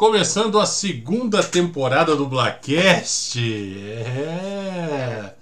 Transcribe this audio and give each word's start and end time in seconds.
Começando 0.00 0.58
a 0.58 0.64
segunda 0.64 1.42
temporada 1.42 2.16
do 2.16 2.24
Blackcast. 2.26 3.38
É. 3.86 5.34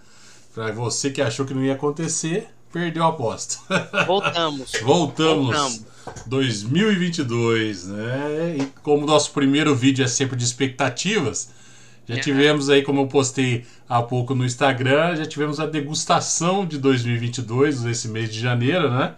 Pra 0.52 0.72
você 0.72 1.10
que 1.12 1.22
achou 1.22 1.46
que 1.46 1.54
não 1.54 1.62
ia 1.62 1.74
acontecer, 1.74 2.48
perdeu 2.72 3.04
a 3.04 3.08
aposta. 3.10 3.60
Voltamos. 4.04 4.72
Voltamos. 4.82 5.56
Voltamos. 5.56 5.82
2022, 6.26 7.86
né? 7.86 8.56
E 8.58 8.66
como 8.82 9.06
nosso 9.06 9.30
primeiro 9.30 9.76
vídeo 9.76 10.04
é 10.04 10.08
sempre 10.08 10.34
de 10.36 10.42
expectativas, 10.42 11.50
já 12.08 12.16
É. 12.16 12.18
tivemos 12.18 12.68
aí, 12.68 12.82
como 12.82 13.02
eu 13.02 13.06
postei 13.06 13.64
há 13.88 14.02
pouco 14.02 14.34
no 14.34 14.44
Instagram, 14.44 15.14
já 15.14 15.24
tivemos 15.24 15.60
a 15.60 15.66
degustação 15.66 16.66
de 16.66 16.78
2022, 16.78 17.84
esse 17.84 18.08
mês 18.08 18.28
de 18.32 18.40
janeiro, 18.40 18.90
né? 18.90 19.14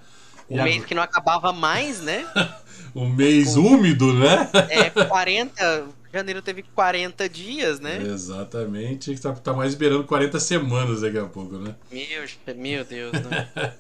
Um 0.51 0.57
E 0.59 0.63
mês 0.63 0.75
agora- 0.75 0.87
que 0.89 0.95
não 0.95 1.03
acabava 1.03 1.51
mais, 1.51 1.99
né? 2.03 2.27
um 2.95 3.09
mês 3.09 3.57
úmido, 3.57 4.13
né? 4.13 4.49
É 4.69 4.91
40. 4.91 6.01
Janeiro 6.13 6.43
teve 6.43 6.65
40 6.75 7.29
dias, 7.29 7.79
né? 7.79 8.03
Exatamente, 8.03 9.17
tá, 9.21 9.33
tá 9.33 9.53
mais 9.53 9.77
beirando 9.77 10.03
40 10.05 10.41
semanas 10.41 11.03
daqui 11.03 11.19
a 11.19 11.27
pouco, 11.27 11.57
né? 11.57 11.77
Meu, 11.91 12.57
meu 12.57 12.85
Deus, 12.85 13.13
né? 13.13 13.49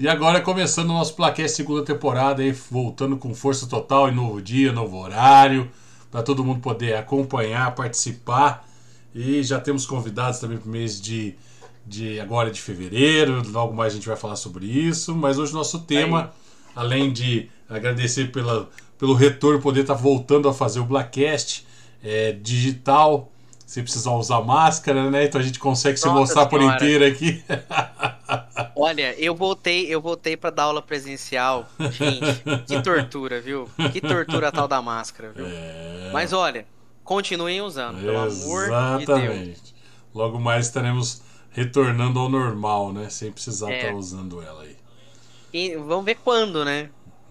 E 0.00 0.06
agora 0.06 0.40
começando 0.40 0.90
o 0.90 0.92
nosso 0.92 1.16
Plaquete 1.16 1.50
segunda 1.50 1.84
temporada 1.84 2.40
aí, 2.40 2.52
voltando 2.52 3.16
com 3.16 3.34
força 3.34 3.66
total 3.66 4.08
em 4.08 4.14
novo 4.14 4.40
dia, 4.40 4.70
novo 4.70 4.96
horário, 4.96 5.68
para 6.08 6.22
todo 6.22 6.44
mundo 6.44 6.60
poder 6.60 6.94
acompanhar, 6.94 7.74
participar. 7.74 8.64
E 9.12 9.42
já 9.42 9.58
temos 9.58 9.84
convidados 9.84 10.38
também 10.38 10.56
para 10.56 10.68
o 10.68 10.70
mês 10.70 11.00
de, 11.00 11.34
de 11.84 12.20
agora 12.20 12.48
de 12.48 12.62
fevereiro, 12.62 13.42
logo 13.50 13.74
mais 13.74 13.92
a 13.92 13.96
gente 13.96 14.06
vai 14.06 14.16
falar 14.16 14.36
sobre 14.36 14.66
isso, 14.66 15.16
mas 15.16 15.36
hoje 15.36 15.52
nosso 15.52 15.80
tema, 15.80 16.32
além 16.76 17.12
de 17.12 17.50
agradecer 17.68 18.30
pela, 18.32 18.68
pelo 18.98 19.14
retorno, 19.14 19.60
poder 19.60 19.80
estar 19.82 19.94
voltando 19.94 20.48
a 20.48 20.54
fazer 20.54 20.80
o 20.80 20.84
Blackcast 20.84 21.66
é, 22.02 22.32
digital, 22.32 23.30
sem 23.66 23.82
precisar 23.82 24.12
usar 24.12 24.40
máscara, 24.40 25.10
né? 25.10 25.24
Então 25.24 25.40
a 25.40 25.44
gente 25.44 25.58
consegue 25.58 25.98
se 25.98 26.06
Nossa 26.06 26.18
mostrar 26.20 26.46
por 26.46 26.58
Senhora. 26.60 26.76
inteiro 26.76 27.04
aqui. 27.04 27.42
Olha, 28.74 29.14
eu 29.18 29.34
voltei, 29.34 29.86
eu 29.92 30.00
voltei 30.00 30.36
para 30.36 30.50
dar 30.50 30.62
aula 30.64 30.80
presencial. 30.82 31.68
Gente, 31.90 32.42
que 32.66 32.80
tortura, 32.82 33.40
viu? 33.40 33.68
Que 33.92 34.00
tortura 34.00 34.48
a 34.48 34.52
tal 34.52 34.68
da 34.68 34.80
máscara, 34.80 35.32
viu? 35.34 35.46
É... 35.46 36.10
Mas 36.12 36.32
olha, 36.32 36.66
continuem 37.04 37.60
usando, 37.60 38.00
pelo 38.00 38.18
amor 38.18 38.28
de 38.30 38.36
Deus. 38.36 39.02
Exatamente. 39.02 39.74
Logo 40.14 40.38
mais 40.40 40.66
estaremos 40.66 41.22
retornando 41.50 42.18
ao 42.20 42.28
normal, 42.28 42.92
né? 42.92 43.10
Sem 43.10 43.30
precisar 43.32 43.70
É. 43.70 43.80
estar 43.80 43.94
usando 43.94 44.40
ela 44.40 44.62
aí. 44.62 44.76
E 45.52 45.76
vamos 45.76 46.04
ver 46.04 46.16
quando, 46.24 46.64
né? 46.64 46.88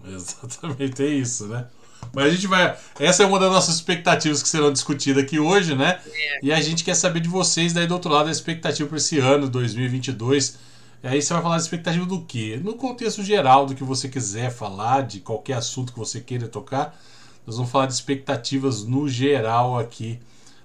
Exatamente, 0.16 1.02
é 1.02 1.06
isso, 1.06 1.46
né? 1.46 1.66
Mas 2.12 2.26
a 2.26 2.30
gente 2.30 2.46
vai. 2.46 2.76
Essa 2.98 3.22
é 3.22 3.26
uma 3.26 3.38
das 3.38 3.50
nossas 3.50 3.74
expectativas 3.74 4.42
que 4.42 4.48
serão 4.48 4.72
discutidas 4.72 5.22
aqui 5.22 5.38
hoje, 5.38 5.74
né? 5.74 6.00
É. 6.06 6.38
E 6.42 6.52
a 6.52 6.60
gente 6.60 6.84
quer 6.84 6.94
saber 6.94 7.20
de 7.20 7.28
vocês 7.28 7.72
daí 7.72 7.86
do 7.86 7.94
outro 7.94 8.10
lado 8.10 8.28
a 8.28 8.32
expectativa 8.32 8.88
para 8.88 8.98
esse 8.98 9.18
ano, 9.18 9.48
2022. 9.48 10.58
E 11.02 11.06
aí 11.06 11.22
você 11.22 11.32
vai 11.32 11.42
falar 11.42 11.56
da 11.56 11.62
expectativa 11.62 12.06
do 12.06 12.22
quê? 12.22 12.60
No 12.62 12.74
contexto 12.74 13.22
geral 13.22 13.66
do 13.66 13.74
que 13.74 13.84
você 13.84 14.08
quiser 14.08 14.50
falar, 14.50 15.02
de 15.02 15.20
qualquer 15.20 15.54
assunto 15.54 15.92
que 15.92 15.98
você 15.98 16.20
queira 16.20 16.48
tocar. 16.48 16.98
Nós 17.46 17.56
vamos 17.56 17.70
falar 17.70 17.86
de 17.86 17.94
expectativas 17.94 18.84
no 18.84 19.08
geral 19.08 19.78
aqui 19.78 20.20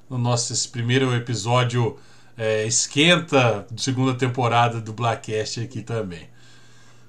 no 0.09 0.17
nosso 0.17 0.53
esse 0.53 0.67
primeiro 0.67 1.15
episódio 1.15 1.97
é, 2.37 2.65
esquenta 2.65 3.65
de 3.71 3.81
segunda 3.81 4.13
temporada 4.13 4.81
do 4.81 4.91
Blackcast 4.91 5.61
aqui 5.61 5.81
também. 5.81 6.27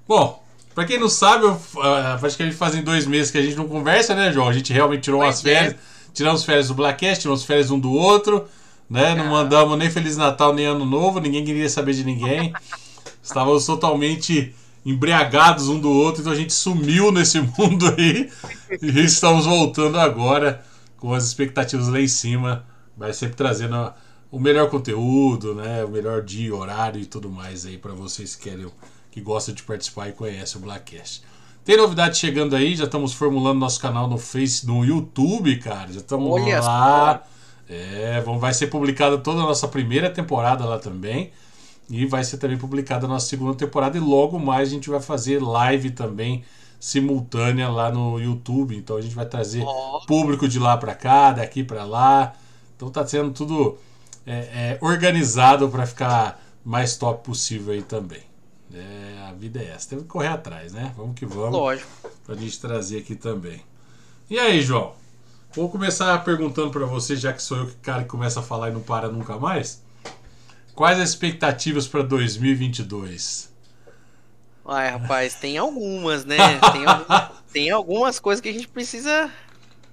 Bom, 0.06 0.43
pra 0.74 0.84
quem 0.84 0.98
não 0.98 1.08
sabe, 1.08 1.44
eu, 1.44 1.60
ah, 1.80 2.18
acho 2.22 2.36
que 2.36 2.42
a 2.42 2.46
gente 2.46 2.56
fazem 2.56 2.82
dois 2.82 3.06
meses 3.06 3.30
que 3.30 3.38
a 3.38 3.42
gente 3.42 3.56
não 3.56 3.68
conversa, 3.68 4.14
né, 4.14 4.32
João? 4.32 4.48
A 4.48 4.52
gente 4.52 4.72
realmente 4.72 5.02
tirou 5.02 5.20
Pois 5.20 5.28
umas 5.28 5.42
férias, 5.42 5.76
tiramos 6.12 6.44
férias 6.44 6.68
do 6.68 6.74
Blackcast, 6.74 7.22
tiramos 7.22 7.44
férias 7.44 7.70
um 7.70 7.78
do 7.78 7.92
outro, 7.92 8.44
né? 8.88 9.14
Não 9.14 9.26
Ah. 9.26 9.30
mandamos 9.30 9.78
nem 9.78 9.90
Feliz 9.90 10.16
Natal 10.16 10.52
nem 10.54 10.66
Ano 10.66 10.84
Novo, 10.84 11.20
ninguém 11.20 11.44
queria 11.44 11.68
saber 11.68 11.94
de 11.94 12.04
ninguém. 12.04 12.52
Estávamos 13.22 13.64
totalmente 13.64 14.54
embriagados 14.84 15.68
um 15.68 15.78
do 15.80 15.90
outro, 15.90 16.20
então 16.20 16.32
a 16.32 16.36
gente 16.36 16.52
sumiu 16.52 17.10
nesse 17.10 17.40
mundo 17.58 17.94
aí 17.96 18.30
e 18.82 19.00
estamos 19.00 19.46
voltando 19.46 19.98
agora 19.98 20.62
com 20.98 21.14
as 21.14 21.24
expectativas 21.24 21.88
lá 21.88 22.00
em 22.00 22.08
cima, 22.08 22.64
vai 22.96 23.12
sempre 23.12 23.36
trazendo 23.36 23.92
o 24.30 24.38
melhor 24.38 24.68
conteúdo, 24.68 25.54
né, 25.54 25.84
o 25.84 25.88
melhor 25.88 26.22
dia, 26.22 26.54
horário 26.54 27.00
e 27.00 27.06
tudo 27.06 27.30
mais 27.30 27.64
aí 27.64 27.78
para 27.78 27.92
vocês 27.92 28.34
que 28.34 28.50
querem, 28.50 28.66
que 29.14 29.20
gostam 29.20 29.54
de 29.54 29.62
participar 29.62 30.08
e 30.08 30.12
conhecem 30.12 30.60
o 30.60 30.64
Blackcast. 30.64 31.22
Tem 31.64 31.76
novidade 31.76 32.18
chegando 32.18 32.56
aí, 32.56 32.74
já 32.74 32.82
estamos 32.82 33.12
formulando 33.12 33.60
nosso 33.60 33.80
canal 33.80 34.08
no 34.08 34.18
Face, 34.18 34.66
no 34.66 34.84
YouTube, 34.84 35.56
cara, 35.58 35.92
já 35.92 36.00
estamos 36.00 36.32
Olha 36.32 36.60
lá. 36.60 37.22
É, 37.68 38.20
vamos, 38.22 38.40
vai 38.40 38.52
ser 38.52 38.66
publicada 38.66 39.16
toda 39.16 39.40
a 39.40 39.44
nossa 39.44 39.68
primeira 39.68 40.10
temporada 40.10 40.64
lá 40.64 40.80
também. 40.80 41.30
E 41.88 42.04
vai 42.04 42.24
ser 42.24 42.38
também 42.38 42.58
publicada 42.58 43.06
a 43.06 43.08
nossa 43.08 43.28
segunda 43.28 43.54
temporada. 43.54 43.96
E 43.96 44.00
logo 44.00 44.36
mais 44.40 44.68
a 44.68 44.72
gente 44.72 44.90
vai 44.90 45.00
fazer 45.00 45.40
live 45.40 45.92
também 45.92 46.42
simultânea 46.80 47.68
lá 47.68 47.92
no 47.92 48.18
YouTube. 48.18 48.76
Então 48.76 48.96
a 48.96 49.00
gente 49.00 49.14
vai 49.14 49.26
trazer 49.26 49.62
Ó. 49.64 50.00
público 50.08 50.48
de 50.48 50.58
lá 50.58 50.76
para 50.76 50.92
cá, 50.92 51.30
daqui 51.30 51.62
para 51.62 51.84
lá. 51.84 52.32
Então 52.74 52.90
tá 52.90 53.06
sendo 53.06 53.30
tudo 53.30 53.78
é, 54.26 54.32
é, 54.32 54.78
organizado 54.80 55.68
para 55.68 55.86
ficar 55.86 56.42
mais 56.64 56.96
top 56.96 57.24
possível 57.24 57.72
aí 57.72 57.82
também. 57.82 58.33
É, 58.74 59.26
a 59.28 59.32
vida 59.32 59.60
é 59.62 59.70
essa. 59.70 59.90
Temos 59.90 60.04
que 60.04 60.10
correr 60.10 60.28
atrás, 60.28 60.72
né? 60.72 60.92
Vamos 60.96 61.14
que 61.14 61.24
vamos 61.24 61.52
Lógico. 61.52 61.88
pra 62.26 62.34
gente 62.34 62.60
trazer 62.60 62.98
aqui 62.98 63.14
também. 63.14 63.62
E 64.28 64.38
aí, 64.38 64.60
João? 64.60 64.94
Vou 65.52 65.68
começar 65.70 66.18
perguntando 66.24 66.70
pra 66.70 66.84
você, 66.84 67.14
já 67.14 67.32
que 67.32 67.40
sou 67.42 67.58
eu 67.58 67.66
que 67.68 67.74
cara 67.76 68.02
que 68.02 68.08
começa 68.08 68.40
a 68.40 68.42
falar 68.42 68.70
e 68.70 68.72
não 68.72 68.80
para 68.80 69.08
nunca 69.08 69.38
mais. 69.38 69.80
Quais 70.74 70.98
as 70.98 71.10
expectativas 71.10 71.86
pra 71.86 72.02
2022? 72.02 73.52
Ai, 74.66 74.90
rapaz, 74.90 75.34
tem 75.34 75.56
algumas, 75.58 76.24
né? 76.24 76.36
Tem, 76.72 76.84
algum- 76.86 77.34
tem 77.52 77.70
algumas 77.70 78.18
coisas 78.18 78.40
que 78.40 78.48
a 78.48 78.52
gente 78.52 78.66
precisa. 78.66 79.30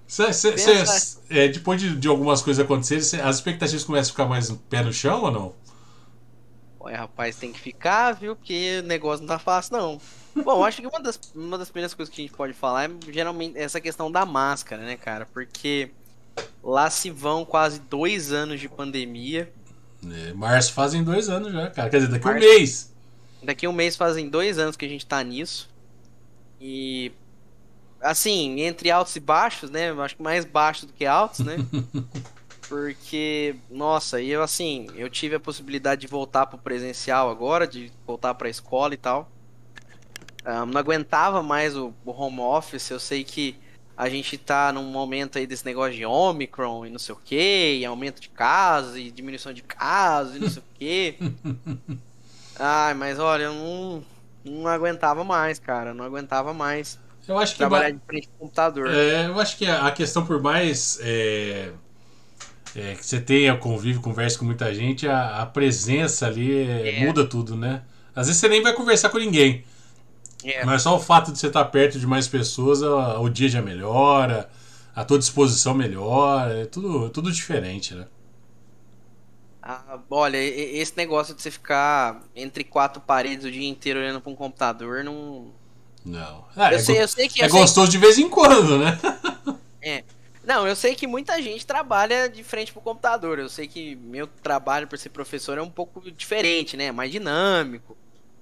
Cê- 0.07 0.33
cê- 0.33 0.57
cê- 0.57 1.17
é, 1.29 1.47
depois 1.49 1.79
de, 1.79 1.95
de 1.95 2.07
algumas 2.07 2.41
coisas 2.41 2.63
acontecerem, 2.63 3.23
as 3.23 3.35
expectativas 3.35 3.83
começam 3.83 4.09
a 4.09 4.13
ficar 4.13 4.25
mais 4.25 4.49
pé 4.69 4.81
no 4.83 4.91
chão 4.91 5.21
ou 5.23 5.31
não? 5.31 5.53
Ai, 6.85 6.95
rapaz, 6.95 7.35
tem 7.35 7.51
que 7.51 7.59
ficar, 7.59 8.13
viu? 8.13 8.35
Porque 8.35 8.79
o 8.83 8.87
negócio 8.87 9.25
não 9.25 9.27
tá 9.27 9.39
fácil, 9.39 9.77
não. 9.77 10.01
Bom, 10.43 10.63
acho 10.63 10.81
que 10.81 10.87
uma 10.87 10.99
das, 10.99 11.19
uma 11.35 11.57
das 11.57 11.69
primeiras 11.69 11.93
coisas 11.93 12.13
que 12.13 12.21
a 12.21 12.23
gente 12.23 12.35
pode 12.35 12.53
falar 12.53 12.89
é 12.89 12.93
geralmente 13.11 13.57
essa 13.57 13.81
questão 13.81 14.11
da 14.11 14.25
máscara, 14.25 14.83
né, 14.83 14.95
cara? 14.95 15.25
Porque 15.25 15.91
lá 16.63 16.89
se 16.89 17.09
vão 17.09 17.43
quase 17.43 17.79
dois 17.79 18.31
anos 18.31 18.59
de 18.59 18.69
pandemia. 18.69 19.51
É, 20.09 20.33
março 20.33 20.73
fazem 20.73 21.03
dois 21.03 21.29
anos 21.29 21.51
já, 21.51 21.69
cara. 21.69 21.89
Quer 21.89 21.97
dizer, 21.97 22.11
daqui 22.11 22.27
a 22.27 22.31
um 22.31 22.39
mês. 22.39 22.93
Daqui 23.43 23.65
a 23.65 23.69
um 23.69 23.73
mês 23.73 23.95
fazem 23.95 24.29
dois 24.29 24.57
anos 24.57 24.75
que 24.75 24.85
a 24.85 24.89
gente 24.89 25.05
tá 25.05 25.21
nisso. 25.23 25.69
E. 26.59 27.11
Assim, 28.01 28.61
entre 28.61 28.89
altos 28.89 29.15
e 29.15 29.19
baixos, 29.19 29.69
né? 29.69 29.91
Eu 29.91 30.01
acho 30.01 30.15
que 30.15 30.23
mais 30.23 30.43
baixos 30.43 30.85
do 30.85 30.93
que 30.93 31.05
altos, 31.05 31.41
né? 31.41 31.57
Porque, 32.71 33.53
nossa, 33.69 34.21
eu 34.21 34.41
assim, 34.41 34.87
eu 34.95 35.09
tive 35.09 35.35
a 35.35 35.39
possibilidade 35.41 35.99
de 35.99 36.07
voltar 36.07 36.45
pro 36.45 36.57
presencial 36.57 37.29
agora, 37.29 37.67
de 37.67 37.91
voltar 38.07 38.33
pra 38.33 38.47
escola 38.47 38.93
e 38.93 38.97
tal. 38.97 39.29
Ah, 40.45 40.65
não 40.65 40.79
aguentava 40.79 41.43
mais 41.43 41.75
o, 41.75 41.93
o 42.05 42.11
home 42.11 42.39
office, 42.39 42.89
eu 42.89 42.97
sei 42.97 43.25
que 43.25 43.57
a 43.97 44.07
gente 44.07 44.37
tá 44.37 44.71
num 44.71 44.85
momento 44.85 45.37
aí 45.37 45.45
desse 45.45 45.65
negócio 45.65 45.97
de 45.97 46.05
Omicron 46.05 46.85
e 46.85 46.89
não 46.89 46.97
sei 46.97 47.13
o 47.13 47.17
que, 47.17 47.79
e 47.81 47.85
aumento 47.85 48.21
de 48.21 48.29
casos 48.29 48.95
e 48.95 49.11
diminuição 49.11 49.51
de 49.51 49.63
casos 49.63 50.37
e 50.37 50.39
não 50.39 50.49
sei 50.49 50.61
o 50.61 50.65
que. 50.73 51.17
Ai, 52.57 52.93
mas 52.93 53.19
olha, 53.19 53.43
eu 53.43 53.53
não, 53.53 54.05
não 54.45 54.67
aguentava 54.69 55.25
mais, 55.25 55.59
cara, 55.59 55.93
não 55.93 56.05
aguentava 56.05 56.53
mais 56.53 56.97
Eu 57.27 57.37
acho 57.37 57.51
que 57.51 57.57
trabalhar 57.57 57.91
de 57.91 57.99
frente 58.07 58.29
ao 58.29 58.39
computador. 58.39 58.87
É, 58.89 59.27
eu 59.27 59.37
acho 59.41 59.57
que 59.57 59.65
a 59.65 59.87
a 59.87 59.91
questão, 59.91 60.25
por 60.25 60.41
mais 60.41 60.97
é, 61.01 61.73
é, 62.75 62.95
que 62.95 63.05
você 63.05 63.19
tenha 63.19 63.55
convívio, 63.57 64.01
converse 64.01 64.37
com 64.37 64.45
muita 64.45 64.73
gente, 64.73 65.07
a, 65.07 65.41
a 65.41 65.45
presença 65.45 66.27
ali 66.27 66.51
é, 66.67 66.99
É. 67.01 67.05
muda 67.05 67.25
tudo, 67.25 67.55
né? 67.55 67.83
Às 68.15 68.27
vezes 68.27 68.39
você 68.41 68.47
nem 68.49 68.61
vai 68.61 68.73
conversar 68.73 69.09
com 69.09 69.17
ninguém, 69.17 69.63
É. 70.43 70.63
mas 70.65 70.81
só 70.83 70.95
o 70.95 70.99
fato 70.99 71.31
de 71.31 71.39
você 71.39 71.47
estar 71.47 71.65
perto 71.65 71.99
de 71.99 72.07
mais 72.07 72.27
pessoas, 72.27 72.83
a- 72.83 73.19
o 73.19 73.29
dia 73.29 73.49
já 73.49 73.61
melhora, 73.61 74.49
a 74.95 75.03
tua 75.05 75.19
disposição 75.19 75.73
melhora, 75.73 76.61
é 76.61 76.65
tudo, 76.65 77.09
tudo 77.09 77.31
diferente, 77.31 77.93
né? 77.95 78.07
Ah, 79.63 79.99
olha, 80.09 80.37
esse 80.37 80.97
negócio 80.97 81.35
de 81.35 81.41
você 81.41 81.51
ficar 81.51 82.23
entre 82.35 82.63
quatro 82.63 82.99
paredes 83.01 83.45
o 83.45 83.51
dia 83.51 83.67
inteiro 83.69 83.99
olhando 83.99 84.19
pra 84.19 84.31
um 84.31 84.35
computador, 84.35 85.03
não. 85.03 85.51
Não. 86.03 86.45
Ah, 86.55 86.71
Eu 86.73 86.77
é 86.77 86.79
sei, 86.79 87.01
eu 87.03 87.07
sei 87.07 87.29
que. 87.29 87.43
é 87.43 87.47
gostoso 87.47 87.91
de 87.91 87.99
vez 87.99 88.17
em 88.17 88.27
quando, 88.27 88.79
né? 88.79 88.97
Não, 90.43 90.67
eu 90.67 90.75
sei 90.75 90.95
que 90.95 91.05
muita 91.05 91.39
gente 91.41 91.65
trabalha 91.65 92.27
de 92.27 92.43
frente 92.43 92.71
pro 92.73 92.81
computador. 92.81 93.37
Eu 93.37 93.47
sei 93.49 93.67
que 93.67 93.95
meu 93.95 94.25
trabalho 94.27 94.87
por 94.87 94.97
ser 94.97 95.09
professor 95.09 95.57
é 95.57 95.61
um 95.61 95.69
pouco 95.69 96.09
diferente, 96.11 96.75
né? 96.75 96.91
Mais 96.91 97.11
dinâmico. 97.11 97.95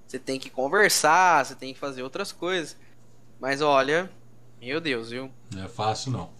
Você 0.06 0.18
tem 0.18 0.40
que 0.40 0.48
conversar, 0.50 1.44
você 1.44 1.54
tem 1.54 1.74
que 1.74 1.78
fazer 1.78 2.02
outras 2.02 2.32
coisas. 2.32 2.76
Mas 3.38 3.60
olha, 3.60 4.10
meu 4.60 4.80
Deus, 4.80 5.10
viu? 5.10 5.30
Não 5.54 5.64
é 5.64 5.68
fácil, 5.68 6.12
não. 6.12 6.30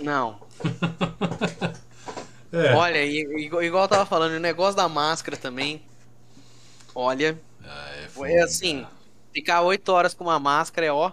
Não. 0.00 0.40
É. 2.52 2.72
Olha, 2.74 3.04
igual, 3.04 3.62
igual 3.62 3.84
eu 3.84 3.88
tava 3.88 4.06
falando, 4.06 4.34
o 4.34 4.40
negócio 4.40 4.76
da 4.76 4.88
máscara 4.88 5.36
também. 5.36 5.82
Olha, 6.94 7.36
Ah, 7.62 7.90
é, 8.24 8.32
é 8.34 8.42
assim, 8.42 8.82
cara. 8.82 8.92
ficar 9.34 9.60
oito 9.62 9.88
horas 9.90 10.14
com 10.14 10.24
uma 10.24 10.38
máscara 10.38 10.86
é 10.86 10.92
ó. 10.92 11.12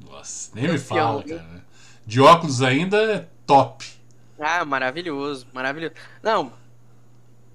Nossa, 0.00 0.50
nem 0.54 0.68
me 0.68 0.78
fala, 0.78 1.22
cara. 1.22 1.64
De 2.06 2.20
óculos 2.20 2.62
ainda 2.62 2.96
é 2.96 3.28
top. 3.54 3.84
Ah, 4.38 4.64
maravilhoso, 4.64 5.46
maravilhoso. 5.52 5.94
Não, 6.22 6.52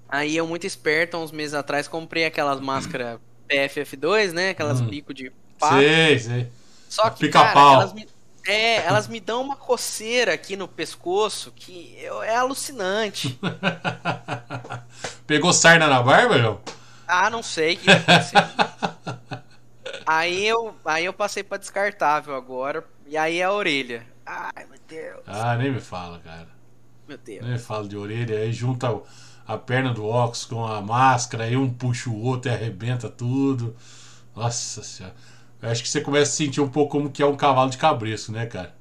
aí 0.08 0.36
eu 0.36 0.46
muito 0.46 0.66
esperto, 0.66 1.16
há 1.16 1.20
uns 1.20 1.32
meses 1.32 1.54
atrás, 1.54 1.88
comprei 1.88 2.24
aquelas 2.24 2.60
máscaras 2.60 3.18
PFF2, 3.48 4.32
né? 4.32 4.50
Aquelas 4.50 4.80
Hum. 4.80 4.86
bico 4.88 5.12
de 5.14 5.32
pá. 5.58 5.78
Sei, 5.78 6.18
sei. 6.18 6.50
Só 6.88 7.10
que, 7.10 7.20
Pica-pau. 7.26 7.52
cara, 7.52 7.74
elas 7.82 7.92
me, 7.92 8.06
é, 8.46 8.76
elas 8.86 9.08
me 9.08 9.18
dão 9.20 9.40
uma 9.42 9.56
coceira 9.56 10.32
aqui 10.34 10.56
no 10.56 10.68
pescoço 10.68 11.52
que 11.54 11.96
eu- 12.00 12.22
é 12.22 12.36
alucinante. 12.36 13.38
Pegou 15.26 15.52
sarna 15.52 15.88
na 15.88 16.02
barba, 16.02 16.38
João? 16.38 16.60
Ah, 17.08 17.28
não 17.30 17.42
sei 17.42 17.74
o 17.74 17.78
que 17.78 17.90
aconteceu. 17.90 18.40
aí, 20.06 20.46
eu, 20.46 20.74
aí 20.84 21.04
eu 21.04 21.12
passei 21.12 21.42
pra 21.42 21.58
descartável 21.58 22.34
agora. 22.34 22.84
E 23.06 23.16
aí 23.16 23.38
é 23.40 23.44
a 23.44 23.52
orelha. 23.52 24.06
Ai, 24.26 24.66
meu 24.68 24.78
Deus. 24.88 25.22
Ah, 25.26 25.56
nem 25.56 25.72
me 25.72 25.80
fala, 25.80 26.18
cara. 26.18 26.48
Meu 27.06 27.16
Deus. 27.16 27.42
Nem 27.42 27.52
me 27.52 27.58
fala 27.58 27.86
de 27.86 27.96
orelha. 27.96 28.38
Aí 28.38 28.52
junta 28.52 29.00
a 29.46 29.56
perna 29.56 29.94
do 29.94 30.04
óculos 30.04 30.44
com 30.44 30.66
a 30.66 30.80
máscara, 30.82 31.44
aí 31.44 31.56
um 31.56 31.72
puxa 31.72 32.10
o 32.10 32.20
outro 32.20 32.50
e 32.50 32.54
arrebenta 32.54 33.08
tudo. 33.08 33.76
Nossa 34.34 34.82
senhora. 34.82 35.14
Eu 35.62 35.70
acho 35.70 35.82
que 35.82 35.88
você 35.88 36.00
começa 36.00 36.30
a 36.32 36.34
sentir 36.34 36.60
um 36.60 36.68
pouco 36.68 36.92
como 36.92 37.10
que 37.10 37.22
é 37.22 37.26
um 37.26 37.36
cavalo 37.36 37.70
de 37.70 37.78
cabreço, 37.78 38.32
né, 38.32 38.46
cara? 38.46 38.74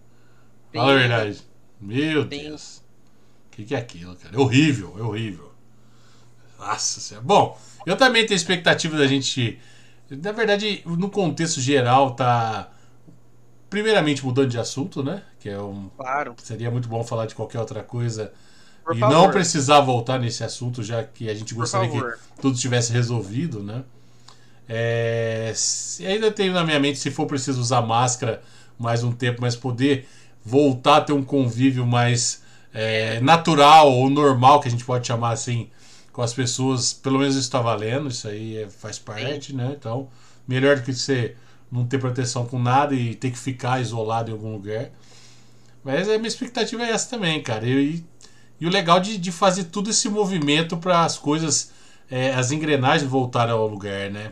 Fala 0.73 0.91
a 0.91 0.95
verdade. 0.97 1.41
Meu 1.79 2.23
Sim. 2.23 2.29
Deus. 2.29 2.83
O 3.47 3.51
que, 3.51 3.63
que 3.63 3.75
é 3.75 3.77
aquilo, 3.77 4.15
cara? 4.15 4.35
É 4.35 4.39
horrível, 4.39 4.95
é 4.97 5.01
horrível. 5.01 5.53
Nossa 6.59 6.99
senhora. 6.99 7.25
Bom, 7.25 7.57
eu 7.85 7.95
também 7.95 8.25
tenho 8.25 8.35
expectativa 8.35 8.97
da 8.97 9.07
gente. 9.07 9.59
Na 10.09 10.31
verdade, 10.31 10.81
no 10.85 11.09
contexto 11.09 11.61
geral, 11.61 12.15
tá. 12.15 12.71
Primeiramente 13.69 14.23
mudando 14.23 14.49
de 14.49 14.59
assunto, 14.59 15.03
né? 15.03 15.23
Que 15.39 15.49
é 15.49 15.59
um. 15.59 15.89
Claro. 15.97 16.35
Seria 16.41 16.69
muito 16.71 16.87
bom 16.87 17.03
falar 17.03 17.25
de 17.25 17.35
qualquer 17.35 17.59
outra 17.59 17.83
coisa 17.83 18.31
Por 18.83 18.95
e 18.95 18.99
favor. 18.99 19.13
não 19.15 19.31
precisar 19.31 19.81
voltar 19.81 20.19
nesse 20.19 20.43
assunto, 20.43 20.83
já 20.83 21.03
que 21.03 21.29
a 21.29 21.33
gente 21.33 21.53
Por 21.53 21.61
gostaria 21.61 21.89
que 21.89 22.41
tudo 22.41 22.57
tivesse 22.57 22.93
resolvido, 22.93 23.61
né? 23.63 23.83
É, 24.67 25.53
ainda 25.99 26.31
tenho 26.31 26.53
na 26.53 26.63
minha 26.63 26.79
mente 26.79 26.97
se 26.97 27.11
for 27.11 27.27
preciso 27.27 27.61
usar 27.61 27.81
máscara 27.81 28.41
mais 28.79 29.03
um 29.03 29.11
tempo, 29.11 29.41
mas 29.41 29.55
poder 29.55 30.07
voltar 30.43 30.97
a 30.97 31.01
ter 31.01 31.13
um 31.13 31.23
convívio 31.23 31.85
mais 31.85 32.41
é, 32.73 33.19
natural 33.21 33.91
ou 33.91 34.09
normal, 34.09 34.59
que 34.59 34.67
a 34.67 34.71
gente 34.71 34.83
pode 34.83 35.05
chamar 35.07 35.31
assim, 35.31 35.69
com 36.11 36.21
as 36.21 36.33
pessoas, 36.33 36.93
pelo 36.93 37.19
menos 37.19 37.35
isso 37.35 37.45
está 37.45 37.61
valendo, 37.61 38.09
isso 38.09 38.27
aí 38.27 38.57
é- 38.57 38.69
faz 38.69 38.97
parte, 38.99 39.53
né? 39.53 39.75
Então, 39.77 40.07
melhor 40.47 40.77
do 40.77 40.81
que 40.83 40.93
você 40.93 41.35
não 41.71 41.85
ter 41.85 41.99
proteção 41.99 42.45
com 42.45 42.59
nada 42.59 42.93
e 42.93 43.15
ter 43.15 43.31
que 43.31 43.37
ficar 43.37 43.81
isolado 43.81 44.29
em 44.29 44.33
algum 44.33 44.53
lugar. 44.53 44.91
Mas 45.83 46.09
a 46.09 46.17
minha 46.17 46.27
expectativa 46.27 46.83
é 46.83 46.91
essa 46.91 47.09
também, 47.09 47.41
cara. 47.41 47.67
E, 47.67 48.03
e 48.59 48.65
o 48.65 48.69
legal 48.69 48.99
de, 48.99 49.17
de 49.17 49.31
fazer 49.31 49.65
todo 49.65 49.89
esse 49.89 50.09
movimento 50.09 50.77
para 50.77 51.03
as 51.03 51.17
coisas, 51.17 51.71
é, 52.09 52.33
as 52.33 52.51
engrenagens 52.51 53.09
voltarem 53.09 53.53
ao 53.53 53.67
lugar, 53.67 54.09
né? 54.09 54.31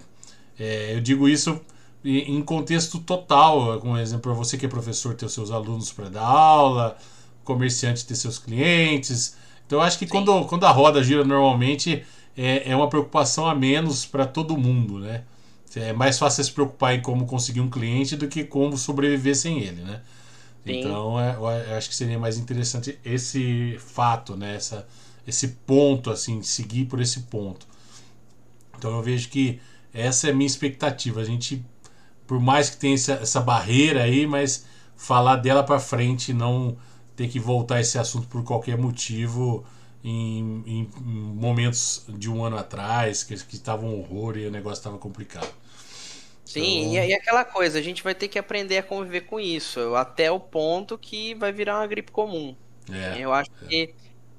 É, 0.59 0.95
eu 0.95 1.01
digo 1.01 1.27
isso 1.27 1.59
em, 2.03 2.37
em 2.37 2.41
contexto 2.41 2.99
total, 2.99 3.79
como 3.79 3.97
exemplo, 3.97 4.23
para 4.23 4.33
você 4.33 4.57
que 4.57 4.65
é 4.65 4.69
professor 4.69 5.15
ter 5.15 5.25
os 5.25 5.33
seus 5.33 5.51
alunos 5.51 5.91
para 5.91 6.09
dar 6.09 6.25
aula, 6.25 6.97
comerciante 7.43 8.05
ter 8.05 8.15
seus 8.15 8.39
clientes. 8.39 9.35
Então 9.65 9.79
eu 9.79 9.83
acho 9.83 9.97
que 9.99 10.07
quando, 10.07 10.45
quando 10.45 10.65
a 10.65 10.71
roda 10.71 11.03
gira 11.03 11.23
normalmente 11.23 12.03
é, 12.37 12.71
é 12.71 12.75
uma 12.75 12.89
preocupação 12.89 13.47
a 13.47 13.55
menos 13.55 14.05
para 14.05 14.25
todo 14.25 14.57
mundo, 14.57 14.99
né? 14.99 15.23
É 15.75 15.93
mais 15.93 16.17
fácil 16.19 16.43
se 16.43 16.51
preocupar 16.51 16.95
em 16.95 17.01
como 17.01 17.25
conseguir 17.25 17.61
um 17.61 17.69
cliente 17.69 18.15
do 18.15 18.27
que 18.27 18.43
como 18.43 18.77
sobreviver 18.77 19.35
sem 19.35 19.59
ele, 19.59 19.81
né? 19.81 20.01
Sim. 20.65 20.79
Então 20.79 21.19
é, 21.19 21.35
eu 21.35 21.77
acho 21.77 21.89
que 21.89 21.95
seria 21.95 22.17
mais 22.17 22.37
interessante 22.37 22.99
esse 23.03 23.77
fato, 23.79 24.35
né? 24.35 24.55
Essa, 24.55 24.87
esse 25.27 25.49
ponto, 25.65 26.09
assim, 26.09 26.41
seguir 26.41 26.85
por 26.85 27.01
esse 27.01 27.21
ponto. 27.21 27.67
Então 28.77 28.91
eu 28.95 29.01
vejo 29.01 29.29
que 29.29 29.59
essa 29.93 30.27
é 30.27 30.31
a 30.31 30.33
minha 30.33 30.47
expectativa. 30.47 31.21
A 31.21 31.25
gente, 31.25 31.65
por 32.27 32.39
mais 32.39 32.69
que 32.69 32.77
tenha 32.77 32.95
essa, 32.95 33.13
essa 33.13 33.41
barreira 33.41 34.03
aí, 34.03 34.25
mas 34.27 34.65
falar 34.95 35.37
dela 35.37 35.63
para 35.63 35.79
frente, 35.79 36.31
e 36.31 36.33
não 36.33 36.77
ter 37.15 37.27
que 37.27 37.39
voltar 37.39 37.79
esse 37.79 37.97
assunto 37.97 38.27
por 38.27 38.43
qualquer 38.43 38.77
motivo 38.77 39.63
em, 40.03 40.63
em 40.65 40.89
momentos 41.05 42.05
de 42.09 42.29
um 42.29 42.43
ano 42.43 42.57
atrás, 42.57 43.23
que 43.23 43.33
estava 43.33 43.85
um 43.85 43.99
horror 43.99 44.37
e 44.37 44.47
o 44.47 44.51
negócio 44.51 44.79
estava 44.79 44.97
complicado. 44.97 45.62
Sim, 46.45 46.91
Então- 46.91 47.03
e, 47.03 47.07
e 47.09 47.13
aquela 47.13 47.45
coisa, 47.45 47.79
a 47.79 47.81
gente 47.81 48.03
vai 48.03 48.13
ter 48.13 48.27
que 48.27 48.37
aprender 48.37 48.77
a 48.77 48.83
conviver 48.83 49.21
com 49.21 49.39
isso, 49.39 49.95
até 49.95 50.31
o 50.31 50.39
ponto 50.39 50.97
que 50.97 51.33
vai 51.35 51.51
virar 51.51 51.79
uma 51.79 51.87
gripe 51.87 52.11
comum. 52.11 52.55
É, 52.91 53.19
Eu 53.19 53.33
acho 53.33 53.49
que 53.69 53.95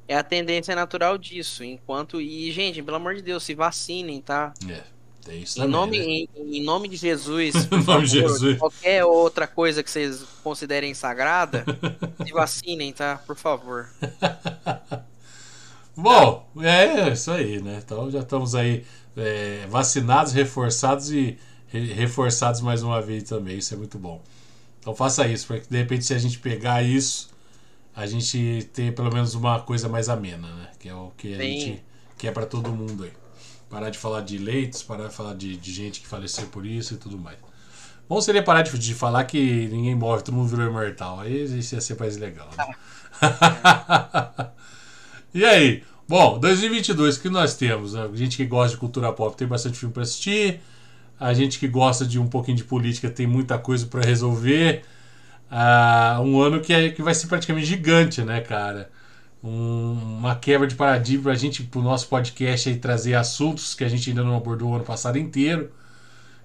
é 0.08 0.16
a 0.16 0.22
tendência 0.24 0.74
natural 0.76 1.18
disso. 1.18 1.64
Enquanto. 1.64 2.20
E, 2.20 2.50
gente, 2.52 2.82
pelo 2.82 2.96
amor 2.98 3.14
de 3.14 3.22
Deus, 3.22 3.42
se 3.44 3.54
vacinem, 3.54 4.20
tá? 4.22 4.56
é, 4.68 4.84
tem 5.24 5.42
isso 5.42 5.58
Em 5.58 5.62
também, 5.62 5.70
nome, 5.70 5.98
né? 5.98 6.04
em, 6.04 6.28
em 6.58 6.62
nome 6.64 6.88
de 6.88 6.96
Jesus, 6.96 7.54
Em 7.72 7.82
favor, 7.82 8.04
Jesus. 8.04 8.58
qualquer 8.58 9.04
outra 9.04 9.46
coisa 9.46 9.82
que 9.82 9.90
vocês 9.90 10.22
considerem 10.42 10.94
sagrada, 10.94 11.64
se 12.26 12.32
vacinem, 12.32 12.92
tá? 12.92 13.18
Por 13.26 13.36
favor. 13.36 13.88
Bom, 15.96 16.48
é 16.60 17.10
isso 17.12 17.30
aí, 17.30 17.60
né? 17.62 17.80
Então 17.84 18.10
já 18.10 18.20
estamos 18.20 18.54
aí 18.54 18.84
é, 19.16 19.66
vacinados, 19.68 20.32
reforçados 20.32 21.10
e 21.12 21.38
reforçados 21.78 22.60
mais 22.60 22.82
uma 22.82 23.00
vez 23.00 23.24
também. 23.24 23.58
Isso 23.58 23.74
é 23.74 23.76
muito 23.76 23.98
bom. 23.98 24.22
Então 24.80 24.94
faça 24.94 25.26
isso, 25.26 25.46
para 25.46 25.60
que 25.60 25.68
de 25.68 25.78
repente, 25.78 26.04
se 26.04 26.12
a 26.14 26.18
gente 26.18 26.38
pegar 26.38 26.82
isso, 26.82 27.30
a 27.94 28.06
gente 28.06 28.68
ter 28.72 28.94
pelo 28.94 29.12
menos 29.12 29.34
uma 29.34 29.60
coisa 29.60 29.88
mais 29.88 30.08
amena, 30.08 30.48
né? 30.48 30.70
Que 30.78 30.88
é 30.88 30.94
o 30.94 31.10
que 31.16 31.34
a 31.34 31.38
Sim. 31.38 31.42
gente 31.42 31.84
quer 32.18 32.32
para 32.32 32.46
todo 32.46 32.70
mundo 32.70 33.04
aí. 33.04 33.12
Parar 33.70 33.90
de 33.90 33.98
falar 33.98 34.20
de 34.20 34.36
leitos, 34.38 34.82
parar 34.82 35.08
de 35.08 35.14
falar 35.14 35.34
de, 35.34 35.56
de 35.56 35.72
gente 35.72 36.00
que 36.00 36.06
faleceu 36.06 36.46
por 36.48 36.66
isso 36.66 36.94
e 36.94 36.96
tudo 36.96 37.18
mais. 37.18 37.38
Bom 38.08 38.20
seria 38.20 38.42
parar 38.42 38.62
de, 38.62 38.78
de 38.78 38.94
falar 38.94 39.24
que 39.24 39.66
ninguém 39.68 39.94
morre, 39.94 40.22
todo 40.22 40.34
mundo 40.34 40.48
virou 40.48 40.66
imortal. 40.66 41.20
Aí 41.20 41.44
isso 41.58 41.74
ia 41.74 41.80
ser 41.80 41.98
mais 41.98 42.16
legal, 42.16 42.48
né? 42.56 42.74
E 45.34 45.44
aí? 45.44 45.82
Bom, 46.06 46.38
2022, 46.38 47.16
o 47.16 47.20
que 47.20 47.28
nós 47.28 47.54
temos? 47.54 47.96
A 47.96 48.06
gente 48.14 48.36
que 48.36 48.46
gosta 48.46 48.76
de 48.76 48.80
cultura 48.80 49.12
pop 49.12 49.36
tem 49.36 49.48
bastante 49.48 49.76
filme 49.76 49.92
para 49.92 50.04
assistir. 50.04 50.60
A 51.18 51.32
gente 51.34 51.58
que 51.58 51.68
gosta 51.68 52.04
de 52.06 52.18
um 52.18 52.26
pouquinho 52.28 52.56
de 52.56 52.64
política 52.64 53.08
tem 53.10 53.26
muita 53.26 53.58
coisa 53.58 53.86
para 53.86 54.02
resolver. 54.02 54.82
Ah, 55.50 56.20
um 56.24 56.40
ano 56.40 56.60
que, 56.60 56.72
é, 56.72 56.90
que 56.90 57.02
vai 57.02 57.14
ser 57.14 57.26
praticamente 57.28 57.66
gigante, 57.66 58.22
né, 58.22 58.40
cara? 58.40 58.90
Um- 59.42 59.92
uma 60.18 60.36
quebra 60.36 60.66
de 60.66 60.74
paradigma 60.74 61.24
pra 61.24 61.34
gente, 61.34 61.62
pro 61.64 61.82
nosso 61.82 62.08
podcast 62.08 62.68
aí, 62.68 62.76
trazer 62.76 63.14
assuntos 63.14 63.74
que 63.74 63.84
a 63.84 63.88
gente 63.88 64.10
ainda 64.10 64.24
não 64.24 64.36
abordou 64.36 64.70
o 64.72 64.74
ano 64.76 64.84
passado 64.84 65.18
inteiro, 65.18 65.70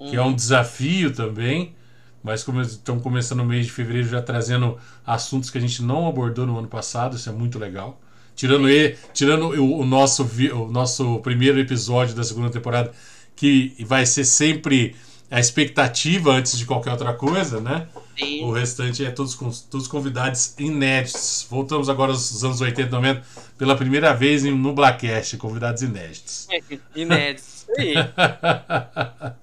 que 0.06 0.16
é 0.16 0.22
um 0.22 0.34
desafio 0.34 1.14
também. 1.14 1.76
Mas 2.24 2.44
como 2.44 2.62
estamos 2.62 3.02
começando 3.02 3.40
o 3.42 3.46
mês 3.46 3.66
de 3.66 3.72
fevereiro 3.72 4.08
já 4.10 4.22
trazendo 4.22 4.78
assuntos 5.06 5.50
que 5.50 5.58
a 5.58 5.62
gente 5.62 5.82
não 5.82 6.08
abordou 6.08 6.46
no 6.46 6.58
ano 6.60 6.68
passado, 6.68 7.16
isso 7.16 7.30
é 7.30 7.32
muito 7.34 7.58
legal. 7.58 8.00
Tirando, 8.36 8.68
ele, 8.70 8.98
tirando 9.14 9.46
o, 9.62 9.80
o 9.80 9.86
nosso, 9.86 10.24
o 10.54 10.68
nosso 10.72 11.20
primeiro 11.20 11.60
episódio 11.60 12.16
da 12.16 12.24
segunda 12.24 12.50
temporada, 12.50 12.92
que 13.40 13.74
vai 13.86 14.06
ser 14.06 14.26
sempre 14.26 14.98
a 15.32 15.40
expectativa 15.40 16.32
antes 16.32 16.58
de 16.58 16.66
qualquer 16.66 16.92
outra 16.92 17.14
coisa, 17.14 17.62
né? 17.62 17.88
Sim. 18.18 18.44
O 18.44 18.52
restante 18.52 19.06
é 19.06 19.12
todos, 19.12 19.62
todos 19.62 19.88
convidados 19.88 20.56
inéditos. 20.60 21.48
Voltamos 21.50 21.88
agora 21.88 22.12
aos 22.12 22.44
anos 22.44 22.60
80 22.60 22.82
e 22.82 22.92
90 22.92 23.24
pela 23.58 23.78
primeira 23.78 24.14
vez 24.14 24.44
no 24.44 24.74
Blackcast, 24.74 25.38
convidados 25.38 25.82
inéditos. 25.82 26.50
Inédito. 26.94 27.48
Isso 27.48 27.68
aí. 27.78 27.94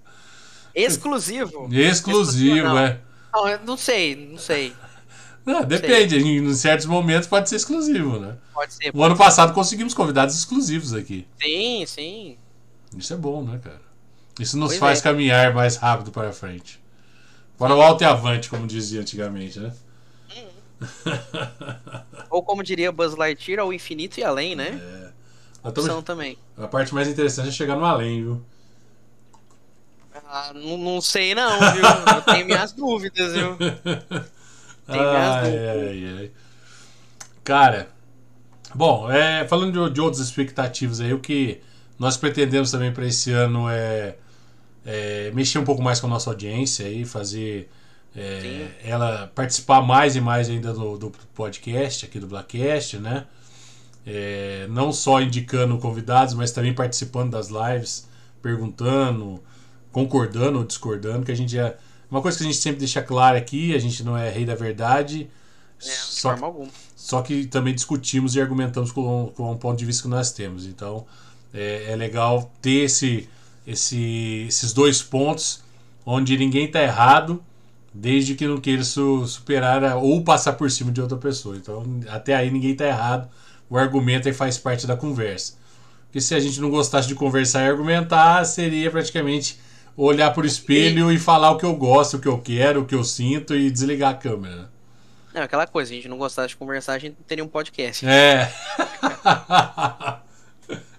Exclusivo. 0.75 1.69
Exclusivo, 1.73 2.67
não. 2.67 2.79
é. 2.79 3.01
Não, 3.33 3.59
não 3.65 3.77
sei, 3.79 4.15
não 4.15 4.39
sei. 4.39 4.75
Ah, 5.47 5.63
depende, 5.63 6.19
em 6.19 6.55
certos 6.55 6.85
momentos 6.85 7.29
pode 7.29 7.49
ser 7.49 7.57
exclusivo, 7.57 8.19
né? 8.19 8.37
Pode 8.53 8.75
ser. 8.75 8.91
O 8.93 9.03
ano 9.03 9.17
passado 9.17 9.55
conseguimos 9.55 9.95
convidados 9.95 10.37
exclusivos 10.37 10.93
aqui. 10.93 11.27
Sim, 11.41 11.85
sim. 11.87 12.37
Isso 12.95 13.15
é 13.15 13.17
bom, 13.17 13.43
né, 13.43 13.59
cara? 13.63 13.86
Isso 14.39 14.59
nos 14.59 14.77
Pois 14.79 14.81
faz 14.81 15.01
é. 15.01 15.03
caminhar 15.03 15.55
mais 15.55 15.77
rápido 15.77 16.11
para 16.11 16.33
frente. 16.33 16.81
Para 17.59 17.75
o 17.75 17.83
alto 17.83 18.03
e 18.03 18.07
avante, 18.07 18.51
como 18.51 18.67
dizia 18.67 19.01
antigamente, 19.03 19.61
né? 19.61 19.73
Ou 22.31 22.43
como 22.43 22.63
diria 22.63 22.93
Buzz 22.93 23.15
Lightyear, 23.15 23.61
ao 23.61 23.73
infinito 23.73 24.19
e 24.19 24.25
além, 24.25 24.55
né? 24.55 24.83
Estamos- 25.67 25.91
Opção 25.91 26.03
também. 26.03 26.39
A 26.57 26.69
parte 26.69 26.95
mais 26.95 27.09
interessante 27.09 27.49
é 27.49 27.53
chegar 27.53 27.77
no 27.77 27.85
além, 27.85 28.23
viu? 28.23 28.43
Ah, 30.29 30.53
não, 30.55 30.77
não 30.79 31.01
sei 31.01 31.35
não, 31.35 31.67
viu? 31.73 31.95
Eu 32.17 32.23
tenho 32.23 32.47
minhas 32.47 32.73
dúvidas, 32.75 33.33
viu? 33.33 33.63
Tem 34.91 35.07
minhas 35.07 35.37
Ai, 35.37 35.43
dúvidas. 35.43 35.69
ai, 35.69 36.05
ai. 36.19 36.31
Cara, 37.45 37.89
bom, 38.75 39.11
é, 39.11 39.47
falando 39.49 39.89
de, 39.89 39.95
de 39.95 40.01
outras 40.01 40.23
expectativas 40.25 41.01
aí, 41.01 41.13
o 41.15 41.21
que 41.21 41.61
nós 41.99 42.17
pretendemos 42.17 42.71
também 42.71 42.93
para 42.93 43.07
esse 43.07 43.33
ano 43.33 43.69
é, 43.71 44.17
é, 44.87 45.33
mexer 45.33 45.59
um 45.59 45.65
pouco 45.65 45.83
mais 45.83 45.99
com 45.99 46.07
a 46.07 46.11
nossa 46.11 46.31
audiência 46.31 46.89
e 46.89 47.05
fazer 47.05 47.69
é, 48.17 48.69
ela 48.85 49.31
participar 49.35 49.83
mais 49.83 50.15
e 50.15 50.21
mais 50.21 50.49
ainda 50.49 50.73
do, 50.73 50.97
do 50.97 51.13
podcast 51.35 52.07
aqui 52.07 52.21
do 52.21 52.29
Blackcast, 52.29 52.99
né? 52.99 53.27
É, 54.07 54.69
não 54.71 54.93
só 54.93 55.21
indicando 55.21 55.77
convidados, 55.79 56.33
mas 56.33 56.53
também 56.53 56.73
participando 56.73 57.33
das 57.33 57.49
lives, 57.49 58.09
perguntando, 58.41 59.43
concordando 59.91 60.59
ou 60.59 60.65
discordando, 60.65 61.27
que 61.27 61.33
a 61.33 61.35
gente 61.35 61.59
é 61.59 61.77
uma 62.09 62.23
coisa 62.23 62.39
que 62.39 62.45
a 62.45 62.47
gente 62.47 62.59
sempre 62.59 62.79
deixa 62.79 63.03
clara 63.03 63.37
aqui, 63.37 63.75
a 63.75 63.81
gente 63.81 64.05
não 64.05 64.17
é 64.17 64.31
rei 64.31 64.45
da 64.45 64.55
verdade, 64.55 65.29
é, 65.81 65.91
só, 65.91 66.31
forma 66.31 66.47
alguma. 66.47 66.69
só 66.95 67.21
que 67.21 67.47
também 67.47 67.75
discutimos 67.75 68.37
e 68.37 68.41
argumentamos 68.41 68.93
com, 68.93 69.33
com 69.35 69.51
um 69.51 69.57
ponto 69.57 69.77
de 69.77 69.85
vista 69.85 70.05
que 70.05 70.09
nós 70.09 70.31
temos. 70.31 70.67
Então 70.67 71.05
é, 71.53 71.91
é 71.91 71.97
legal 71.97 72.53
ter 72.63 72.85
esse, 72.85 73.29
esse, 73.67 74.47
esses 74.49 74.73
dois 74.73 75.03
pontos 75.03 75.63
onde 76.05 76.37
ninguém 76.37 76.67
está 76.67 76.83
errado, 76.83 77.43
desde 77.93 78.35
que 78.35 78.47
não 78.47 78.59
queira 78.59 78.85
su, 78.85 79.27
superar 79.27 79.97
ou 79.97 80.23
passar 80.23 80.53
por 80.53 80.71
cima 80.71 80.93
de 80.93 81.01
outra 81.01 81.17
pessoa. 81.17 81.57
Então 81.57 81.85
até 82.09 82.35
aí 82.35 82.51
ninguém 82.51 82.73
está 82.73 82.87
errado 82.87 83.29
o 83.69 83.77
argumento 83.77 84.29
aí 84.29 84.35
faz 84.35 84.59
parte 84.59 84.87
da 84.87 84.97
conversa. 84.97 85.55
Porque 86.05 86.21
se 86.21 86.35
a 86.35 86.41
gente 86.41 86.61
não 86.61 86.71
gostasse 86.71 87.09
de 87.09 87.15
conversar 87.15 87.65
e 87.65 87.69
argumentar, 87.69 88.45
seria 88.45 88.91
praticamente 88.91 89.59
olhar 89.97 90.33
por 90.33 90.45
espelho 90.45 91.11
e... 91.11 91.17
e 91.17 91.19
falar 91.19 91.51
o 91.51 91.59
que 91.59 91.65
eu 91.65 91.75
gosto, 91.75 92.17
o 92.17 92.21
que 92.21 92.29
eu 92.29 92.39
quero, 92.39 92.83
o 92.83 92.87
que 92.87 92.95
eu 92.95 93.05
sinto 93.05 93.55
e 93.55 93.71
desligar 93.71 94.13
a 94.13 94.15
câmera. 94.15 94.71
Não, 95.35 95.43
aquela 95.43 95.67
coisa, 95.67 95.93
a 95.93 95.97
gente 95.97 96.09
não 96.09 96.17
gostasse 96.17 96.51
de 96.51 96.57
conversar, 96.57 96.95
a 96.95 96.99
gente 96.99 97.17
não 97.19 97.25
teria 97.27 97.45
um 97.45 97.49
podcast. 97.49 98.07
É. 98.07 98.51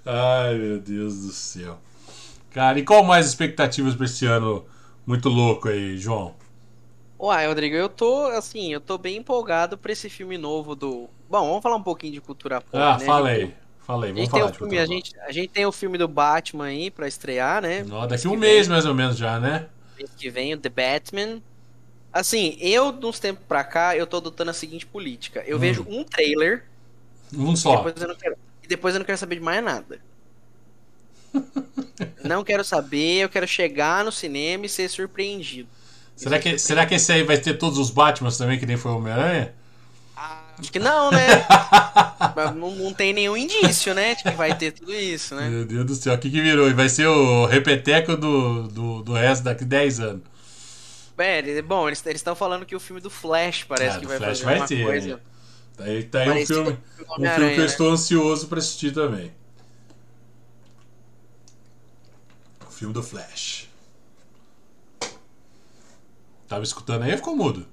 Ai, 0.06 0.56
meu 0.56 0.80
Deus 0.80 1.22
do 1.22 1.32
céu. 1.32 1.80
Cara, 2.58 2.80
e 2.80 2.84
qual 2.84 3.04
mais 3.04 3.28
expectativas 3.28 3.94
para 3.94 4.06
esse 4.06 4.26
ano 4.26 4.66
muito 5.06 5.30
louco 5.30 5.70
aí, 5.70 5.96
João? 5.96 6.34
Uai, 7.20 7.46
Rodrigo, 7.46 7.76
eu 7.76 7.88
tô, 7.88 8.26
assim, 8.30 8.74
eu 8.74 8.82
tô 8.82 8.98
bem 8.98 9.18
empolgado 9.18 9.78
pra 9.78 9.92
esse 9.92 10.10
filme 10.10 10.40
novo 10.40 10.74
do. 10.74 11.08
Bom, 11.30 11.50
vamos 11.50 11.62
falar 11.62 11.76
um 11.76 11.84
pouquinho 11.84 12.14
de 12.14 12.20
cultura 12.20 12.60
pop. 12.60 12.76
Ah, 12.76 12.98
né? 12.98 13.06
falei. 13.06 13.54
Falei, 13.78 14.12
vamos 14.12 14.30
falar 14.30 14.50
de 14.50 14.58
filme, 14.58 14.80
a 14.80 14.88
gente, 14.88 15.16
a 15.20 15.32
gente 15.32 15.50
tem 15.50 15.68
o 15.68 15.72
filme 15.72 16.00
do 16.00 16.08
Batman 16.08 16.66
aí 16.66 16.90
pra 16.90 17.08
estrear, 17.08 17.62
né? 17.62 17.84
Não, 17.84 18.08
daqui 18.08 18.28
um 18.28 18.36
mês 18.36 18.66
vem, 18.66 18.74
mais 18.74 18.88
ou 18.88 18.96
menos 18.96 19.16
já, 19.16 19.40
né? 19.40 19.68
Mês 19.96 20.10
que 20.18 20.28
vem, 20.28 20.56
o 20.56 20.58
The 20.58 20.70
Batman. 20.70 21.40
Assim, 22.12 22.58
eu, 22.60 22.92
de 22.92 23.06
uns 23.06 23.20
tempos 23.20 23.44
pra 23.48 23.64
cá, 23.64 23.96
eu 23.96 24.08
tô 24.08 24.18
adotando 24.18 24.50
a 24.50 24.54
seguinte 24.56 24.84
política. 24.84 25.44
Eu 25.46 25.58
hum. 25.58 25.60
vejo 25.60 25.86
um 25.88 26.04
trailer. 26.04 26.64
Um 27.32 27.56
só. 27.56 27.76
Depois 27.76 28.02
eu 28.02 28.08
não 28.08 28.16
quero, 28.16 28.36
e 28.64 28.68
depois 28.68 28.96
eu 28.96 29.00
não 29.00 29.06
quero 29.06 29.20
saber 29.20 29.36
de 29.36 29.42
mais 29.42 29.64
nada. 29.64 30.07
Não 32.24 32.44
quero 32.44 32.64
saber, 32.64 33.24
eu 33.24 33.30
quero 33.30 33.48
chegar 33.48 34.04
no 34.04 34.12
cinema 34.12 34.66
e 34.66 34.70
ser 34.70 34.90
surpreendido. 34.90 35.70
Será 36.16 36.40
que, 36.40 36.58
será 36.58 36.86
que 36.86 36.96
esse 36.96 37.12
aí 37.12 37.24
vai 37.24 37.38
ter 37.38 37.54
todos 37.58 37.78
os 37.78 37.92
Batmans 37.92 38.38
também, 38.38 38.58
que 38.58 38.66
nem 38.66 38.76
foi 38.76 38.92
o 38.92 38.98
Homem-Aranha? 38.98 39.54
Ah, 40.16 40.42
acho 40.58 40.72
que 40.72 40.80
não, 40.80 41.12
né? 41.12 41.46
não, 42.56 42.72
não 42.76 42.94
tem 42.94 43.14
nenhum 43.14 43.38
indício, 43.38 43.94
né? 43.94 44.16
De 44.16 44.24
que 44.24 44.32
vai 44.32 44.56
ter 44.56 44.72
tudo 44.72 44.94
isso, 44.94 45.36
né? 45.36 45.48
Meu 45.48 45.66
Deus 45.66 45.86
do 45.86 45.96
céu, 45.96 46.16
o 46.16 46.18
que, 46.18 46.32
que 46.32 46.42
virou? 46.42 46.70
E 46.70 46.74
vai 46.74 46.90
ser 46.90 47.06
o 47.06 47.46
repeteco 47.46 48.18
do, 48.18 48.68
do, 48.68 49.04
do 49.04 49.14
resto 49.14 49.44
daqui 49.44 49.64
10 49.64 50.00
anos. 50.00 50.24
É, 51.20 51.62
bom, 51.62 51.88
eles 51.88 52.04
estão 52.06 52.36
falando 52.36 52.66
que 52.66 52.76
o 52.76 52.80
filme 52.80 53.02
do 53.02 53.10
Flash 53.10 53.64
parece 53.64 53.98
ah, 53.98 54.00
que 54.00 54.06
vai 54.06 54.18
Flash 54.18 54.42
fazer 54.42 54.60
vai 54.60 54.68
ter, 54.68 54.84
coisa. 54.86 55.08
Né? 55.16 55.20
Tá 55.76 55.84
aí, 55.84 56.04
tá 56.04 56.20
aí 56.20 56.44
um 56.44 56.46
filme, 56.46 56.78
um 57.20 57.26
filme 57.26 57.50
que 57.50 57.58
eu 57.58 57.60
né? 57.60 57.66
estou 57.66 57.92
ansioso 57.92 58.48
para 58.48 58.60
assistir 58.60 58.94
também. 58.94 59.32
O 62.62 62.66
filme 62.78 62.94
do 62.94 63.02
Flash. 63.02 63.68
Tava 66.48 66.64
escutando 66.64 67.04
aí 67.04 67.12
ou 67.12 67.18
ficou 67.18 67.36
mudo? 67.36 67.68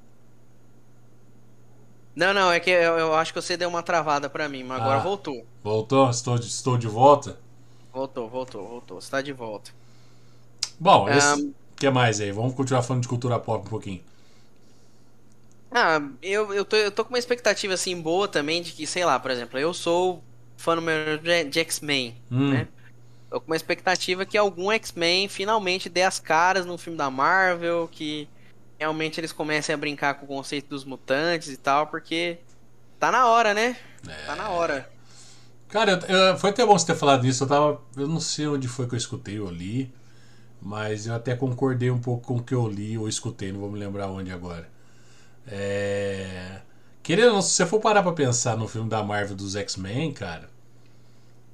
Não, 2.16 2.32
não, 2.32 2.50
é 2.50 2.58
que 2.58 2.70
eu, 2.70 2.98
eu, 2.98 3.14
acho 3.14 3.32
que 3.32 3.40
você 3.40 3.56
deu 3.56 3.68
uma 3.68 3.82
travada 3.82 4.30
pra 4.30 4.48
mim, 4.48 4.62
mas 4.62 4.80
ah, 4.80 4.84
agora 4.84 5.00
voltou. 5.00 5.44
Voltou? 5.62 6.08
Estou 6.08 6.38
de, 6.38 6.46
estou 6.46 6.78
de 6.78 6.86
volta? 6.86 7.38
Voltou, 7.92 8.28
voltou, 8.28 8.66
voltou. 8.66 9.00
Você 9.00 9.10
tá 9.10 9.20
de 9.20 9.32
volta. 9.32 9.70
Bom, 10.78 11.06
o 11.06 11.38
um, 11.38 11.52
que 11.76 11.88
mais 11.90 12.20
aí? 12.20 12.32
Vamos 12.32 12.54
continuar 12.54 12.82
falando 12.82 13.02
de 13.02 13.08
cultura 13.08 13.38
pop 13.38 13.66
um 13.66 13.70
pouquinho. 13.70 14.02
Ah, 15.70 16.00
eu, 16.22 16.54
eu, 16.54 16.64
tô, 16.64 16.76
eu 16.76 16.90
tô 16.90 17.04
com 17.04 17.10
uma 17.10 17.18
expectativa 17.18 17.74
assim 17.74 18.00
boa 18.00 18.28
também 18.28 18.62
de 18.62 18.72
que, 18.72 18.86
sei 18.86 19.04
lá, 19.04 19.18
por 19.18 19.30
exemplo, 19.30 19.58
eu 19.58 19.74
sou 19.74 20.22
fã 20.56 20.76
número 20.76 21.18
de 21.18 21.60
X-Men, 21.60 22.16
hum. 22.30 22.50
né? 22.50 22.68
Tô 23.30 23.40
com 23.40 23.46
uma 23.46 23.56
expectativa 23.56 24.24
que 24.24 24.38
algum 24.38 24.70
X-Men 24.70 25.28
finalmente 25.28 25.88
dê 25.88 26.02
as 26.02 26.20
caras 26.20 26.64
no 26.64 26.78
filme 26.78 26.96
da 26.96 27.10
Marvel, 27.10 27.88
que 27.90 28.28
realmente 28.78 29.18
eles 29.18 29.32
comecem 29.32 29.74
a 29.74 29.78
brincar 29.78 30.14
com 30.14 30.24
o 30.24 30.28
conceito 30.28 30.68
dos 30.68 30.84
mutantes 30.84 31.48
e 31.48 31.56
tal, 31.56 31.86
porque 31.86 32.38
tá 32.98 33.10
na 33.10 33.26
hora, 33.26 33.52
né? 33.54 33.76
É... 34.06 34.26
Tá 34.26 34.36
na 34.36 34.50
hora. 34.50 34.88
Cara, 35.68 36.00
foi 36.38 36.50
até 36.50 36.64
bom 36.64 36.78
você 36.78 36.86
ter 36.86 36.94
falado 36.94 37.26
isso. 37.26 37.42
Eu 37.42 37.48
tava. 37.48 37.82
Eu 37.96 38.06
não 38.06 38.20
sei 38.20 38.46
onde 38.46 38.68
foi 38.68 38.86
que 38.86 38.94
eu 38.94 38.98
escutei 38.98 39.40
ou 39.40 39.50
li, 39.50 39.92
mas 40.62 41.06
eu 41.06 41.14
até 41.14 41.34
concordei 41.34 41.90
um 41.90 41.98
pouco 41.98 42.28
com 42.28 42.36
o 42.36 42.42
que 42.42 42.54
eu 42.54 42.68
li 42.68 42.96
ou 42.96 43.08
escutei, 43.08 43.50
não 43.50 43.58
vou 43.58 43.70
me 43.70 43.78
lembrar 43.78 44.06
onde 44.08 44.30
agora. 44.30 44.68
É. 45.46 46.60
Querendo 47.02 47.28
ou 47.28 47.34
não, 47.34 47.42
se 47.42 47.50
você 47.50 47.66
for 47.66 47.80
parar 47.80 48.02
pra 48.02 48.12
pensar 48.12 48.56
no 48.56 48.68
filme 48.68 48.88
da 48.88 49.02
Marvel 49.02 49.36
dos 49.36 49.56
X-Men, 49.56 50.12
cara. 50.12 50.48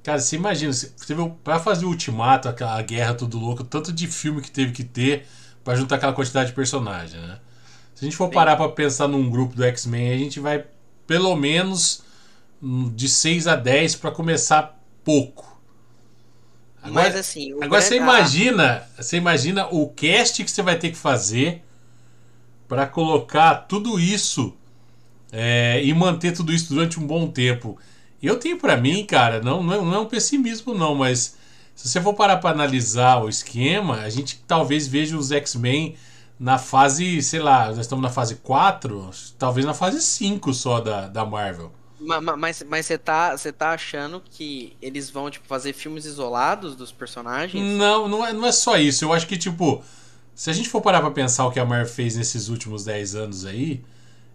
Cara, 0.03 0.19
você 0.19 0.35
imagina, 0.35 0.73
você 0.73 1.13
viu, 1.13 1.29
pra 1.43 1.59
fazer 1.59 1.85
o 1.85 1.89
Ultimato, 1.89 2.49
a 2.49 2.81
guerra 2.81 3.13
tudo 3.13 3.37
louco, 3.37 3.63
tanto 3.63 3.91
de 3.91 4.07
filme 4.07 4.41
que 4.41 4.49
teve 4.49 4.71
que 4.71 4.83
ter 4.83 5.27
para 5.63 5.75
juntar 5.75 5.97
aquela 5.97 6.13
quantidade 6.13 6.49
de 6.49 6.55
personagem, 6.55 7.19
né? 7.19 7.39
Se 7.93 8.05
a 8.05 8.05
gente 8.05 8.17
for 8.17 8.29
parar 8.29 8.55
para 8.55 8.67
pensar 8.69 9.07
num 9.07 9.29
grupo 9.29 9.55
do 9.55 9.63
X-Men, 9.63 10.11
a 10.11 10.17
gente 10.17 10.39
vai 10.39 10.65
pelo 11.05 11.35
menos 11.35 12.01
de 12.95 13.07
6 13.07 13.45
a 13.47 13.55
10 13.55 13.95
para 13.95 14.09
começar 14.09 14.79
pouco. 15.03 15.61
Agora, 16.81 17.09
Mas 17.09 17.15
assim, 17.15 17.53
agora 17.61 17.81
você 17.81 17.97
imagina, 17.97 18.83
você 18.97 19.17
imagina 19.17 19.67
o 19.67 19.87
cast 19.89 20.43
que 20.43 20.49
você 20.49 20.63
vai 20.63 20.79
ter 20.79 20.89
que 20.89 20.97
fazer 20.97 21.63
para 22.67 22.87
colocar 22.87 23.53
tudo 23.67 23.99
isso 23.99 24.55
é, 25.31 25.83
e 25.83 25.93
manter 25.93 26.31
tudo 26.31 26.51
isso 26.51 26.73
durante 26.73 26.99
um 26.99 27.05
bom 27.05 27.27
tempo. 27.27 27.77
Eu 28.21 28.37
tenho 28.37 28.57
para 28.57 28.77
mim, 28.77 29.03
cara, 29.05 29.41
não, 29.41 29.63
não 29.63 29.73
é, 29.73 29.77
não 29.77 29.93
é 29.95 29.99
um 29.99 30.05
pessimismo 30.05 30.73
não, 30.73 30.93
mas 30.93 31.37
se 31.75 31.87
você 31.87 31.99
for 31.99 32.13
parar 32.13 32.37
para 32.37 32.51
analisar 32.51 33.23
o 33.23 33.29
esquema, 33.29 34.01
a 34.01 34.09
gente 34.09 34.43
talvez 34.47 34.87
veja 34.87 35.17
os 35.17 35.31
X-Men 35.31 35.95
na 36.39 36.57
fase, 36.57 37.21
sei 37.21 37.39
lá, 37.39 37.67
nós 37.67 37.79
estamos 37.79 38.03
na 38.03 38.09
fase 38.09 38.35
4, 38.35 39.09
talvez 39.37 39.65
na 39.65 39.73
fase 39.73 40.01
5 40.01 40.53
só 40.53 40.79
da, 40.79 41.07
da 41.07 41.25
Marvel. 41.25 41.71
Mas, 41.99 42.63
mas 42.63 42.85
você 42.87 42.97
tá, 42.97 43.37
você 43.37 43.51
tá 43.51 43.71
achando 43.71 44.21
que 44.27 44.75
eles 44.81 45.09
vão 45.09 45.29
tipo, 45.29 45.47
fazer 45.47 45.71
filmes 45.71 46.05
isolados 46.05 46.75
dos 46.75 46.91
personagens? 46.91 47.63
Não, 47.77 48.07
não 48.07 48.25
é, 48.25 48.33
não 48.33 48.47
é 48.47 48.51
só 48.51 48.75
isso. 48.75 49.05
Eu 49.05 49.13
acho 49.13 49.27
que, 49.27 49.37
tipo, 49.37 49.83
se 50.33 50.49
a 50.49 50.53
gente 50.53 50.67
for 50.67 50.81
parar 50.81 51.01
pra 51.01 51.11
pensar 51.11 51.45
o 51.45 51.51
que 51.51 51.59
a 51.59 51.65
Marvel 51.65 51.93
fez 51.93 52.15
nesses 52.15 52.47
últimos 52.47 52.83
10 52.83 53.13
anos 53.13 53.45
aí, 53.45 53.83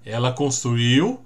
ela 0.04 0.32
construiu 0.32 1.20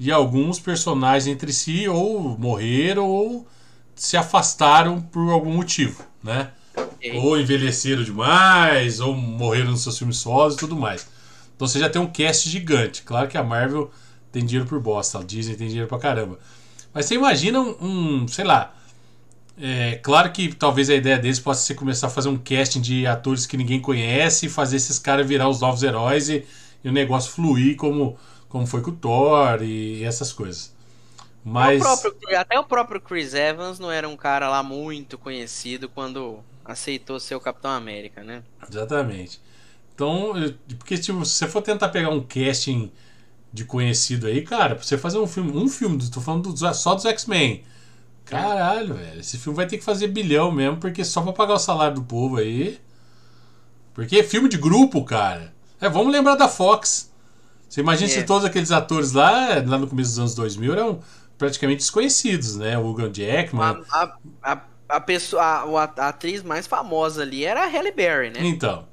e 0.00 0.10
alguns 0.10 0.58
personagens 0.58 1.26
entre 1.26 1.52
si 1.52 1.86
ou 1.86 2.38
morreram 2.38 3.06
ou 3.06 3.46
se 3.94 4.16
afastaram 4.16 4.98
por 4.98 5.30
algum 5.30 5.52
motivo, 5.52 6.02
né? 6.24 6.52
Okay. 6.74 7.18
Ou 7.18 7.38
envelheceram 7.38 8.02
demais, 8.02 8.98
ou 8.98 9.14
morreram 9.14 9.72
nos 9.72 9.82
seus 9.82 9.98
filmes 9.98 10.16
solos 10.16 10.54
e 10.54 10.56
tudo 10.56 10.74
mais. 10.74 11.06
Então 11.54 11.68
você 11.68 11.78
já 11.78 11.90
tem 11.90 12.00
um 12.00 12.06
cast 12.06 12.48
gigante. 12.48 13.02
Claro 13.02 13.28
que 13.28 13.36
a 13.36 13.42
Marvel 13.42 13.90
tem 14.32 14.42
dinheiro 14.42 14.66
por 14.66 14.80
bosta, 14.80 15.18
a 15.18 15.22
Disney 15.22 15.54
tem 15.54 15.68
dinheiro 15.68 15.88
pra 15.88 15.98
caramba. 15.98 16.38
Mas 16.94 17.04
você 17.04 17.16
imagina 17.16 17.60
um, 17.60 18.22
um 18.22 18.28
sei 18.28 18.46
lá. 18.46 18.74
É, 19.60 19.96
claro 19.96 20.32
que 20.32 20.54
talvez 20.54 20.88
a 20.88 20.94
ideia 20.94 21.18
deles 21.18 21.38
possa 21.38 21.60
ser 21.60 21.74
começar 21.74 22.06
a 22.06 22.10
fazer 22.10 22.30
um 22.30 22.38
casting 22.38 22.80
de 22.80 23.06
atores 23.06 23.44
que 23.44 23.58
ninguém 23.58 23.78
conhece 23.78 24.46
e 24.46 24.48
fazer 24.48 24.76
esses 24.76 24.98
caras 24.98 25.26
virar 25.26 25.50
os 25.50 25.60
novos 25.60 25.82
heróis 25.82 26.30
e, 26.30 26.42
e 26.82 26.88
o 26.88 26.92
negócio 26.92 27.30
fluir 27.32 27.76
como, 27.76 28.16
como 28.50 28.66
foi 28.66 28.82
com 28.82 28.90
o 28.90 28.94
Thor 28.96 29.62
e, 29.62 30.04
essas 30.04 30.32
coisas. 30.32 30.74
Mas... 31.42 31.80
O 31.80 31.84
próprio, 31.84 32.38
até 32.38 32.58
o 32.60 32.64
próprio 32.64 33.00
Chris 33.00 33.32
Evans 33.32 33.78
não 33.78 33.90
era 33.90 34.06
um 34.06 34.16
cara 34.16 34.50
lá 34.50 34.62
muito 34.62 35.16
conhecido 35.16 35.88
quando 35.88 36.40
aceitou 36.62 37.18
ser 37.18 37.34
o 37.34 37.40
Capitão 37.40 37.70
América, 37.70 38.22
né? 38.22 38.42
Exatamente. 38.68 39.40
Então, 39.94 40.34
porque 40.78 40.98
tipo, 40.98 41.24
se 41.24 41.38
você 41.38 41.46
for 41.46 41.62
tentar 41.62 41.88
pegar 41.88 42.10
um 42.10 42.20
casting 42.22 42.92
de 43.52 43.64
conhecido 43.64 44.26
aí, 44.26 44.42
cara, 44.42 44.74
pra 44.74 44.84
você 44.84 44.98
fazer 44.98 45.18
um 45.18 45.26
filme, 45.26 45.52
um 45.56 45.68
filme, 45.68 45.98
tô 46.10 46.20
falando 46.20 46.52
do, 46.52 46.74
só 46.74 46.94
dos 46.94 47.04
X-Men. 47.06 47.64
Caralho, 48.24 48.94
velho, 48.94 49.20
esse 49.20 49.38
filme 49.38 49.56
vai 49.56 49.66
ter 49.66 49.78
que 49.78 49.84
fazer 49.84 50.06
bilhão 50.08 50.52
mesmo, 50.52 50.76
porque 50.76 51.04
só 51.04 51.20
pra 51.20 51.32
pagar 51.32 51.54
o 51.54 51.58
salário 51.58 51.96
do 51.96 52.02
povo 52.02 52.36
aí. 52.36 52.78
Porque 53.92 54.18
é 54.18 54.22
filme 54.22 54.48
de 54.48 54.56
grupo, 54.56 55.04
cara. 55.04 55.52
É, 55.80 55.88
vamos 55.88 56.12
lembrar 56.12 56.36
da 56.36 56.48
Fox. 56.48 57.09
Você 57.70 57.80
imagina 57.82 58.10
É. 58.10 58.14
se 58.14 58.24
todos 58.24 58.44
aqueles 58.44 58.72
atores 58.72 59.12
lá, 59.12 59.56
lá 59.66 59.78
no 59.78 59.88
começo 59.88 60.10
dos 60.10 60.18
anos 60.20 60.36
2000, 60.36 60.72
eram 60.74 61.00
praticamente 61.38 61.78
desconhecidos, 61.78 62.56
né? 62.56 62.78
O 62.78 62.90
Hugh 62.92 63.10
Jackman. 63.14 63.82
A, 63.90 64.02
a, 64.02 64.52
a, 64.54 64.62
a 64.90 65.00
pessoa, 65.00 65.42
a, 65.42 65.84
a- 65.84 66.08
atriz 66.10 66.42
mais 66.42 66.66
famosa 66.66 67.22
ali 67.22 67.44
era 67.46 67.64
a 67.64 67.68
Halle 67.68 67.92
Berry, 67.92 68.30
né? 68.30 68.48
Então, 68.48 68.88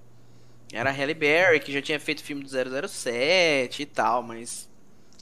Era 0.72 0.89
a 0.91 0.93
Halle 0.93 1.13
Berry, 1.15 1.60
que 1.60 1.74
já 1.74 1.81
tinha 1.81 2.00
feito 2.00 2.24
filme 2.24 2.43
do 2.43 2.50
007 2.50 3.81
e 3.81 3.86
tal, 3.86 4.24
mas. 4.24 4.69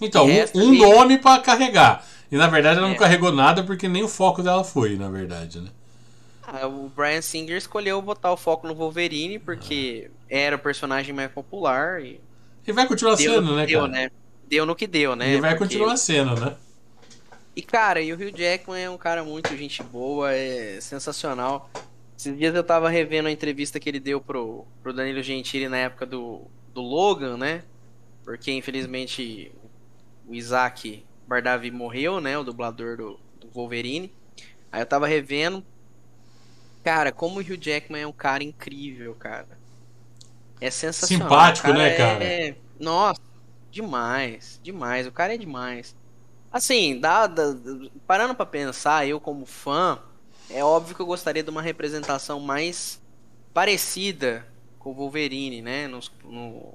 então 0.02 0.28
um, 0.28 0.46
um 0.56 0.74
nome 0.78 1.18
pra 1.20 1.40
carregar. 1.40 2.06
E 2.32 2.38
na 2.38 2.48
verdade 2.48 2.80
ela 2.80 2.88
não 2.88 2.96
É. 2.96 2.98
carregou 2.98 3.32
nada 3.32 3.64
porque 3.64 3.88
nem 3.88 4.04
o 4.04 4.08
foco 4.10 4.44
dela 4.44 4.64
foi, 4.64 4.98
na 4.98 5.10
verdade, 5.10 5.62
né? 5.62 5.70
ah, 6.44 6.68
o 6.68 6.90
Brian 6.90 7.22
Singer 7.22 7.58
escolheu 7.58 8.02
botar 8.02 8.32
o 8.32 8.38
foco 8.38 8.68
no 8.68 8.76
Wolverine 8.76 9.40
porque 9.40 10.12
era 10.30 10.56
o 10.56 10.60
personagem 10.60 11.14
mais 11.14 11.32
popular 11.32 12.02
e. 12.04 12.22
E 12.68 12.72
vai 12.72 12.88
continuar 12.88 13.16
Deu, 13.16 13.34
sendo, 13.34 13.56
né, 13.56 13.66
deu, 13.66 13.82
cara? 13.82 13.92
né? 13.92 14.12
Deu 14.48 14.66
no 14.66 14.76
que 14.76 14.88
deu, 14.88 15.16
né? 15.16 15.34
E 15.34 15.42
vai 15.42 15.52
Porque- 15.52 15.64
continuar 15.76 15.98
sendo, 15.98 16.40
né? 16.40 16.56
E 17.56 17.62
cara, 17.62 18.02
e 18.02 18.12
o 18.12 18.16
Hugh 18.16 18.36
Jackman 18.36 18.84
é 18.84 18.90
um 18.90 18.98
cara 18.98 19.24
muito 19.24 19.56
gente 19.56 19.82
boa, 19.82 20.34
é 20.34 20.80
sensacional. 20.82 21.70
Esses 22.18 22.38
dias 22.38 22.54
eu 22.54 22.64
tava 22.64 22.90
revendo 22.90 23.28
a 23.28 23.32
entrevista 23.32 23.80
que 23.80 23.88
ele 23.88 24.00
deu 24.00 24.20
pro, 24.20 24.66
pro 24.84 24.94
Danilo 24.94 25.22
Gentili 25.24 25.70
na 25.70 25.78
época 25.78 26.06
do, 26.06 26.42
do 26.74 26.82
Logan, 26.82 27.38
né? 27.38 27.64
Porque 28.26 28.52
infelizmente 28.52 29.52
o 30.28 30.34
Isaac 30.34 31.06
Bardavi 31.28 31.72
morreu, 31.72 32.20
né? 32.20 32.38
O 32.38 32.44
dublador 32.44 32.98
do, 32.98 33.20
do 33.40 33.48
Wolverine. 33.54 34.12
Aí 34.72 34.82
eu 34.82 34.86
tava 34.86 35.08
revendo. 35.08 35.64
Cara, 36.84 37.12
como 37.12 37.40
o 37.40 37.42
Hugh 37.42 37.58
Jackman 37.60 38.02
é 38.02 38.08
um 38.08 38.12
cara 38.12 38.44
incrível, 38.44 39.16
cara. 39.16 39.48
É 40.66 40.72
sensacional. 40.72 41.28
Simpático, 41.28 41.72
né, 41.74 41.90
é- 41.94 41.98
cara? 41.98 42.24
É, 42.24 42.56
nossa, 42.80 43.22
demais, 43.72 44.60
demais. 44.64 45.06
O 45.08 45.12
cara 45.12 45.36
é 45.36 45.38
demais. 45.38 45.96
Assim, 46.52 47.00
dá, 47.00 47.28
dá- 47.28 47.54
parando 48.08 48.34
pra 48.36 48.46
pensar, 48.46 49.06
eu 49.08 49.20
como 49.20 49.46
fã, 49.46 50.00
é 50.50 50.64
óbvio 50.64 50.96
que 50.96 51.02
eu 51.02 51.06
gostaria 51.06 51.44
de 51.44 51.50
uma 51.50 51.62
representação 51.62 52.40
mais 52.40 53.02
parecida 53.54 54.48
com 54.80 54.92
o 54.92 54.94
Wolverine, 54.94 55.62
né? 55.62 55.88
Nos, 55.88 56.12
no- 56.24 56.74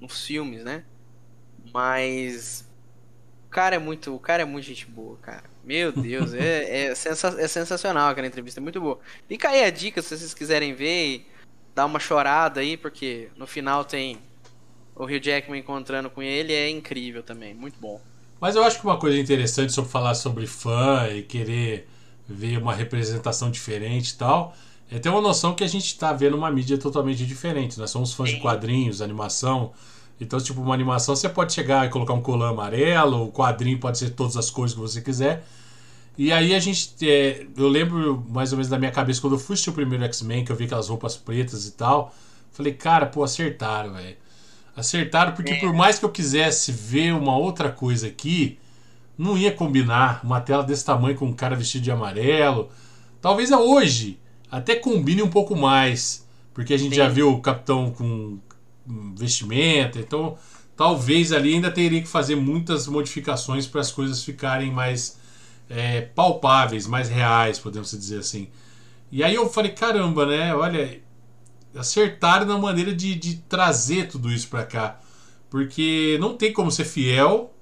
nos 0.00 0.24
filmes, 0.26 0.62
né? 0.64 0.84
Mas 1.72 2.64
o 3.46 3.50
cara 3.50 3.76
é 3.76 3.78
muito, 3.78 4.14
o 4.14 4.18
cara 4.18 4.42
é 4.42 4.46
muito 4.46 4.64
gente 4.64 4.86
boa, 4.86 5.16
cara. 5.18 5.44
Meu 5.64 5.92
Deus, 5.92 6.32
é, 6.34 6.86
é, 6.86 6.94
sensa- 6.94 7.36
é 7.38 7.46
sensacional 7.48 8.10
aquela 8.10 8.26
entrevista, 8.26 8.60
é 8.60 8.62
muito 8.62 8.80
boa. 8.80 8.98
Fica 9.28 9.50
aí 9.50 9.64
a 9.64 9.70
dica 9.70 10.00
se 10.00 10.16
vocês 10.16 10.32
quiserem 10.34 10.74
ver 10.74 11.06
e 11.06 11.26
dar 11.74 11.86
uma 11.86 11.98
chorada 11.98 12.60
aí, 12.60 12.76
porque 12.76 13.28
no 13.36 13.46
final 13.46 13.84
tem 13.84 14.18
o 14.94 15.04
Hugh 15.04 15.20
Jackman 15.20 15.60
encontrando 15.60 16.10
com 16.10 16.22
ele, 16.22 16.52
é 16.52 16.68
incrível 16.68 17.22
também, 17.22 17.54
muito 17.54 17.78
bom. 17.80 18.00
Mas 18.40 18.56
eu 18.56 18.62
acho 18.64 18.80
que 18.80 18.86
uma 18.86 18.98
coisa 18.98 19.18
interessante 19.18 19.72
sobre 19.72 19.90
falar 19.90 20.14
sobre 20.14 20.46
fã 20.46 21.08
e 21.08 21.22
querer 21.22 21.88
ver 22.28 22.58
uma 22.58 22.74
representação 22.74 23.50
diferente 23.50 24.10
e 24.10 24.16
tal, 24.16 24.54
é 24.90 24.98
ter 24.98 25.08
uma 25.08 25.20
noção 25.20 25.54
que 25.54 25.62
a 25.62 25.66
gente 25.66 25.86
está 25.86 26.12
vendo 26.12 26.36
uma 26.36 26.50
mídia 26.50 26.78
totalmente 26.78 27.26
diferente. 27.26 27.78
Nós 27.78 27.90
somos 27.90 28.12
fãs 28.12 28.30
de 28.30 28.36
Sim. 28.36 28.42
quadrinhos, 28.42 29.02
animação. 29.02 29.72
Então, 30.20 30.40
tipo, 30.40 30.60
uma 30.60 30.74
animação 30.74 31.14
você 31.14 31.28
pode 31.28 31.52
chegar 31.52 31.86
e 31.86 31.90
colocar 31.90 32.12
um 32.12 32.20
colã 32.20 32.50
amarelo, 32.50 33.24
o 33.24 33.32
quadrinho 33.32 33.78
pode 33.78 33.98
ser 33.98 34.10
todas 34.10 34.36
as 34.36 34.50
cores 34.50 34.74
que 34.74 34.80
você 34.80 35.00
quiser. 35.00 35.44
E 36.18 36.32
aí 36.32 36.54
a 36.54 36.58
gente. 36.58 36.94
é, 37.02 37.46
eu 37.56 37.68
lembro 37.68 38.24
mais 38.28 38.52
ou 38.52 38.58
menos 38.58 38.68
da 38.68 38.78
minha 38.78 38.90
cabeça 38.90 39.20
quando 39.20 39.34
eu 39.34 39.38
fui 39.38 39.54
assistir 39.54 39.70
o 39.70 39.72
primeiro 39.72 40.04
X-Men, 40.04 40.44
que 40.44 40.52
eu 40.52 40.56
vi 40.56 40.64
aquelas 40.64 40.88
roupas 40.88 41.16
pretas 41.16 41.66
e 41.66 41.72
tal. 41.72 42.14
Falei, 42.52 42.74
cara, 42.74 43.06
pô, 43.06 43.24
acertaram, 43.24 43.94
velho. 43.94 44.16
Acertaram 44.76 45.32
porque 45.32 45.54
por 45.56 45.72
mais 45.72 45.98
que 45.98 46.04
eu 46.04 46.10
quisesse 46.10 46.72
ver 46.72 47.12
uma 47.14 47.36
outra 47.36 47.70
coisa 47.70 48.06
aqui, 48.06 48.58
não 49.16 49.36
ia 49.36 49.52
combinar 49.52 50.20
uma 50.24 50.40
tela 50.40 50.62
desse 50.62 50.84
tamanho 50.84 51.16
com 51.16 51.26
um 51.26 51.32
cara 51.32 51.54
vestido 51.54 51.82
de 51.82 51.90
amarelo. 51.90 52.70
Talvez 53.20 53.50
hoje 53.50 54.18
até 54.50 54.74
combine 54.74 55.22
um 55.22 55.28
pouco 55.28 55.54
mais, 55.54 56.26
porque 56.54 56.74
a 56.74 56.78
gente 56.78 56.90
Sim. 56.90 56.96
já 56.96 57.08
viu 57.08 57.30
o 57.30 57.40
Capitão 57.40 57.90
com 57.90 58.38
vestimenta, 59.14 59.98
então 59.98 60.36
talvez 60.76 61.32
ali 61.32 61.54
ainda 61.54 61.70
teria 61.70 62.00
que 62.00 62.08
fazer 62.08 62.34
muitas 62.34 62.86
modificações 62.86 63.66
para 63.66 63.80
as 63.82 63.92
coisas 63.92 64.24
ficarem 64.24 64.72
mais 64.72 65.18
é, 65.70 66.02
palpáveis, 66.02 66.86
mais 66.88 67.08
reais, 67.10 67.58
podemos 67.60 67.92
dizer 67.92 68.20
assim. 68.20 68.50
E 69.12 69.24
aí 69.24 69.34
eu 69.36 69.48
falei, 69.50 69.72
caramba, 69.72 70.26
né? 70.26 70.54
Olha, 70.54 71.00
acertaram 71.74 72.46
na 72.46 72.58
maneira 72.58 72.94
de, 72.94 73.14
de 73.14 73.36
trazer 73.48 74.08
tudo 74.08 74.30
isso 74.30 74.48
para 74.48 74.64
cá. 74.64 75.00
Porque 75.50 76.18
não 76.20 76.36
tem 76.36 76.52
como 76.52 76.70
ser 76.70 76.84
fiel 76.84 77.52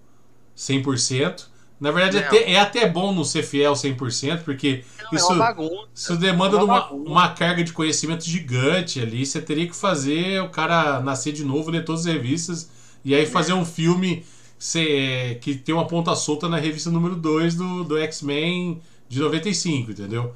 100%. 0.57 1.49
Na 1.81 1.93
verdade, 1.93 2.19
até- 2.19 2.51
é 2.53 2.59
até 2.59 2.89
bom 2.89 3.15
não 3.15 3.23
ser 3.25 3.43
fiel 3.45 3.75
100%, 3.77 4.43
porque 4.45 4.85
Não, 5.01 5.11
isso, 5.17 5.31
é 5.33 5.35
uma 5.37 5.45
bagunça. 5.47 5.87
isso 5.95 6.17
demanda 6.17 6.57
É 6.57 6.63
uma 6.63 6.91
uma, 6.91 6.93
uma 7.11 7.29
carga 7.31 7.63
de 7.63 7.73
conhecimento 7.73 8.25
gigante 8.25 9.01
ali. 9.01 9.25
Você 9.25 9.41
teria 9.41 9.67
que 9.69 9.77
fazer 9.77 10.43
o 10.43 10.49
cara 10.51 11.01
nascer 11.01 11.33
de 11.33 11.45
novo, 11.45 11.71
ler 11.71 11.85
todas 11.85 12.05
as 12.07 12.13
revistas, 12.13 12.69
e 13.05 13.15
aí 13.15 13.27
fazer 13.27 13.53
um 13.53 13.65
filme 13.65 14.25
se- 14.59 15.39
que 15.41 15.55
tem 15.55 15.75
uma 15.75 15.87
ponta 15.87 16.15
solta 16.17 16.49
na 16.49 16.59
revista 16.59 16.91
número 16.91 17.17
2 17.17 17.55
do, 17.55 17.85
do 17.85 17.99
X-Men 17.99 18.81
de 19.09 19.21
95, 19.21 19.93
entendeu? 19.93 20.35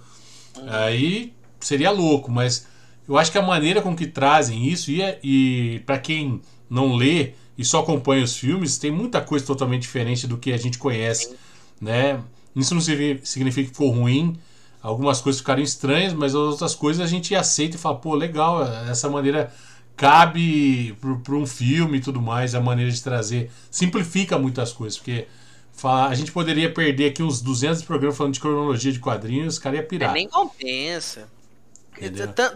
Aí 0.67 1.33
seria 1.61 1.91
louco, 1.91 2.31
mas 2.31 2.67
eu 3.09 3.17
acho 3.19 3.33
que 3.33 3.39
a 3.39 3.43
maneira 3.43 3.83
com 3.83 3.95
que 3.97 4.07
trazem 4.07 4.67
isso, 4.67 4.91
e, 4.91 5.03
é- 5.03 5.19
e 5.23 5.81
para 5.87 5.99
quem 5.99 6.41
não 6.69 6.95
lê 6.95 7.33
e 7.57 7.65
só 7.65 7.81
acompanha 7.81 8.25
os 8.25 8.37
filmes, 8.37 8.79
tem 8.79 8.91
muita 8.91 9.21
coisa 9.21 9.45
totalmente 9.47 9.83
diferente 9.83 10.27
do 10.27 10.39
que 10.39 10.53
a 10.53 10.57
gente 10.57 10.79
conhece, 10.79 11.35
né? 11.81 12.21
Isso 12.55 12.75
não 12.75 12.81
signi- 12.81 13.21
significa 13.25 13.69
que 13.69 13.73
ficou 13.75 13.91
ruim, 13.91 14.37
algumas 14.83 15.21
coisas 15.21 15.41
ficaram 15.41 15.63
estranhas, 15.63 16.13
mas 16.13 16.35
as 16.35 16.41
outras 16.41 16.75
coisas 16.75 17.03
a 17.05 17.07
gente 17.09 17.35
aceita 17.35 17.77
e 17.77 17.79
fala, 17.79 17.97
pô, 17.97 18.15
legal, 18.15 18.63
essa 18.89 19.09
maneira 19.09 19.53
cabe 19.97 20.95
para 21.23 21.35
um 21.35 21.47
filme 21.47 21.99
e 21.99 22.01
tudo 22.01 22.21
mais, 22.21 22.55
a 22.55 22.61
maneira 22.61 22.91
de 22.91 23.03
trazer, 23.03 23.51
simplifica 23.71 24.39
muitas 24.39 24.73
coisas, 24.73 24.99
porque 24.99 25.29
fa- 25.73 26.09
a 26.09 26.15
gente 26.15 26.33
poderia 26.33 26.73
perder 26.73 27.11
aqui 27.11 27.23
uns 27.23 27.41
200 27.43 27.83
programas 27.83 28.17
falando 28.17 28.35
de 28.35 28.41
cronologia 28.41 28.93
de 28.93 28.99
quadrinhos, 29.01 29.55
os 29.55 29.59
caras 29.61 29.81
iam 29.81 29.89
É, 29.99 30.07
pirar. 30.07 30.09
nem 30.09 30.29
compensa. 30.29 31.33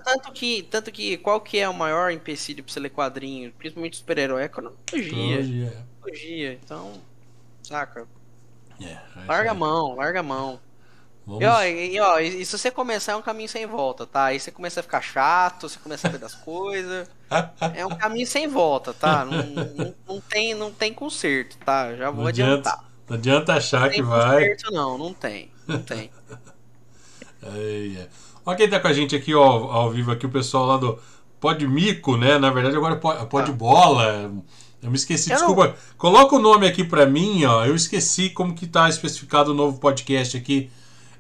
Tanto 0.05 0.33
que, 0.33 0.62
tanto 0.64 0.92
que, 0.92 1.18
qual 1.18 1.40
que 1.40 1.59
é 1.59 1.68
o 1.68 1.75
maior 1.75 2.11
empecilho 2.12 2.64
pra 2.64 2.72
você 2.72 2.81
ler 2.81 2.90
quadrinho, 2.90 3.53
principalmente 3.55 3.96
super-herói? 3.99 4.42
É 4.42 4.44
a 4.46 4.49
cronologia. 4.49 4.79
Cronologia, 5.09 5.66
é. 5.68 5.87
Cronologia. 6.01 6.53
Então, 6.55 7.07
saca? 7.62 8.09
É, 8.81 8.87
é 8.87 9.29
Larga 9.29 9.51
a 9.53 9.55
mão, 9.55 9.94
larga 9.94 10.18
a 10.20 10.22
mão. 10.22 10.61
Vamos- 11.26 11.42
E, 11.42 11.46
ó, 11.46 11.62
e, 11.64 12.00
ó, 12.00 12.18
e, 12.20 12.44
se 12.46 12.56
você 12.56 12.70
começar 12.70 13.12
é 13.12 13.16
um 13.16 13.22
caminho 13.22 13.48
sem 13.48 13.66
volta, 13.66 14.06
tá? 14.06 14.26
Aí 14.26 14.38
você 14.38 14.50
começa 14.52 14.78
a 14.78 14.82
ficar 14.82 15.00
chato, 15.02 15.68
você 15.68 15.78
começa 15.78 16.06
a 16.06 16.10
saber 16.10 16.20
das 16.22 16.34
coisas. 16.36 17.08
É 17.74 17.84
um 17.84 17.96
caminho 17.96 18.26
sem 18.26 18.46
volta, 18.46 18.94
tá? 18.94 19.24
Não, 19.24 19.42
não, 19.44 19.94
não 20.08 20.20
tem, 20.20 20.54
não 20.54 20.70
tem 20.70 20.94
conserto, 20.94 21.56
tá? 21.64 21.94
Já 21.96 22.10
vou 22.10 22.22
não, 22.22 22.28
adianta, 22.28 22.52
adiantar. 22.70 22.84
não 23.08 23.16
adianta 23.16 23.54
achar 23.54 23.80
Não 23.80 23.88
que 23.88 23.94
tem 23.96 24.02
vai. 24.04 24.40
conserto, 24.50 24.72
não, 24.72 24.96
não 24.98 25.12
tem. 25.12 25.50
Não 25.66 25.82
tem. 25.82 26.10
É. 27.42 28.06
Olha 28.44 28.56
quem 28.56 28.68
tá 28.70 28.78
com 28.80 28.88
a 28.88 28.92
gente 28.92 29.14
aqui 29.16 29.34
ó, 29.34 29.42
ao 29.44 29.90
vivo 29.90 30.12
aqui, 30.12 30.26
o 30.26 30.30
pessoal 30.30 30.66
lá 30.66 30.76
do 30.76 30.98
Podmico, 31.40 32.16
né? 32.16 32.38
Na 32.38 32.50
verdade 32.50 32.76
agora 32.76 32.94
é 32.94 32.98
Pod- 32.98 33.26
Podbola. 33.26 34.32
Eu 34.82 34.90
me 34.90 34.96
esqueci, 34.96 35.30
Eu 35.30 35.38
não- 35.40 35.46
desculpa. 35.48 35.76
Coloca 35.98 36.36
o 36.36 36.38
nome 36.38 36.66
aqui 36.68 36.84
pra 36.84 37.04
mim, 37.06 37.44
ó. 37.44 37.64
Eu 37.64 37.74
esqueci 37.74 38.30
como 38.30 38.54
que 38.54 38.66
tá 38.66 38.88
especificado 38.88 39.50
o 39.50 39.54
novo 39.54 39.80
podcast 39.80 40.36
aqui. 40.36 40.70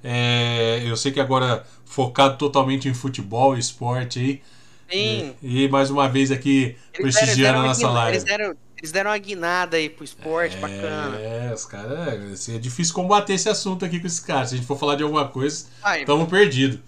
É, 0.08 0.82
eu 0.84 0.96
sei 0.96 1.10
que 1.10 1.18
agora 1.18 1.64
focado 1.84 2.36
totalmente 2.38 2.88
em 2.88 2.94
futebol 2.94 3.56
e 3.56 3.58
esporte 3.58 4.18
aí. 4.20 4.42
Sim. 4.88 5.34
E 5.42 5.68
mais 5.68 5.90
uma 5.90 6.08
vez 6.08 6.30
aqui 6.30 6.76
Eles 6.94 7.16
prestigiando 7.16 7.58
a 7.58 7.62
nossa 7.62 7.90
live. 7.90 8.12
Eles 8.16 8.22
deram, 8.24 8.54
eles 8.78 8.92
deram 8.92 9.10
uma 9.10 9.18
guinada 9.18 9.76
aí 9.76 9.88
pro 9.90 10.04
esporte, 10.04 10.56
bacana. 10.58 11.18
É, 11.18 11.52
os 11.52 11.64
caras. 11.64 12.32
assim, 12.32 12.54
É 12.54 12.58
difícil 12.58 12.94
combater 12.94 13.34
esse 13.34 13.48
assunto 13.48 13.84
aqui 13.84 13.98
com 13.98 14.06
esses 14.06 14.20
caras. 14.20 14.50
Se 14.50 14.54
a 14.54 14.58
gente 14.58 14.66
for 14.66 14.78
falar 14.78 14.94
de 14.94 15.02
alguma 15.02 15.26
coisa, 15.26 15.66
estamos 15.98 16.28
perdidos. 16.28 16.78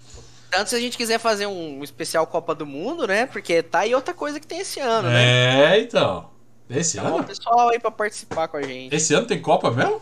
tanto 0.49 0.69
se 0.69 0.75
a 0.77 0.79
gente 0.79 0.95
quiser 0.95 1.19
fazer 1.19 1.45
um 1.45 1.83
especial 1.83 2.25
Copa 2.25 2.55
do 2.55 2.65
Mundo, 2.65 3.05
né? 3.05 3.25
Porque 3.25 3.61
tá 3.61 3.79
aí 3.79 3.93
outra 3.93 4.13
coisa 4.13 4.39
que 4.39 4.47
tem 4.47 4.59
esse 4.59 4.79
ano, 4.79 5.09
né? 5.09 5.75
É, 5.75 5.81
então. 5.81 6.29
Esse 6.69 6.97
Então, 6.99 7.11
o 7.11 7.15
ano? 7.17 7.23
pessoal 7.25 7.67
aí 7.69 7.79
pra 7.79 7.91
participar 7.91 8.47
com 8.47 8.55
a 8.55 8.61
gente. 8.61 8.95
Esse 8.95 9.13
ano 9.13 9.27
tem 9.27 9.41
Copa 9.41 9.69
mesmo? 9.71 10.01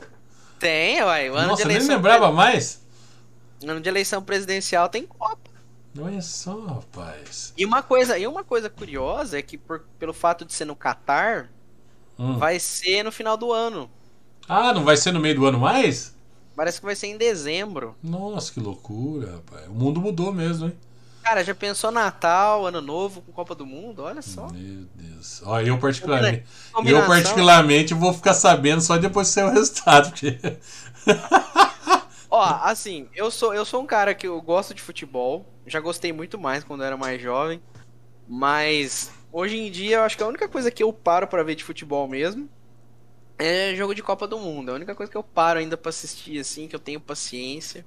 Tem, 0.59 1.01
uai. 1.01 1.29
O 1.31 1.35
ano 1.35 1.47
Nossa, 1.47 1.57
de 1.57 1.61
eu 1.63 1.67
nem 1.67 1.77
eleição. 1.77 1.95
lembrava 1.95 2.31
mais. 2.31 2.85
Ano 3.63 3.81
de 3.81 3.89
eleição 3.89 4.21
presidencial 4.21 4.87
tem 4.89 5.05
Copa. 5.05 5.49
Olha 5.99 6.21
só, 6.21 6.59
rapaz. 6.65 7.53
E 7.57 7.65
uma 7.65 7.81
coisa, 7.81 8.17
e 8.19 8.27
uma 8.27 8.43
coisa 8.43 8.69
curiosa 8.69 9.39
é 9.39 9.41
que 9.41 9.57
por- 9.57 9.81
pelo 9.97 10.13
fato 10.13 10.45
de 10.45 10.53
ser 10.53 10.65
no 10.65 10.75
Catar, 10.75 11.49
Hum. 12.19 12.37
vai 12.37 12.59
ser 12.59 13.03
no 13.03 13.11
final 13.11 13.35
do 13.37 13.51
ano. 13.51 13.89
Ah, 14.47 14.73
não 14.73 14.83
vai 14.83 14.95
ser 14.95 15.11
no 15.11 15.19
meio 15.19 15.35
do 15.35 15.45
ano 15.45 15.59
mais? 15.59 16.15
Parece 16.55 16.79
que 16.79 16.85
vai 16.85 16.95
ser 16.95 17.07
em 17.07 17.17
dezembro. 17.17 17.95
Nossa, 18.01 18.51
que 18.53 18.59
loucura, 18.59 19.33
rapaz. 19.33 19.67
O 19.67 19.73
mundo 19.73 19.99
mudou 20.01 20.31
mesmo, 20.33 20.67
hein? 20.67 20.73
Cara, 21.23 21.43
já 21.43 21.53
pensou 21.53 21.91
Natal, 21.91 22.65
Ano 22.65 22.79
Novo 22.81 23.21
com 23.21 23.31
Copa 23.33 23.53
do 23.53 23.65
Mundo? 23.65 24.01
Olha 24.03 24.21
só. 24.21 24.47
Meu 24.49 24.85
Deus. 24.95 25.41
Ó, 25.45 25.59
eu 25.59 25.77
particularmente, 25.77 26.43
eu 26.71 26.73
Combinação. 26.73 27.07
particularmente 27.07 27.93
vou 27.93 28.13
ficar 28.13 28.33
sabendo 28.33 28.81
só 28.81 28.97
depois 28.97 29.27
que 29.27 29.33
sair 29.33 29.43
o 29.43 29.51
resultado. 29.51 30.09
Porque... 30.09 30.39
Ó, 32.39 32.43
assim, 32.63 33.09
eu 33.13 33.31
sou, 33.31 33.53
eu 33.53 33.65
sou 33.65 33.81
um 33.81 33.85
cara 33.87 34.13
que 34.15 34.27
eu 34.27 34.41
gosto 34.41 34.73
de 34.73 34.81
futebol. 34.81 35.45
Já 35.65 35.79
gostei 35.79 36.11
muito 36.13 36.37
mais 36.39 36.63
quando 36.63 36.81
eu 36.81 36.87
era 36.87 36.97
mais 36.97 37.21
jovem. 37.21 37.61
Mas 38.27 39.11
hoje 39.31 39.57
em 39.57 39.71
dia 39.71 39.97
eu 39.97 40.03
acho 40.03 40.17
que 40.17 40.23
a 40.23 40.27
única 40.27 40.49
coisa 40.49 40.71
que 40.71 40.83
eu 40.83 40.93
paro 40.93 41.27
pra 41.27 41.43
ver 41.43 41.55
de 41.55 41.63
futebol 41.63 42.07
mesmo 42.07 42.49
é 43.39 43.75
jogo 43.75 43.95
de 43.95 44.03
Copa 44.03 44.27
do 44.27 44.39
Mundo. 44.39 44.69
É 44.69 44.73
a 44.73 44.75
única 44.77 44.95
coisa 44.95 45.11
que 45.11 45.17
eu 45.17 45.23
paro 45.23 45.59
ainda 45.59 45.77
pra 45.77 45.89
assistir, 45.89 46.39
assim, 46.39 46.67
que 46.67 46.75
eu 46.75 46.79
tenho 46.79 47.01
paciência. 47.01 47.85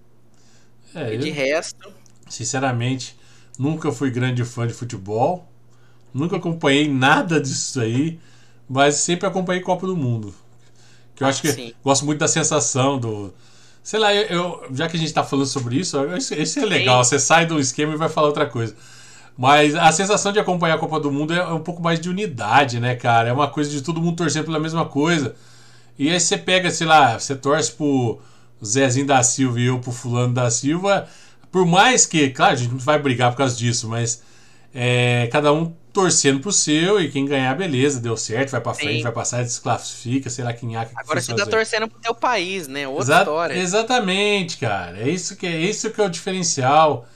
É, 0.94 1.12
E 1.12 1.18
de 1.18 1.28
eu, 1.28 1.30
resto. 1.30 1.92
sinceramente, 2.28 3.18
nunca 3.58 3.92
fui 3.92 4.10
grande 4.10 4.44
fã 4.44 4.66
de 4.66 4.74
futebol. 4.74 5.48
Nunca 6.14 6.36
acompanhei 6.36 6.88
nada 6.88 7.40
disso 7.40 7.80
aí. 7.80 8.20
Mas 8.68 8.96
sempre 8.96 9.26
acompanhei 9.28 9.62
Copa 9.62 9.86
do 9.86 9.96
Mundo. 9.96 10.34
Que 11.16 11.24
eu 11.24 11.28
Ah, 11.28 11.28
acho 11.28 11.42
que 11.42 11.56
sim. 11.56 11.74
gosto 11.84 12.04
muito 12.06 12.20
da 12.20 12.28
sensação 12.28 12.98
do. 12.98 13.32
Sei 13.82 13.98
lá, 13.98 14.14
eu, 14.14 14.62
já 14.72 14.88
que 14.88 14.96
a 14.96 15.00
gente 15.00 15.12
tá 15.12 15.24
falando 15.24 15.46
sobre 15.46 15.76
isso, 15.76 15.98
isso, 16.16 16.34
isso 16.34 16.60
é 16.60 16.64
legal. 16.64 17.02
Você 17.02 17.18
sai 17.18 17.50
um 17.50 17.58
esquema 17.58 17.94
e 17.94 17.96
vai 17.96 18.08
falar 18.08 18.26
outra 18.28 18.46
coisa. 18.46 18.74
Mas 19.36 19.74
a 19.74 19.90
sensação 19.90 20.32
de 20.32 20.38
acompanhar 20.38 20.74
a 20.74 20.78
Copa 20.78 21.00
do 21.00 21.10
Mundo 21.10 21.32
é 21.32 21.42
um 21.52 21.60
pouco 21.60 21.82
mais 21.82 21.98
de 21.98 22.10
unidade, 22.10 22.78
né, 22.78 22.94
cara? 22.94 23.30
É 23.30 23.32
uma 23.32 23.48
coisa 23.48 23.70
de 23.70 23.80
todo 23.80 24.00
mundo 24.00 24.16
torcendo 24.16 24.44
pela 24.44 24.58
mesma 24.58 24.84
coisa. 24.84 25.34
E 25.98 26.10
aí 26.10 26.20
você 26.20 26.36
pega, 26.36 26.70
sei 26.70 26.86
lá, 26.86 27.18
você 27.18 27.34
torce 27.34 27.72
pro 27.72 28.20
Zezinho 28.64 29.06
da 29.06 29.22
Silva 29.22 29.58
e 29.58 29.66
eu 29.66 29.78
pro 29.78 29.92
Fulano 29.92 30.34
da 30.34 30.50
Silva. 30.50 31.08
Por 31.50 31.64
mais 31.64 32.04
que, 32.04 32.30
claro, 32.30 32.52
a 32.52 32.56
gente 32.56 32.70
não 32.70 32.78
vai 32.78 32.98
brigar 32.98 33.30
por 33.30 33.38
causa 33.38 33.56
disso, 33.56 33.88
mas 33.88 34.22
é, 34.74 35.28
cada 35.33 35.52
um 35.52 35.72
torcendo 35.92 36.40
pro 36.40 36.52
seu 36.52 37.00
e 37.00 37.11
quem 37.11 37.26
ganhar, 37.26 37.54
beleza, 37.56 38.00
deu 38.00 38.16
certo, 38.16 38.50
vai 38.50 38.61
pra 38.61 38.74
Sim. 38.74 38.83
frente, 38.83 39.02
vai 39.02 39.12
passar, 39.12 39.42
desclassifica, 39.42 40.30
sei 40.30 40.44
lá 40.44 40.52
quem 40.52 40.76
há 40.76 40.85
que 40.85 40.92
Agora 40.96 41.20
você 41.20 41.35
tá 41.35 41.46
torcendo 41.46 41.88
pro 41.88 41.98
teu 42.00 42.14
país, 42.14 42.68
né? 42.68 42.87
Outra 42.87 43.02
Exa- 43.04 43.18
história. 43.18 43.54
Exatamente, 43.54 44.56
cara. 44.59 45.00
É 45.00 45.09
isso 45.09 45.37
que 45.37 45.46
é 45.46 45.61
isso 45.61 45.90
que 45.90 46.00
é 46.00 46.04
o 46.04 46.09
diferencial, 46.09 47.06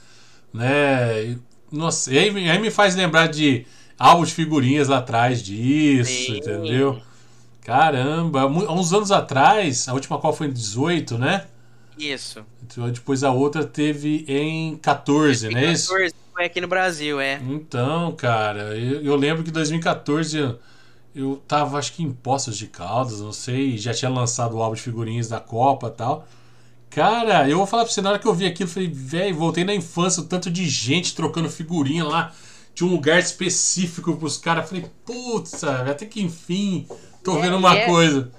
né? 0.53 1.23
E, 1.23 1.37
Nossa, 1.71 2.13
e 2.13 2.17
aí, 2.17 2.49
aí 2.49 2.59
me 2.59 2.71
faz 2.71 2.95
lembrar 2.95 3.27
de 3.27 3.65
álbuns 3.97 4.29
de 4.29 4.35
figurinhas 4.35 4.87
lá 4.87 4.97
atrás 4.99 5.41
disso, 5.41 6.33
Sim. 6.33 6.37
entendeu? 6.37 7.01
Caramba, 7.61 8.41
há 8.41 8.47
uns 8.73 8.93
anos 8.93 9.11
atrás, 9.11 9.87
a 9.89 9.93
última 9.93 10.19
qual 10.19 10.33
foi 10.33 10.47
em 10.47 10.53
18, 10.53 11.17
né? 11.17 11.47
Isso. 11.97 12.45
Então, 12.63 12.89
Depois 12.89 13.23
a 13.23 13.31
outra 13.31 13.63
teve 13.65 14.25
em 14.27 14.77
14, 14.77 15.49
né? 15.49 15.71
Isso? 15.71 15.89
14 15.89 16.15
foi 16.33 16.45
aqui 16.45 16.59
no 16.61 16.67
Brasil, 16.67 17.19
é. 17.19 17.39
Então, 17.47 18.11
cara, 18.13 18.77
eu, 18.77 19.01
eu 19.01 19.15
lembro 19.15 19.43
que 19.43 19.49
em 19.49 19.53
2014 19.53 20.37
eu, 20.37 20.59
eu 21.15 21.41
tava, 21.47 21.77
acho 21.77 21.93
que 21.93 22.03
em 22.03 22.11
Poços 22.11 22.57
de 22.57 22.67
Caldas, 22.67 23.21
não 23.21 23.31
sei, 23.31 23.77
já 23.77 23.93
tinha 23.93 24.09
lançado 24.09 24.55
o 24.57 24.61
álbum 24.61 24.75
de 24.75 24.81
figurinhas 24.81 25.29
da 25.29 25.39
Copa 25.39 25.87
e 25.87 25.91
tal. 25.91 26.27
Cara, 26.89 27.49
eu 27.49 27.57
vou 27.57 27.67
falar 27.67 27.83
pra 27.83 27.91
você, 27.93 28.01
na 28.01 28.09
hora 28.11 28.19
que 28.19 28.27
eu 28.27 28.33
vi 28.33 28.45
aquilo, 28.45 28.69
eu 28.69 28.73
falei, 28.73 28.89
velho, 28.89 29.35
voltei 29.35 29.63
na 29.63 29.75
infância, 29.75 30.21
o 30.21 30.25
tanto 30.25 30.49
de 30.49 30.67
gente 30.69 31.13
trocando 31.15 31.49
figurinha 31.49 32.05
lá, 32.05 32.33
de 32.73 32.83
um 32.85 32.89
lugar 32.89 33.19
específico 33.19 34.15
pros 34.15 34.37
caras. 34.37 34.67
Falei, 34.69 34.85
putz, 35.05 35.63
até 35.63 36.05
que 36.05 36.21
enfim, 36.21 36.87
tô 37.23 37.37
É, 37.37 37.41
vendo 37.41 37.57
uma 37.57 37.75
é- 37.75 37.85
coisa. 37.85 38.31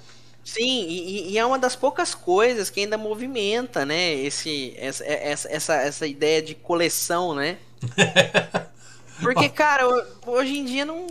Sim, 0.47 0.85
e, 0.87 1.31
e 1.31 1.37
é 1.37 1.45
uma 1.45 1.59
das 1.59 1.75
poucas 1.75 2.15
coisas 2.15 2.69
que 2.69 2.79
ainda 2.79 2.97
movimenta, 2.97 3.85
né? 3.85 4.13
Esse, 4.13 4.73
essa, 4.77 5.03
essa, 5.05 5.73
essa, 5.73 6.07
ideia 6.07 6.41
de 6.41 6.55
coleção, 6.55 7.35
né? 7.35 7.57
Porque, 9.19 9.49
cara, 9.49 9.85
ho- 9.85 10.05
hoje 10.25 10.57
em 10.57 10.63
dia 10.63 10.85
não. 10.85 11.05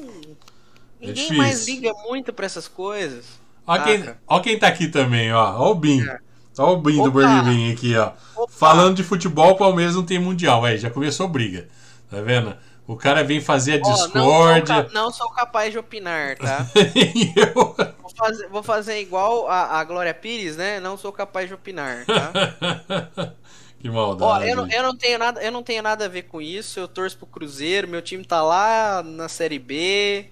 Ninguém 0.99 1.15
difícil. 1.15 1.37
mais 1.37 1.67
liga 1.67 1.93
muito 2.09 2.33
pra 2.33 2.47
essas 2.47 2.67
coisas. 2.67 3.27
Ó 3.67 3.79
quem, 3.79 4.15
ó 4.27 4.41
quem 4.41 4.59
tá 4.59 4.69
aqui 4.69 4.89
também, 4.89 5.31
ó. 5.35 5.55
Ó 5.59 5.73
o 5.73 5.75
Bin. 5.75 6.01
É. 6.01 6.19
Ó 6.59 6.73
o 6.73 6.79
Bin 6.79 6.97
do 6.97 7.11
Opa! 7.11 7.43
Bin 7.43 7.71
aqui, 7.71 7.95
ó. 7.95 8.13
Opa! 8.35 8.51
Falando 8.51 8.97
de 8.97 9.05
futebol, 9.05 9.51
o 9.51 9.57
Palmeiras 9.57 9.95
não 9.95 10.07
tem 10.07 10.19
mundial, 10.19 10.65
aí 10.65 10.79
já 10.79 10.89
começou 10.89 11.29
briga. 11.29 11.69
Tá 12.11 12.23
vendo? 12.23 12.57
O 12.87 12.97
cara 12.97 13.23
vem 13.23 13.43
fazer 13.43 13.83
a 13.83 13.87
Ó, 13.87 13.91
não, 13.91 13.97
sou 13.97 14.07
discórdia. 14.07 14.91
não 14.95 15.11
sou 15.11 15.29
capaz 15.31 15.73
de 15.73 15.79
opinar, 15.79 16.39
tá? 16.39 16.67
eu. 17.37 17.77
Vou 18.17 18.27
fazer, 18.27 18.49
vou 18.49 18.63
fazer 18.63 19.01
igual 19.01 19.49
a, 19.49 19.79
a 19.81 19.85
Glória 19.85 20.15
Pires, 20.15 20.57
né? 20.57 20.81
Não 20.81 20.97
sou 20.97 21.13
capaz 21.13 21.49
de 21.49 21.55
opinar, 21.55 22.05
tá? 22.07 22.33
que 23.79 23.89
Ó, 23.89 23.93
maldade. 23.93 24.49
eu 24.51 24.57
não, 24.57 24.71
eu 24.71 24.83
não 24.83 24.97
tenho 24.97 25.19
nada, 25.19 25.43
eu 25.43 25.53
não 25.53 25.63
tenho 25.63 25.83
nada 25.83 26.07
a 26.07 26.09
ver 26.09 26.23
com 26.23 26.41
isso. 26.41 26.81
Eu 26.81 26.89
torço 26.89 27.19
pro 27.19 27.27
Cruzeiro, 27.27 27.87
meu 27.89 28.01
time 28.03 28.25
tá 28.25 28.43
lá 28.43 29.03
na 29.03 29.29
Série 29.29 29.59
B. 29.59 30.27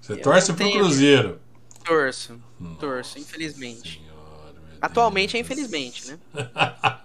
Você 0.00 0.12
eu 0.14 0.22
torce 0.22 0.52
pro 0.52 0.64
tenho- 0.64 0.78
Cruzeiro. 0.80 1.40
Torço, 1.84 2.40
torço, 2.80 3.18
infelizmente. 3.18 4.00
Senhora, 4.00 4.54
Atualmente 4.80 5.36
é 5.36 5.42
Deus. 5.42 5.46
infelizmente, 5.50 6.06
né? 6.10 6.18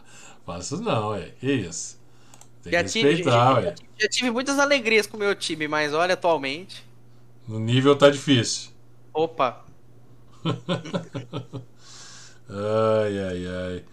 Faça 0.46 0.76
isso 0.76 0.84
não, 0.84 1.10
ué. 1.10 1.34
Que 1.40 1.52
isso? 1.52 2.00
Tem 2.64 2.74
Já 2.74 2.84
que 2.84 2.90
tive, 2.90 3.10
respeitar, 3.10 3.62
já, 3.62 3.76
já 4.00 4.08
tive 4.10 4.32
muitas 4.32 4.58
alegrias 4.58 5.06
com 5.06 5.18
o 5.18 5.20
meu 5.20 5.36
time, 5.36 5.68
mas 5.68 5.94
olha, 5.94 6.14
atualmente. 6.14 6.84
No 7.48 7.60
nível 7.60 7.96
tá 7.96 8.10
difícil. 8.10 8.72
Opa, 9.14 9.66
Ai, 12.50 13.20
ai, 13.20 13.48
ai. 13.48 13.84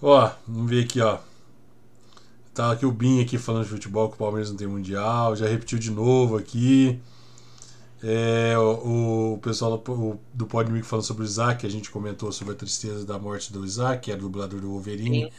Ó, 0.00 0.30
vamos 0.48 0.70
ver 0.70 0.84
aqui, 0.84 1.00
ó. 1.00 1.18
Tá 2.54 2.70
aqui 2.72 2.86
o 2.86 2.92
Bin 2.92 3.20
aqui 3.20 3.36
falando 3.36 3.64
de 3.64 3.70
futebol 3.70 4.08
que 4.08 4.14
o 4.14 4.18
Palmeiras 4.18 4.50
não 4.50 4.56
tem 4.56 4.66
mundial. 4.66 5.34
Já 5.36 5.46
repetiu 5.46 5.78
de 5.78 5.90
novo 5.90 6.36
aqui. 6.36 6.98
É, 8.02 8.56
o, 8.58 9.34
o 9.34 9.38
pessoal 9.38 9.76
do, 9.78 10.18
do 10.32 10.46
Podmic 10.46 10.86
falando 10.86 11.04
sobre 11.04 11.22
o 11.22 11.26
Isaac, 11.26 11.66
a 11.66 11.70
gente 11.70 11.90
comentou 11.90 12.30
sobre 12.32 12.54
a 12.54 12.56
tristeza 12.56 13.04
da 13.04 13.18
morte 13.18 13.52
do 13.52 13.64
Isaac, 13.64 14.02
que 14.04 14.10
era 14.10 14.20
dublador 14.20 14.60
do 14.60 14.68
Wolverine. 14.68 15.24
Sim. 15.24 15.30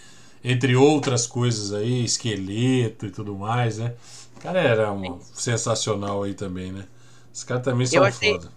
Entre 0.44 0.76
outras 0.76 1.26
coisas 1.26 1.74
aí, 1.74 2.04
esqueleto 2.04 3.06
e 3.06 3.12
tudo 3.12 3.36
mais, 3.36 3.78
né? 3.80 3.94
O 4.36 4.40
cara 4.42 4.60
era 4.60 4.92
um 4.92 5.20
sensacional 5.34 6.24
aí 6.24 6.34
também, 6.34 6.72
né? 6.72 6.86
Os 7.34 7.44
caras 7.44 7.64
também 7.64 7.88
são 7.88 8.04
achei- 8.04 8.34
foda. 8.34 8.52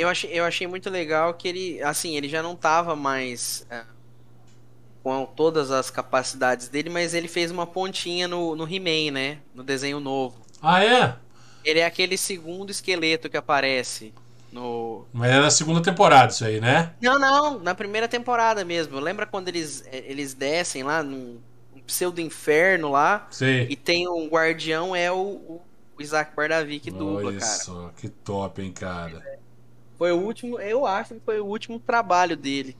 Eu 0.00 0.08
achei, 0.08 0.30
eu 0.32 0.44
achei 0.44 0.66
muito 0.66 0.88
legal 0.90 1.34
que 1.34 1.48
ele, 1.48 1.82
assim, 1.82 2.16
ele 2.16 2.28
já 2.28 2.42
não 2.42 2.56
tava 2.56 2.96
mais 2.96 3.66
é, 3.70 3.84
com 5.02 5.24
todas 5.24 5.70
as 5.70 5.90
capacidades 5.90 6.68
dele, 6.68 6.90
mas 6.90 7.14
ele 7.14 7.28
fez 7.28 7.50
uma 7.50 7.66
pontinha 7.66 8.28
no, 8.28 8.54
no 8.54 8.64
He-Man, 8.64 9.12
né? 9.12 9.38
No 9.54 9.62
desenho 9.62 10.00
novo. 10.00 10.36
Ah, 10.62 10.84
é? 10.84 11.16
Ele 11.64 11.80
é 11.80 11.86
aquele 11.86 12.16
segundo 12.16 12.70
esqueleto 12.70 13.28
que 13.28 13.36
aparece 13.36 14.12
no. 14.52 15.06
Mas 15.12 15.30
é 15.30 15.40
na 15.40 15.50
segunda 15.50 15.82
temporada 15.82 16.32
isso 16.32 16.44
aí, 16.44 16.60
né? 16.60 16.92
Não, 17.00 17.18
não, 17.18 17.58
na 17.58 17.74
primeira 17.74 18.08
temporada 18.08 18.64
mesmo. 18.64 18.98
Lembra 18.98 19.26
quando 19.26 19.48
eles, 19.48 19.84
eh, 19.86 20.04
eles 20.06 20.34
descem 20.34 20.82
lá 20.82 21.02
num 21.02 21.38
um 21.74 21.80
pseudo 21.80 22.20
inferno 22.20 22.90
lá 22.90 23.26
Sei. 23.30 23.66
e 23.70 23.76
tem 23.76 24.08
um 24.08 24.28
guardião, 24.28 24.94
é 24.94 25.10
o, 25.10 25.16
o 25.16 25.62
Isaac 25.98 26.34
Bardavi 26.34 26.80
que 26.80 26.90
dubla, 26.90 27.28
Olha 27.28 27.38
cara. 27.38 27.52
só, 27.52 27.90
que 27.96 28.08
top, 28.08 28.62
hein, 28.62 28.72
cara. 28.72 29.39
Foi 30.00 30.12
o 30.12 30.16
último, 30.16 30.58
eu 30.58 30.86
acho 30.86 31.12
que 31.12 31.20
foi 31.20 31.40
o 31.40 31.44
último 31.44 31.78
trabalho 31.78 32.34
dele. 32.34 32.74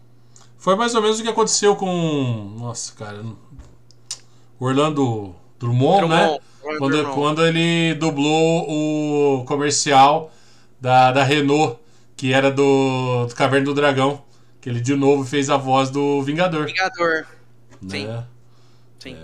Foi 0.56 0.74
mais 0.74 0.94
ou 0.94 1.02
menos 1.02 1.20
o 1.20 1.22
que 1.22 1.28
aconteceu 1.28 1.76
com. 1.76 2.56
Nossa, 2.58 2.94
cara. 2.94 3.22
Orlando 4.58 5.34
Drummond, 5.58 6.08
né? 6.08 6.16
Drummond, 6.16 6.40
Ron 6.62 6.78
Quando, 6.78 6.96
Drummond. 6.96 7.14
quando 7.14 7.46
ele 7.46 7.94
dublou 7.96 8.64
o 8.70 9.44
comercial 9.44 10.32
da, 10.80 11.12
da 11.12 11.22
Renault, 11.22 11.78
que 12.16 12.32
era 12.32 12.50
do, 12.50 13.26
do 13.26 13.34
Caverna 13.34 13.66
do 13.66 13.74
Dragão. 13.74 14.24
Que 14.58 14.70
ele 14.70 14.80
de 14.80 14.94
novo 14.94 15.22
fez 15.22 15.50
a 15.50 15.58
voz 15.58 15.90
do 15.90 16.22
Vingador. 16.22 16.64
Vingador. 16.64 17.26
Sim. 17.86 18.06
Né? 18.06 18.26
Sim. 18.98 19.16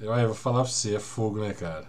Eu, 0.00 0.12
eu 0.14 0.26
vou 0.26 0.34
falar 0.36 0.62
pra 0.62 0.72
você, 0.72 0.96
é 0.96 0.98
fogo, 0.98 1.38
né, 1.38 1.54
cara? 1.54 1.86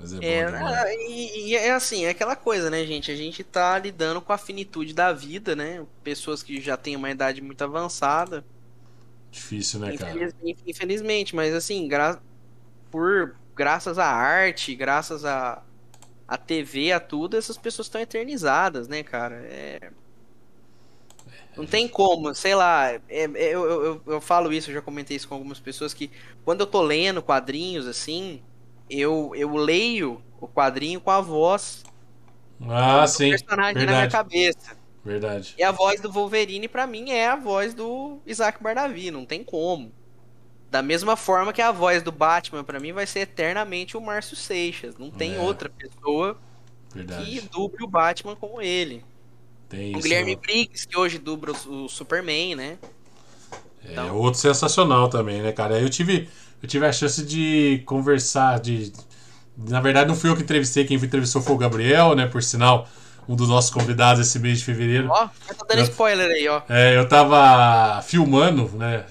Mas 0.00 0.12
é, 0.14 0.20
É, 0.20 0.42
bom 0.44 0.46
ah, 0.46 0.84
e, 1.08 1.50
e 1.50 1.56
é 1.56 1.70
assim, 1.72 2.04
é 2.04 2.10
aquela 2.10 2.36
coisa, 2.36 2.68
né, 2.70 2.84
gente? 2.86 3.10
A 3.10 3.16
gente 3.16 3.42
tá 3.42 3.78
lidando 3.78 4.20
com 4.20 4.32
a 4.32 4.38
finitude 4.38 4.92
da 4.94 5.12
vida, 5.12 5.56
né? 5.56 5.86
Pessoas 6.02 6.42
que 6.42 6.60
já 6.60 6.76
têm 6.76 6.96
uma 6.96 7.10
idade 7.10 7.40
muito 7.40 7.62
avançada. 7.64 8.44
Difícil, 9.30 9.80
né, 9.80 9.92
cara? 9.92 10.12
Infeliz- 10.12 10.34
infelizmente, 10.66 11.34
mas 11.34 11.54
assim, 11.54 11.88
gra 11.88 12.22
por 12.90 13.36
graças 13.56 13.98
à 13.98 14.06
arte, 14.06 14.74
graças 14.76 15.24
à 15.24 15.64
a, 16.28 16.38
TV, 16.38 16.92
a 16.92 17.00
tudo, 17.00 17.36
essas 17.36 17.58
pessoas 17.58 17.86
estão 17.88 18.00
eternizadas, 18.00 18.88
né, 18.88 19.02
cara? 19.04 19.36
É... 19.46 19.92
Não 21.56 21.66
tem 21.66 21.88
como, 21.88 22.34
sei 22.34 22.54
lá, 22.54 22.90
é- 22.92 23.02
é- 23.08 23.26
eu, 23.54 23.64
eu, 23.68 23.84
eu, 23.84 24.02
eu 24.06 24.20
falo 24.20 24.52
isso, 24.52 24.70
eu 24.70 24.74
já 24.74 24.82
comentei 24.82 25.16
isso 25.16 25.28
com 25.28 25.34
algumas 25.34 25.60
pessoas, 25.60 25.92
que 25.92 26.10
quando 26.44 26.60
eu 26.60 26.66
tô 26.66 26.80
lendo 26.82 27.22
quadrinhos, 27.22 27.86
assim, 27.86 28.42
eu, 28.90 29.32
eu 29.34 29.54
leio 29.56 30.22
o 30.40 30.48
quadrinho 30.48 31.00
com 31.00 31.10
a 31.10 31.20
voz 31.20 31.84
Ah, 32.68 33.06
do 33.06 33.08
sim. 33.08 33.30
personagem 33.30 33.74
na 33.74 33.92
minha 33.92 34.06
Verdade. 34.06 34.12
cabeça. 34.12 34.76
Verdade. 35.04 35.54
E 35.56 35.62
a 35.62 35.70
voz 35.70 36.00
do 36.00 36.10
Wolverine, 36.12 36.68
pra 36.68 36.86
mim, 36.86 37.10
é 37.10 37.28
a 37.28 37.36
voz 37.36 37.72
do 37.74 38.18
Isaac 38.26 38.62
Bardavi, 38.62 39.10
não 39.10 39.24
tem 39.24 39.42
como. 39.42 39.92
Da 40.70 40.82
mesma 40.82 41.16
forma 41.16 41.52
que 41.52 41.62
a 41.62 41.72
voz 41.72 42.02
do 42.02 42.12
Batman, 42.12 42.62
para 42.62 42.78
mim, 42.78 42.92
vai 42.92 43.06
ser 43.06 43.20
eternamente 43.20 43.96
o 43.96 44.00
Márcio 44.00 44.36
Seixas. 44.36 44.96
Não 44.98 45.10
tem 45.10 45.36
é. 45.36 45.40
outra 45.40 45.68
pessoa 45.70 46.38
Verdade. 46.94 47.24
que 47.24 47.40
duble 47.48 47.82
o 47.84 47.88
Batman 47.88 48.36
como 48.36 48.60
ele. 48.60 49.04
Tem 49.68 49.94
o 49.94 49.98
isso, 49.98 50.02
Guilherme 50.02 50.36
Briggs, 50.36 50.86
que 50.86 50.98
hoje 50.98 51.18
dubla 51.18 51.52
o 51.66 51.88
Superman, 51.88 52.54
né? 52.54 52.78
É 53.84 53.92
então... 53.92 54.16
outro 54.16 54.38
sensacional 54.40 55.08
também, 55.08 55.40
né, 55.42 55.52
cara? 55.52 55.80
Eu 55.80 55.88
tive, 55.88 56.28
eu 56.62 56.68
tive 56.68 56.86
a 56.86 56.92
chance 56.92 57.22
de 57.24 57.82
conversar, 57.86 58.60
de. 58.60 58.92
Na 59.56 59.80
verdade, 59.80 60.08
não 60.08 60.16
fui 60.16 60.30
eu 60.30 60.36
que 60.36 60.42
entrevistei, 60.42 60.84
quem 60.84 60.96
entrevistou 60.96 61.42
foi 61.42 61.54
o 61.54 61.58
Gabriel, 61.58 62.14
né? 62.14 62.26
Por 62.26 62.42
sinal, 62.42 62.88
um 63.28 63.34
dos 63.34 63.48
nossos 63.48 63.70
convidados 63.70 64.26
esse 64.26 64.38
mês 64.38 64.58
de 64.58 64.64
fevereiro. 64.64 65.08
Ó, 65.10 65.24
oh, 65.24 65.54
tá 65.54 65.66
dando 65.68 65.78
eu, 65.78 65.84
spoiler 65.84 66.30
aí, 66.30 66.48
ó. 66.48 66.62
É, 66.68 66.96
eu 66.96 67.08
tava 67.08 68.02
filmando, 68.02 68.70
né? 68.76 69.04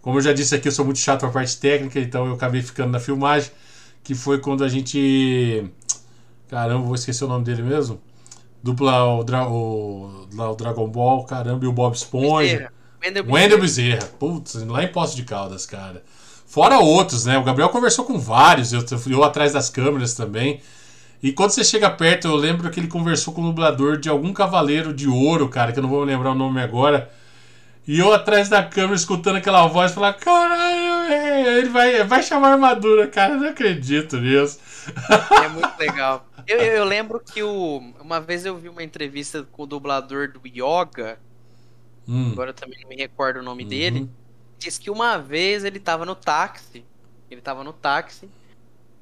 Como 0.00 0.18
eu 0.18 0.22
já 0.22 0.32
disse 0.32 0.54
aqui, 0.54 0.68
eu 0.68 0.72
sou 0.72 0.84
muito 0.84 0.98
chato 0.98 1.20
pra 1.20 1.30
parte 1.30 1.56
técnica, 1.58 2.00
então 2.00 2.26
eu 2.26 2.34
acabei 2.34 2.62
ficando 2.62 2.90
na 2.90 3.00
filmagem, 3.00 3.50
que 4.02 4.14
foi 4.14 4.38
quando 4.38 4.64
a 4.64 4.68
gente. 4.68 5.64
Caramba, 6.48 6.84
vou 6.84 6.94
esquecer 6.94 7.24
o 7.24 7.28
nome 7.28 7.44
dele 7.44 7.62
mesmo. 7.62 8.00
Dupla 8.62 9.04
o, 9.04 9.24
Dra 9.24 9.48
o, 9.48 10.26
o 10.30 10.54
Dragon 10.54 10.88
Ball, 10.88 11.24
caramba, 11.24 11.64
e 11.64 11.68
o 11.68 11.72
Bob 11.72 11.94
Esponja. 11.94 12.70
Wendel 13.28 13.60
Bezerra. 13.60 14.06
Putz, 14.18 14.54
lá 14.54 14.84
em 14.84 14.88
Poço 14.88 15.16
de 15.16 15.24
Caldas, 15.24 15.66
cara. 15.66 16.02
Fora 16.52 16.80
outros, 16.80 17.24
né? 17.24 17.38
O 17.38 17.42
Gabriel 17.42 17.70
conversou 17.70 18.04
com 18.04 18.18
vários, 18.18 18.74
eu, 18.74 18.84
eu 19.10 19.24
atrás 19.24 19.54
das 19.54 19.70
câmeras 19.70 20.12
também. 20.12 20.60
E 21.22 21.32
quando 21.32 21.48
você 21.48 21.64
chega 21.64 21.88
perto, 21.88 22.28
eu 22.28 22.36
lembro 22.36 22.70
que 22.70 22.78
ele 22.78 22.88
conversou 22.88 23.32
com 23.32 23.40
o 23.40 23.46
dublador 23.46 23.96
de 23.96 24.10
algum 24.10 24.34
cavaleiro 24.34 24.92
de 24.92 25.08
ouro, 25.08 25.48
cara, 25.48 25.72
que 25.72 25.78
eu 25.78 25.82
não 25.82 25.88
vou 25.88 26.04
lembrar 26.04 26.32
o 26.32 26.34
nome 26.34 26.60
agora. 26.60 27.10
E 27.88 27.98
eu 27.98 28.12
atrás 28.12 28.50
da 28.50 28.62
câmera 28.62 28.94
escutando 28.94 29.36
aquela 29.36 29.66
voz, 29.66 29.94
falar: 29.94 30.12
caralho, 30.12 31.10
ele 31.56 31.70
vai, 31.70 32.04
vai 32.04 32.22
chamar 32.22 32.52
armadura, 32.52 33.06
cara, 33.06 33.32
eu 33.32 33.40
não 33.40 33.48
acredito 33.48 34.18
nisso. 34.18 34.60
É 35.42 35.48
muito 35.48 35.78
legal. 35.78 36.28
Eu, 36.46 36.58
eu, 36.58 36.84
lembro 36.84 37.18
que 37.18 37.42
o, 37.42 37.78
uma 37.98 38.20
vez 38.20 38.44
eu 38.44 38.58
vi 38.58 38.68
uma 38.68 38.82
entrevista 38.82 39.42
com 39.50 39.62
o 39.62 39.66
dublador 39.66 40.30
do 40.30 40.42
Yoga, 40.46 41.18
hum. 42.06 42.32
agora 42.32 42.50
eu 42.50 42.54
também 42.54 42.78
não 42.82 42.90
me 42.90 42.96
recordo 42.96 43.40
o 43.40 43.42
nome 43.42 43.62
uhum. 43.62 43.68
dele. 43.70 44.10
Diz 44.62 44.78
que 44.78 44.90
uma 44.90 45.18
vez 45.18 45.64
ele 45.64 45.80
tava 45.80 46.06
no 46.06 46.14
táxi. 46.14 46.84
Ele 47.28 47.40
tava 47.40 47.64
no 47.64 47.72
táxi. 47.72 48.28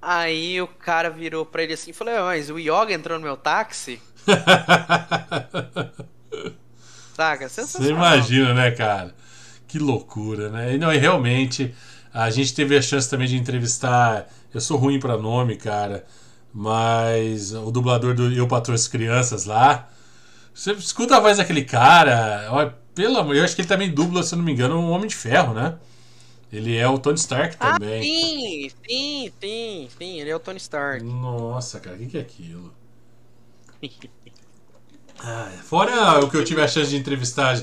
Aí 0.01 0.61
o 0.63 0.67
cara 0.67 1.11
virou 1.11 1.45
pra 1.45 1.63
ele 1.63 1.75
assim 1.75 1.91
e 1.91 1.95
falou: 1.95 2.15
Mas 2.25 2.49
o 2.49 2.59
Yoga 2.59 2.95
entrou 2.95 3.19
no 3.19 3.25
meu 3.25 3.37
táxi? 3.37 4.01
Saca? 7.15 7.49
Você 7.49 7.91
imagina, 7.91 8.55
né, 8.55 8.71
cara? 8.71 9.15
Que 9.69 9.79
loucura, 9.79 10.49
né? 10.49 10.75
E, 10.75 10.79
não, 10.79 10.93
e 10.93 10.97
realmente, 10.97 11.75
a 12.15 12.31
gente 12.31 12.55
teve 12.55 12.77
a 12.77 12.81
chance 12.81 13.11
também 13.11 13.29
de 13.29 13.37
entrevistar. 13.37 14.27
Eu 14.55 14.61
sou 14.61 14.79
ruim 14.79 14.99
para 14.99 15.19
nome, 15.19 15.57
cara. 15.57 16.07
Mas 16.53 17.53
o 17.53 17.71
dublador 17.71 18.15
do 18.15 18.33
Eu 18.33 18.49
Patrão 18.49 18.75
as 18.75 18.89
Crianças 18.89 19.45
lá. 19.45 19.89
Você 20.55 20.73
escuta 20.73 21.17
a 21.17 21.21
voz 21.21 21.37
daquele 21.37 21.63
cara. 21.63 22.49
Olha, 22.51 22.75
pelo 23.01 23.17
amor, 23.17 23.35
eu 23.35 23.43
acho 23.43 23.55
que 23.55 23.63
ele 23.63 23.69
também 23.69 23.91
dubla, 23.91 24.23
se 24.23 24.37
não 24.37 24.43
me 24.43 24.53
engano, 24.53 24.79
um 24.79 24.91
Homem 24.91 25.09
de 25.09 25.15
Ferro, 25.15 25.55
né? 25.55 25.77
Ele 26.53 26.77
é 26.77 26.87
o 26.87 26.99
Tony 26.99 27.17
Stark 27.17 27.57
ah, 27.59 27.73
também. 27.73 28.03
Sim, 28.03 28.71
sim, 28.87 29.33
sim, 29.41 29.89
sim, 29.97 30.21
ele 30.21 30.29
é 30.29 30.37
o 30.37 30.39
Tony 30.39 30.59
Stark. 30.59 31.03
Nossa, 31.03 31.81
cara, 31.81 31.97
o 31.97 31.99
que, 31.99 32.07
que 32.07 32.19
é 32.19 32.21
aquilo? 32.21 32.75
ah, 35.19 35.51
fora 35.65 36.23
o 36.23 36.29
que 36.29 36.37
eu 36.37 36.45
tive 36.45 36.61
a 36.61 36.69
chance 36.69 36.91
de 36.91 36.97
entrevistar 36.99 37.59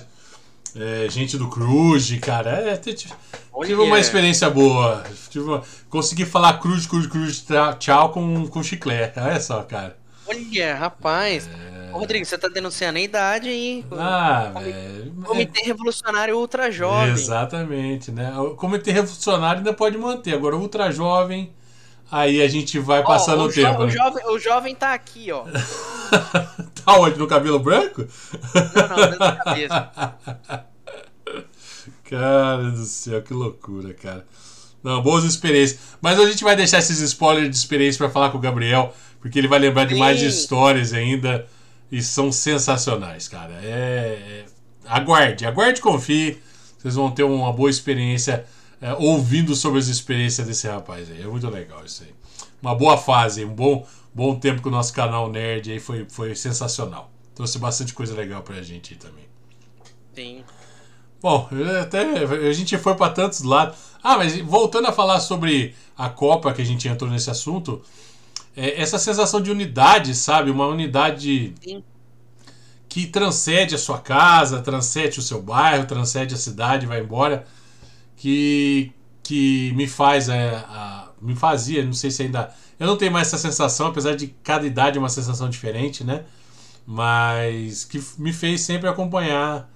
é, 0.75 1.07
gente 1.07 1.37
do 1.37 1.47
Cruz, 1.49 2.11
cara, 2.19 2.49
é, 2.71 2.77
tive, 2.77 3.75
uma 3.75 3.99
experiência 3.99 4.49
boa. 4.49 5.03
Tive 5.29 5.45
uma, 5.45 5.61
consegui 5.87 6.25
falar 6.25 6.59
Cruz, 6.59 6.87
Cruz, 6.87 7.05
Cruz, 7.05 7.45
tchau 7.77 8.11
com, 8.11 8.47
com 8.47 8.63
chiclete. 8.63 9.19
Olha 9.19 9.39
só, 9.39 9.61
cara. 9.61 9.95
Olha, 10.27 10.75
rapaz. 10.75 11.47
É... 11.47 11.93
Ô, 11.93 11.99
Rodrigo, 11.99 12.25
você 12.25 12.37
tá 12.37 12.47
denunciando 12.47 12.97
a 12.97 13.01
idade 13.01 13.49
aí. 13.49 13.85
Ah, 13.91 14.51
velho. 14.61 15.13
Comitê 15.23 15.61
Revolucionário 15.61 16.37
Ultra 16.37 16.71
Jovem. 16.71 17.13
Exatamente, 17.13 18.11
né? 18.11 18.37
O 18.37 18.55
Comitê 18.55 18.91
Revolucionário 18.91 19.59
ainda 19.59 19.73
pode 19.73 19.97
manter. 19.97 20.33
Agora, 20.33 20.55
Ultra 20.55 20.91
Jovem, 20.91 21.53
aí 22.11 22.41
a 22.41 22.47
gente 22.47 22.77
vai 22.79 23.03
passando 23.03 23.43
o, 23.43 23.45
o 23.47 23.51
tempo. 23.51 23.73
Jo 23.73 23.79
né? 23.79 23.85
o, 23.85 23.89
jovem, 23.89 24.25
o 24.27 24.39
jovem 24.39 24.75
tá 24.75 24.93
aqui, 24.93 25.31
ó. 25.31 25.45
tá 26.85 26.99
onde? 26.99 27.17
No 27.17 27.27
cabelo 27.27 27.59
branco? 27.59 28.05
Não, 28.53 28.97
não, 28.97 29.17
na 29.17 29.35
cabeça. 29.35 29.91
Cara 32.09 32.71
do 32.71 32.85
céu, 32.85 33.21
que 33.21 33.33
loucura, 33.33 33.93
cara. 33.93 34.25
Não, 34.81 35.01
boas 35.01 35.25
experiências. 35.25 35.79
Mas 36.01 36.17
a 36.17 36.25
gente 36.25 36.43
vai 36.43 36.55
deixar 36.55 36.77
esses 36.77 36.99
spoilers 37.01 37.49
de 37.49 37.57
experiência 37.57 37.97
para 37.97 38.09
falar 38.09 38.29
com 38.29 38.37
o 38.37 38.41
Gabriel, 38.41 38.93
porque 39.19 39.39
ele 39.39 39.47
vai 39.47 39.59
lembrar 39.59 39.85
de 39.85 39.95
mais 39.95 40.21
histórias 40.21 40.93
ainda 40.93 41.47
e 41.91 42.01
são 42.01 42.31
sensacionais, 42.31 43.27
cara. 43.27 43.53
É, 43.63 43.65
é, 43.65 44.45
aguarde, 44.85 45.45
aguarde, 45.45 45.81
confie. 45.81 46.41
Vocês 46.77 46.95
vão 46.95 47.11
ter 47.11 47.23
uma 47.23 47.51
boa 47.51 47.69
experiência 47.69 48.45
é, 48.81 48.93
ouvindo 48.93 49.55
sobre 49.55 49.79
as 49.79 49.87
experiências 49.87 50.47
desse 50.47 50.67
rapaz 50.67 51.09
aí. 51.09 51.21
É 51.21 51.27
muito 51.27 51.49
legal 51.49 51.83
isso 51.85 52.03
aí. 52.03 52.13
Uma 52.61 52.75
boa 52.75 52.97
fase, 52.97 53.43
um 53.45 53.53
bom, 53.53 53.85
bom 54.13 54.35
tempo 54.35 54.61
com 54.61 54.69
o 54.69 54.71
nosso 54.71 54.93
canal 54.93 55.29
Nerd 55.29 55.71
aí 55.71 55.79
foi, 55.79 56.05
foi 56.09 56.35
sensacional. 56.35 57.11
Trouxe 57.35 57.59
bastante 57.59 57.93
coisa 57.93 58.15
legal 58.15 58.41
pra 58.41 58.61
gente 58.61 58.93
aí 58.93 58.99
também. 58.99 59.25
Sim. 60.15 60.43
Bom, 61.21 61.49
até 61.81 62.01
a 62.01 62.53
gente 62.53 62.77
foi 62.77 62.95
para 62.95 63.11
tantos 63.11 63.41
lados. 63.41 63.75
Ah, 64.03 64.17
mas 64.17 64.39
voltando 64.39 64.87
a 64.87 64.91
falar 64.91 65.19
sobre 65.19 65.75
a 65.97 66.09
Copa 66.09 66.53
que 66.53 66.61
a 66.61 66.65
gente 66.65 66.87
entrou 66.87 67.09
nesse 67.09 67.29
assunto, 67.29 67.81
é, 68.57 68.81
essa 68.81 68.97
sensação 68.97 69.39
de 69.39 69.51
unidade, 69.51 70.15
sabe? 70.15 70.49
Uma 70.49 70.65
unidade 70.65 71.53
Sim. 71.63 71.83
que 72.89 73.05
transcende 73.05 73.75
a 73.75 73.77
sua 73.77 73.99
casa, 73.99 74.59
transcende 74.61 75.19
o 75.19 75.21
seu 75.21 75.39
bairro, 75.39 75.85
transcende 75.85 76.33
a 76.33 76.37
cidade, 76.37 76.87
vai 76.87 77.01
embora, 77.01 77.45
que, 78.15 78.91
que 79.21 79.71
me 79.75 79.87
faz, 79.87 80.27
é, 80.27 80.55
a, 80.55 81.09
me 81.21 81.35
fazia, 81.35 81.85
não 81.85 81.93
sei 81.93 82.09
se 82.09 82.23
ainda. 82.23 82.51
Eu 82.79 82.87
não 82.87 82.97
tenho 82.97 83.11
mais 83.11 83.27
essa 83.27 83.37
sensação, 83.37 83.87
apesar 83.87 84.15
de 84.15 84.27
cada 84.43 84.65
idade 84.65 84.97
é 84.97 84.99
uma 84.99 85.09
sensação 85.09 85.49
diferente, 85.49 86.03
né? 86.03 86.23
Mas 86.85 87.85
que 87.85 88.03
me 88.17 88.33
fez 88.33 88.61
sempre 88.61 88.89
acompanhar 88.89 89.69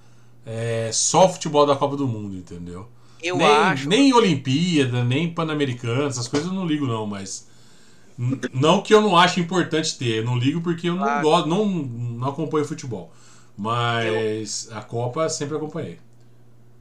é, 0.44 0.90
só 0.92 1.26
o 1.26 1.28
futebol 1.28 1.64
da 1.66 1.76
Copa 1.76 1.96
do 1.96 2.08
Mundo, 2.08 2.36
entendeu? 2.36 2.88
Eu 3.22 3.36
nem, 3.36 3.46
acho. 3.46 3.88
Nem 3.88 4.12
Olimpíada, 4.12 5.04
nem 5.04 5.32
Pan-Americana, 5.32 6.08
essas 6.08 6.26
coisas 6.26 6.48
eu 6.48 6.54
não 6.54 6.66
ligo, 6.66 6.86
não, 6.86 7.06
mas 7.06 7.46
não 8.52 8.82
que 8.82 8.94
eu 8.94 9.00
não 9.00 9.16
ache 9.16 9.40
importante 9.40 9.98
ter, 9.98 10.18
eu 10.18 10.24
não 10.24 10.38
ligo 10.38 10.60
porque 10.60 10.88
eu 10.88 10.96
claro. 10.96 11.14
não 11.16 11.22
gosto, 11.22 11.48
não, 11.48 11.66
não 11.66 12.28
acompanho 12.28 12.64
futebol. 12.64 13.12
Mas 13.56 14.68
eu... 14.70 14.78
a 14.78 14.82
Copa 14.82 15.28
sempre 15.28 15.56
acompanhei. 15.56 15.98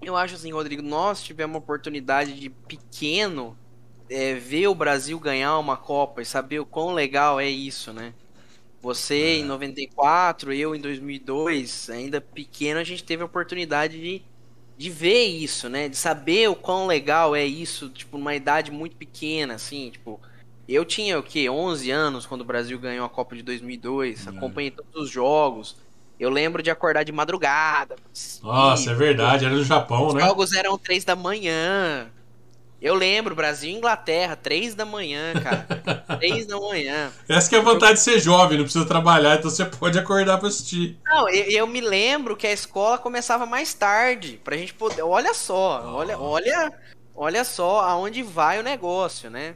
Eu 0.01 0.15
acho 0.15 0.35
assim, 0.35 0.51
Rodrigo, 0.51 0.81
nós 0.81 1.21
tivemos 1.21 1.55
a 1.55 1.59
oportunidade 1.59 2.39
de 2.39 2.49
pequeno 2.49 3.57
é, 4.09 4.33
ver 4.35 4.67
o 4.67 4.75
Brasil 4.75 5.19
ganhar 5.19 5.57
uma 5.57 5.77
Copa 5.77 6.21
e 6.21 6.25
saber 6.25 6.59
o 6.59 6.65
quão 6.65 6.93
legal 6.93 7.39
é 7.39 7.49
isso, 7.49 7.91
né? 7.91 8.13
Você 8.81 9.15
é. 9.15 9.37
em 9.37 9.43
94, 9.45 10.53
eu 10.53 10.75
em 10.75 10.81
2002, 10.81 11.89
ainda 11.89 12.19
pequeno, 12.19 12.79
a 12.79 12.83
gente 12.83 13.03
teve 13.03 13.21
a 13.21 13.27
oportunidade 13.27 13.99
de, 13.99 14.21
de 14.77 14.89
ver 14.89 15.25
isso, 15.25 15.69
né? 15.69 15.87
De 15.87 15.95
saber 15.95 16.49
o 16.49 16.55
quão 16.55 16.87
legal 16.87 17.35
é 17.35 17.45
isso, 17.45 17.89
tipo, 17.89 18.17
numa 18.17 18.35
idade 18.35 18.71
muito 18.71 18.95
pequena, 18.95 19.53
assim, 19.55 19.91
tipo, 19.91 20.19
eu 20.75 20.85
tinha 20.85 21.17
o 21.19 21.23
que 21.23 21.49
11 21.49 21.91
anos 21.91 22.25
quando 22.25 22.41
o 22.41 22.45
Brasil 22.45 22.79
ganhou 22.79 23.05
a 23.05 23.09
Copa 23.09 23.35
de 23.35 23.43
2002, 23.43 24.25
hum. 24.25 24.29
acompanhei 24.37 24.71
todos 24.71 25.03
os 25.03 25.09
jogos. 25.09 25.75
Eu 26.19 26.29
lembro 26.29 26.61
de 26.61 26.69
acordar 26.69 27.03
de 27.03 27.11
madrugada. 27.11 27.95
Nossa, 28.43 28.91
é 28.91 28.93
verdade, 28.93 29.45
era 29.45 29.55
no 29.55 29.63
Japão, 29.63 30.07
os 30.07 30.13
né? 30.13 30.21
Os 30.21 30.27
jogos 30.27 30.53
eram 30.53 30.77
3 30.77 31.03
da 31.03 31.15
manhã. 31.15 32.11
Eu 32.81 32.95
lembro, 32.95 33.35
Brasil 33.35 33.69
e 33.69 33.73
Inglaterra, 33.75 34.35
3 34.35 34.73
da 34.73 34.85
manhã, 34.85 35.33
cara. 35.33 35.67
3 36.17 36.47
da 36.47 36.59
manhã. 36.59 37.11
Essa 37.29 37.49
que 37.49 37.55
é 37.55 37.59
a 37.59 37.61
vantagem 37.61 37.95
de 37.95 38.01
ser 38.01 38.19
jovem, 38.19 38.57
não 38.57 38.65
precisa 38.65 38.85
trabalhar, 38.85 39.37
então 39.37 39.51
você 39.51 39.65
pode 39.65 39.99
acordar 39.99 40.39
pra 40.39 40.47
assistir. 40.47 40.97
Não, 41.05 41.29
eu, 41.29 41.43
eu 41.45 41.67
me 41.67 41.79
lembro 41.79 42.35
que 42.35 42.47
a 42.47 42.51
escola 42.51 42.97
começava 42.97 43.45
mais 43.45 43.73
tarde, 43.73 44.39
pra 44.43 44.57
gente 44.57 44.73
poder. 44.73 45.03
Olha 45.03 45.33
só, 45.33 45.83
oh. 45.85 45.95
olha, 45.95 46.19
olha, 46.19 46.73
olha 47.15 47.43
só 47.43 47.81
aonde 47.81 48.23
vai 48.23 48.59
o 48.59 48.63
negócio, 48.63 49.29
né? 49.29 49.55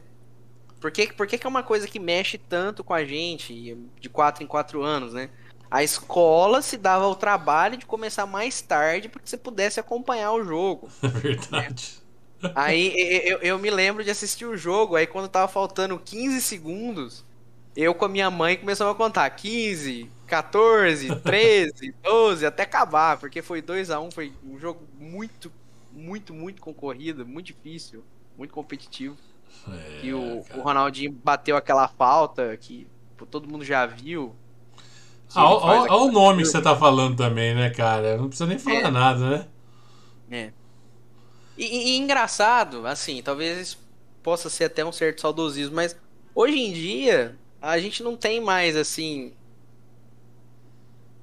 Por, 0.80 0.90
que, 0.90 1.12
por 1.12 1.26
que, 1.26 1.38
que 1.38 1.46
é 1.46 1.48
uma 1.48 1.62
coisa 1.62 1.86
que 1.86 1.98
mexe 1.98 2.38
tanto 2.38 2.84
com 2.84 2.94
a 2.94 3.04
gente, 3.04 3.76
de 4.00 4.08
4 4.08 4.44
em 4.44 4.46
4 4.46 4.82
anos, 4.82 5.12
né? 5.12 5.30
A 5.70 5.82
escola 5.82 6.62
se 6.62 6.76
dava 6.76 7.06
o 7.08 7.14
trabalho 7.14 7.76
de 7.76 7.86
começar 7.86 8.26
mais 8.26 8.60
tarde 8.60 9.08
para 9.08 9.20
que 9.20 9.28
você 9.28 9.36
pudesse 9.36 9.80
acompanhar 9.80 10.32
o 10.32 10.44
jogo. 10.44 10.88
É 11.02 11.08
verdade. 11.18 11.98
Né? 12.40 12.52
Aí 12.54 12.92
eu, 13.24 13.38
eu 13.38 13.58
me 13.58 13.70
lembro 13.70 14.04
de 14.04 14.10
assistir 14.10 14.44
o 14.44 14.56
jogo, 14.56 14.94
aí 14.94 15.06
quando 15.06 15.28
tava 15.28 15.48
faltando 15.48 15.98
15 15.98 16.40
segundos, 16.40 17.24
eu 17.74 17.94
com 17.94 18.04
a 18.04 18.08
minha 18.08 18.30
mãe 18.30 18.56
começamos 18.56 18.92
a 18.92 18.96
contar 18.96 19.28
15, 19.30 20.10
14, 20.26 21.16
13, 21.16 21.94
12, 22.02 22.46
até 22.46 22.62
acabar, 22.62 23.18
porque 23.18 23.42
foi 23.42 23.60
2 23.60 23.90
a 23.90 23.98
1 23.98 24.10
foi 24.10 24.32
um 24.44 24.58
jogo 24.58 24.86
muito 24.98 25.50
muito, 25.96 26.34
muito 26.34 26.60
concorrida, 26.60 27.24
muito 27.24 27.46
difícil, 27.46 28.04
muito 28.36 28.52
competitivo. 28.52 29.16
É, 29.68 29.76
que 29.96 30.12
o, 30.14 30.46
o 30.52 30.62
Ronaldinho 30.62 31.12
bateu 31.12 31.56
aquela 31.56 31.88
falta 31.88 32.56
que 32.56 32.88
pô, 33.16 33.26
todo 33.26 33.48
mundo 33.48 33.64
já 33.64 33.86
viu. 33.86 34.36
Que 35.28 35.38
Ah, 35.40 35.44
Olha 35.88 35.92
o 35.94 36.10
nome 36.12 36.42
que 36.42 36.48
você 36.48 36.60
tá 36.62 36.74
falando 36.76 37.16
também, 37.16 37.54
né, 37.54 37.70
cara? 37.70 38.16
Não 38.16 38.28
precisa 38.28 38.46
nem 38.48 38.58
falar 38.58 38.90
É. 38.90 38.90
nada, 38.90 39.30
né? 39.30 39.48
É. 40.30 40.52
E, 41.56 41.94
e- 41.94 41.96
engraçado, 41.96 42.86
assim, 42.86 43.22
talvez 43.22 43.78
possa 44.22 44.50
ser 44.50 44.64
até 44.64 44.84
um 44.84 44.92
certo 44.92 45.20
saudosismo, 45.22 45.74
mas 45.76 45.96
hoje 46.34 46.58
em 46.58 46.72
dia 46.72 47.38
a 47.60 47.78
gente 47.78 48.02
não 48.02 48.16
tem 48.16 48.40
mais, 48.40 48.76
assim, 48.76 49.34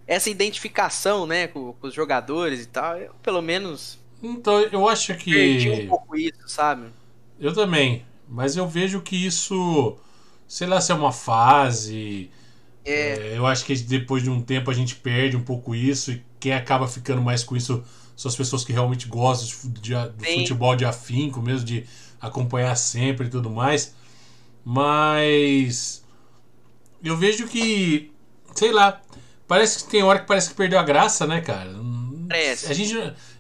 essa 0.08 0.30
identificação, 0.30 1.26
né, 1.26 1.48
com, 1.48 1.74
com 1.74 1.88
os 1.88 1.94
jogadores 1.94 2.62
e 2.62 2.68
tal. 2.68 2.98
Eu, 2.98 3.14
pelo 3.16 3.42
menos, 3.42 4.00
Então, 4.24 4.60
eu 4.62 4.88
acho 4.88 5.16
perdi 5.30 5.70
um 5.70 5.80
que. 5.80 5.88
pouco 5.88 6.16
isso, 6.16 6.48
sabe? 6.48 6.94
Eu 7.40 7.54
também. 7.54 8.04
Mas 8.34 8.58
eu 8.58 8.67
vejo 8.67 9.00
que 9.02 9.15
isso. 9.15 9.96
Sei 10.48 10.65
lá 10.65 10.82
se 10.82 10.91
é 10.91 10.96
uma 10.96 11.12
fase. 11.12 12.32
É, 12.84 13.34
É, 13.34 13.38
eu 13.38 13.46
acho 13.46 13.63
que 13.63 13.76
depois 13.76 14.24
de 14.24 14.30
um 14.32 14.41
tempo 14.41 14.72
a 14.72 14.74
gente 14.74 14.96
perde 14.96 15.38
um 15.38 15.43
pouco 15.43 15.76
isso. 15.76 16.12
E 16.12 16.24
quem 16.39 16.52
acaba 16.54 16.88
ficando 16.88 17.22
mais 17.22 17.43
com 17.43 17.56
isso 17.56 17.84
são 18.15 18.30
as 18.30 18.36
pessoas 18.36 18.63
que 18.65 18.74
realmente 18.74 19.08
gostam 19.08 19.72
de 19.72 19.82
de- 19.82 20.10
do 20.10 20.26
Sim. 20.26 20.39
futebol 20.39 20.76
de 20.76 20.84
afinco, 20.84 21.41
mesmo 21.41 21.63
de 21.65 21.86
acompanhar 22.19 22.76
sempre 22.76 23.28
e 23.28 23.30
tudo 23.30 23.52
mais. 23.52 23.93
Mas. 24.65 26.04
Eu 27.04 27.15
vejo 27.15 27.48
que. 27.48 28.12
Sei 28.56 28.72
lá. 28.72 29.00
Parece 29.48 29.84
que 29.84 29.91
tem 29.91 30.02
hora 30.04 30.19
que 30.19 30.26
parece 30.26 30.50
que 30.50 30.56
perdeu 30.56 30.80
a 30.80 30.84
graça, 30.84 31.28
né, 31.28 31.39
cara? 31.41 31.72
Parece. 32.28 32.72
A 32.72 32.74
gente, 32.74 32.96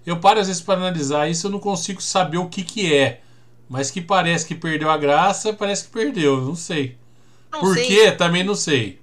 eu 0.05 0.19
paro 0.19 0.39
às 0.39 0.47
vezes 0.47 0.61
para 0.61 0.75
analisar 0.75 1.27
isso, 1.29 1.47
eu 1.47 1.51
não 1.51 1.59
consigo 1.59 2.01
saber 2.01 2.37
o 2.37 2.49
que 2.49 2.61
que 2.63 2.93
é. 2.93 3.21
Mas 3.73 3.89
que 3.89 3.99
parece 3.99 4.45
que 4.45 4.53
perdeu 4.53 4.87
a 4.91 4.97
graça, 4.97 5.51
parece 5.51 5.85
que 5.85 5.89
perdeu, 5.89 6.39
não 6.39 6.55
sei. 6.55 6.95
não 7.51 7.59
Por 7.59 7.73
sei, 7.73 7.87
quê? 7.87 8.11
Também 8.11 8.43
não 8.43 8.53
sei. 8.53 8.99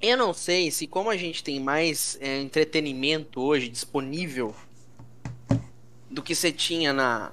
Eu 0.00 0.16
não 0.16 0.32
sei 0.32 0.70
se 0.70 0.86
como 0.86 1.10
a 1.10 1.18
gente 1.18 1.44
tem 1.44 1.60
mais 1.60 2.16
é, 2.18 2.40
entretenimento 2.40 3.42
hoje 3.42 3.68
disponível 3.68 4.56
do 6.10 6.22
que 6.22 6.34
você 6.34 6.50
tinha 6.50 6.94
na, 6.94 7.32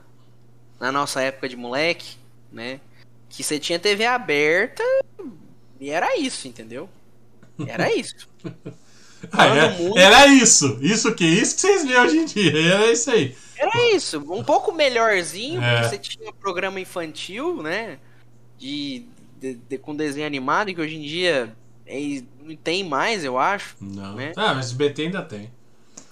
na 0.77 0.91
nossa 0.91 1.21
época 1.21 1.47
de 1.47 1.55
moleque, 1.55 2.17
né? 2.51 2.81
Que 3.29 3.41
você 3.41 3.57
tinha 3.57 3.79
TV 3.79 4.05
aberta 4.05 4.83
e 5.79 5.89
era 5.89 6.19
isso, 6.19 6.49
entendeu? 6.49 6.89
Era 7.65 7.89
isso. 7.95 8.27
Ah, 9.31 9.45
era, 9.45 9.67
o 9.67 9.77
mundo- 9.83 9.97
era 9.97 10.27
isso. 10.27 10.79
Isso 10.81 11.15
que 11.15 11.23
isso 11.23 11.55
que 11.55 11.61
vocês 11.61 11.85
veem 11.85 11.97
hoje 11.97 12.17
em 12.17 12.25
dia. 12.25 12.73
Era 12.73 12.91
isso 12.91 13.09
aí. 13.09 13.33
Era 13.57 13.95
isso. 13.95 14.19
Um 14.31 14.43
pouco 14.43 14.71
melhorzinho, 14.71 15.61
É. 15.61 15.75
porque 15.81 15.89
você 15.89 15.97
tinha 15.97 16.31
programa 16.33 16.79
infantil, 16.79 17.61
né? 17.61 17.97
De, 18.57 19.05
de- 19.39 19.55
de- 19.55 19.77
com 19.77 19.95
desenho 19.95 20.25
animado, 20.27 20.73
que 20.73 20.79
hoje 20.81 20.95
em 20.95 21.01
dia 21.01 21.55
é, 21.85 22.21
não 22.41 22.55
tem 22.55 22.83
mais, 22.83 23.23
eu 23.23 23.37
acho. 23.37 23.75
Não. 23.79 24.15
Né? 24.15 24.31
Ah, 24.35 24.53
mas 24.53 24.71
o 24.71 24.75
BT 24.75 25.03
ainda 25.03 25.21
tem. 25.21 25.51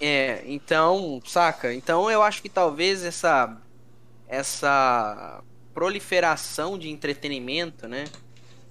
É, 0.01 0.43
então, 0.45 1.21
saca? 1.25 1.73
Então 1.73 2.10
eu 2.12 2.21
acho 2.21 2.41
que 2.41 2.49
talvez 2.49 3.03
essa 3.03 3.58
essa 4.27 5.41
proliferação 5.73 6.77
de 6.77 6.89
entretenimento, 6.89 7.88
né? 7.88 8.06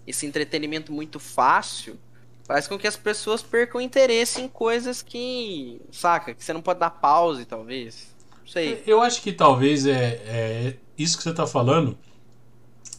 Esse 0.06 0.26
entretenimento 0.26 0.92
muito 0.92 1.18
fácil 1.20 1.98
faz 2.44 2.66
com 2.66 2.76
que 2.78 2.86
as 2.86 2.96
pessoas 2.96 3.42
percam 3.42 3.80
interesse 3.80 4.40
em 4.40 4.48
coisas 4.48 5.00
que, 5.00 5.80
saca, 5.92 6.34
que 6.34 6.44
você 6.44 6.52
não 6.52 6.60
pode 6.60 6.80
dar 6.80 6.90
pause, 6.90 7.44
talvez. 7.44 8.11
Sei. 8.46 8.82
Eu 8.86 9.00
acho 9.00 9.22
que 9.22 9.32
talvez 9.32 9.86
é, 9.86 10.20
é 10.26 10.76
isso 10.98 11.16
que 11.16 11.22
você 11.22 11.30
está 11.30 11.46
falando 11.46 11.96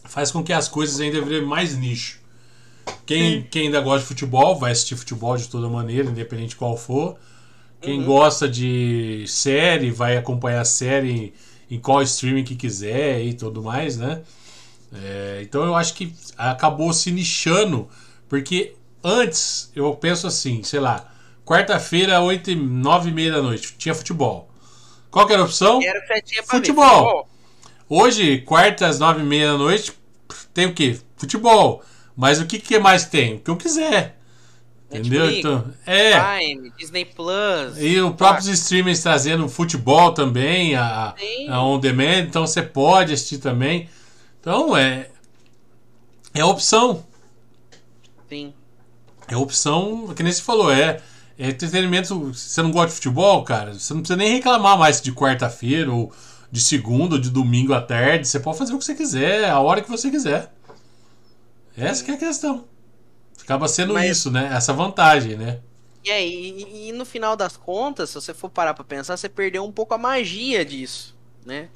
faz 0.04 0.30
com 0.30 0.42
que 0.42 0.52
as 0.52 0.68
coisas 0.68 1.00
ainda 1.00 1.20
virem 1.20 1.44
mais 1.44 1.76
nicho. 1.76 2.20
Quem, 3.06 3.42
quem 3.42 3.66
ainda 3.66 3.80
gosta 3.80 4.00
de 4.00 4.06
futebol 4.06 4.58
vai 4.58 4.72
assistir 4.72 4.96
futebol 4.96 5.36
de 5.36 5.48
toda 5.48 5.68
maneira, 5.68 6.08
independente 6.08 6.56
qual 6.56 6.76
for. 6.76 7.16
Quem 7.80 8.00
Uhum. 8.00 8.06
gosta 8.06 8.48
de 8.48 9.24
série 9.26 9.90
vai 9.90 10.16
acompanhar 10.16 10.60
a 10.60 10.64
série 10.64 11.34
em 11.70 11.78
qual 11.78 12.02
streaming 12.02 12.44
que 12.44 12.56
quiser 12.56 13.22
e 13.22 13.34
tudo 13.34 13.62
mais, 13.62 13.96
né? 13.96 14.22
É, 14.92 15.40
então 15.42 15.64
eu 15.64 15.74
acho 15.74 15.94
que 15.94 16.14
acabou 16.36 16.92
se 16.92 17.10
nichando, 17.10 17.88
porque 18.28 18.74
antes 19.02 19.70
eu 19.74 19.92
penso 19.94 20.26
assim, 20.26 20.62
sei 20.62 20.80
lá, 20.80 21.12
quarta-feira, 21.44 22.20
8 22.20 22.52
e 22.52 22.54
9 22.56 23.10
e 23.10 23.12
meia 23.12 23.32
da 23.32 23.42
noite, 23.42 23.74
tinha 23.76 23.94
futebol. 23.94 24.48
Qual 25.14 25.28
que 25.28 25.32
era 25.32 25.42
a 25.42 25.44
opção? 25.44 25.80
Era 25.80 26.00
ver, 26.08 26.24
Futebol. 26.44 27.28
Hoje, 27.88 28.38
quarta 28.38 28.88
às 28.88 28.98
nove 28.98 29.20
e 29.20 29.24
meia 29.24 29.52
da 29.52 29.56
noite, 29.56 29.92
tem 30.52 30.66
o 30.66 30.74
quê? 30.74 30.98
Futebol. 31.16 31.84
Mas 32.16 32.40
o 32.40 32.46
que, 32.46 32.58
que 32.58 32.80
mais 32.80 33.04
tem? 33.04 33.34
O 33.34 33.38
que 33.38 33.48
eu 33.48 33.56
quiser. 33.56 34.18
Entendeu? 34.90 35.26
Netflix, 35.26 35.38
Então, 35.38 35.74
é. 35.86 36.20
Prime, 36.20 36.72
Disney 36.76 37.04
Plus. 37.04 37.78
E 37.78 38.00
os 38.00 38.12
próprios 38.16 38.48
streamers 38.48 39.04
trazendo 39.04 39.48
futebol 39.48 40.10
também, 40.10 40.74
a, 40.74 41.14
Sim. 41.16 41.48
a 41.48 41.62
on 41.62 41.78
demand, 41.78 42.22
então 42.22 42.44
você 42.44 42.60
pode 42.60 43.12
assistir 43.12 43.38
também. 43.38 43.88
Então 44.40 44.76
é. 44.76 45.10
É 46.34 46.44
opção. 46.44 47.06
Sim. 48.28 48.52
É 49.28 49.36
opção, 49.36 50.12
que 50.12 50.24
nem 50.24 50.32
você 50.32 50.42
falou, 50.42 50.72
é 50.72 51.00
entretenimento. 51.38 52.34
Se 52.34 52.50
você 52.50 52.62
não 52.62 52.70
gosta 52.70 52.88
de 52.88 52.94
futebol, 52.94 53.44
cara, 53.44 53.74
você 53.74 53.92
não 53.94 54.00
precisa 54.00 54.16
nem 54.16 54.32
reclamar 54.32 54.78
mais 54.78 55.00
de 55.00 55.12
quarta-feira, 55.12 55.92
ou 55.92 56.12
de 56.50 56.60
segunda, 56.60 57.16
ou 57.16 57.20
de 57.20 57.30
domingo 57.30 57.72
à 57.74 57.80
tarde. 57.80 58.26
Você 58.28 58.38
pode 58.40 58.58
fazer 58.58 58.74
o 58.74 58.78
que 58.78 58.84
você 58.84 58.94
quiser, 58.94 59.48
a 59.50 59.60
hora 59.60 59.82
que 59.82 59.90
você 59.90 60.10
quiser. 60.10 60.52
Essa 61.76 62.04
que 62.04 62.10
é 62.10 62.14
a 62.14 62.18
questão. 62.18 62.64
Acaba 63.42 63.68
sendo 63.68 63.94
Mas- 63.94 64.10
isso, 64.10 64.30
né? 64.30 64.50
Essa 64.52 64.72
vantagem, 64.72 65.36
né? 65.36 65.60
E 66.04 66.10
aí, 66.10 66.66
e, 66.68 66.88
e 66.88 66.92
no 66.92 67.04
final 67.04 67.34
das 67.34 67.56
contas, 67.56 68.10
se 68.10 68.14
você 68.14 68.34
for 68.34 68.50
parar 68.50 68.74
pra 68.74 68.84
pensar, 68.84 69.16
você 69.16 69.28
perdeu 69.28 69.64
um 69.64 69.72
pouco 69.72 69.94
a 69.94 69.98
magia 69.98 70.64
disso, 70.64 71.16
né? 71.46 71.68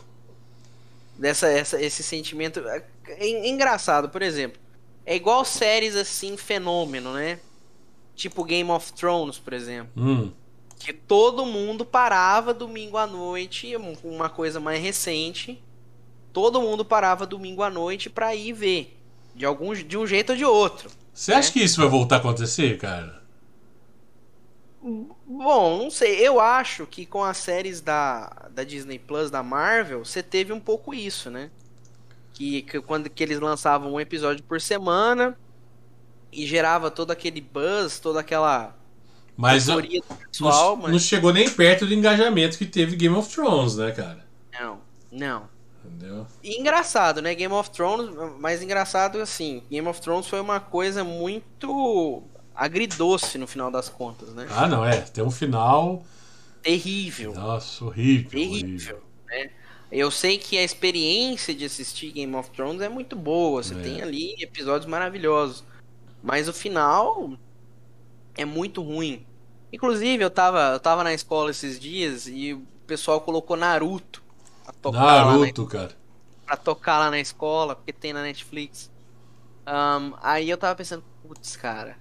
Dessa, 1.19 1.49
essa, 1.49 1.81
esse 1.81 2.03
sentimento. 2.03 2.61
É, 2.69 2.85
é 3.07 3.49
engraçado, 3.49 4.09
por 4.09 4.23
exemplo. 4.23 4.61
É 5.05 5.17
igual 5.17 5.45
séries 5.45 5.97
assim, 5.97 6.37
fenômeno, 6.37 7.15
né? 7.15 7.41
Tipo 8.19 8.43
Game 8.45 8.69
of 8.71 8.93
Thrones, 8.95 9.39
por 9.39 9.53
exemplo. 9.53 9.91
Hum. 9.97 10.33
Que 10.77 10.93
todo 10.93 11.47
mundo 11.47 11.85
parava 11.85 12.53
domingo 12.53 12.97
à 12.97 13.07
noite, 13.07 13.77
um- 13.77 13.97
uma 14.03 14.29
coisa 14.29 14.59
mais 14.59 14.83
recente. 14.83 15.63
Todo 16.33 16.61
mundo 16.61 16.85
parava 16.85 17.25
domingo 17.25 17.63
à 17.63 17.71
noite 17.71 18.11
pra 18.11 18.35
ir 18.35 18.53
ver. 18.53 18.99
De, 19.37 19.45
algum, 19.45 19.73
de 19.73 19.97
um 19.97 20.05
jeito 20.05 20.31
ou 20.33 20.37
de 20.37 20.45
outro. 20.45 20.91
Você 21.15 21.33
acha 21.33 21.49
É. 21.49 21.53
que 21.53 21.61
isso 21.63 21.81
vai 21.81 21.89
voltar 21.89 22.17
a 22.17 22.19
acontecer, 22.19 22.77
cara? 22.79 23.23
Bom, 24.83 25.79
não 25.79 25.91
sei. 25.91 26.19
Eu 26.27 26.41
acho 26.41 26.87
que 26.87 27.05
com 27.07 27.23
as 27.23 27.37
séries 27.37 27.81
da, 27.81 28.49
da 28.51 28.65
Disney 28.65 28.99
Plus, 28.99 29.31
da 29.31 29.43
Marvel, 29.43 30.05
você 30.05 30.23
teve 30.23 30.53
um 30.53 30.61
pouco 30.61 30.93
isso, 30.95 31.31
né? 31.31 31.51
Que, 32.33 32.63
que 32.63 32.81
quando 32.81 33.11
que 33.11 33.23
eles 33.23 33.41
lançavam 33.41 33.93
um 33.93 34.01
episódio 34.01 34.45
por 34.45 34.61
semana 34.61 35.37
e 36.33 36.47
gerava 36.47 36.91
todo 36.91 37.11
aquele 37.11 37.41
buzz, 37.41 37.99
toda 37.99 38.21
aquela 38.21 38.75
Mas 39.37 39.67
não, 39.67 39.81
do 39.81 39.89
pessoal, 40.31 40.77
não 40.77 40.89
mas 40.91 41.03
chegou 41.03 41.33
nem 41.33 41.49
perto 41.49 41.87
do 41.87 41.95
engajamento 41.95 42.59
que 42.59 42.67
teve 42.67 42.97
Game 42.97 43.15
of 43.17 43.33
Thrones, 43.35 43.77
né, 43.77 43.91
cara? 43.93 44.27
não, 44.59 44.81
não. 45.11 45.49
Entendeu? 45.85 46.27
E 46.45 46.61
engraçado, 46.61 47.23
né? 47.23 47.35
Game 47.35 47.55
of 47.55 47.71
Thrones, 47.71 48.11
mas 48.39 48.63
engraçado 48.63 49.19
assim, 49.21 49.63
Game 49.71 49.87
of 49.89 50.01
Thrones 50.03 50.27
foi 50.27 50.39
uma 50.41 50.61
coisa 50.61 51.03
muito 51.03 52.23
agridoce 52.55 53.39
no 53.39 53.47
final 53.47 53.71
das 53.71 53.89
contas, 53.89 54.31
né? 54.35 54.47
Ah, 54.51 54.67
não, 54.67 54.85
é. 54.85 55.01
Tem 55.01 55.25
um 55.25 55.31
final. 55.31 56.05
Terrível. 56.63 57.33
Nossa, 57.33 57.85
horrível. 57.85 58.31
terrível, 58.31 59.03
né? 59.29 59.51
Eu 59.91 60.11
sei 60.11 60.37
que 60.37 60.59
a 60.59 60.63
experiência 60.63 61.55
de 61.55 61.65
assistir 61.65 62.11
Game 62.13 62.35
of 62.35 62.51
Thrones 62.51 62.83
é 62.83 62.89
muito 62.91 63.17
boa, 63.17 63.63
você 63.63 63.75
É. 63.75 63.79
tem 63.79 64.03
ali 64.03 64.35
episódios 64.43 64.91
maravilhosos, 64.91 65.65
mas 66.23 66.49
o 66.49 66.53
final 66.53 67.39
é 68.37 68.45
muito 68.45 68.83
ruim. 68.83 69.27
Inclusive, 69.73 70.23
eu 70.25 70.31
tava, 70.31 70.73
eu 70.75 70.81
tava 70.81 71.05
na 71.05 71.13
escola 71.13 71.51
esses 71.51 71.79
dias 71.79 72.27
e 72.27 72.55
o 72.55 72.67
pessoal 72.87 73.21
colocou 73.21 73.57
Naruto 73.57 74.25
pra 74.65 74.73
tocar, 74.75 75.15
lá 75.15 75.25
na, 75.25 75.39
Naruto, 75.39 75.67
cara. 75.67 75.97
pra 76.47 76.57
tocar 76.57 76.99
lá 76.99 77.11
na 77.11 77.21
escola, 77.21 77.77
porque 77.77 77.93
tem 77.93 78.13
na 78.13 78.23
Netflix. 78.23 78.91
Ahn, 79.67 80.15
aí 80.23 80.51
eu 80.51 80.59
tava 80.59 80.77
pensando, 80.77 81.05
putz, 81.23 81.57
cara, 81.57 81.99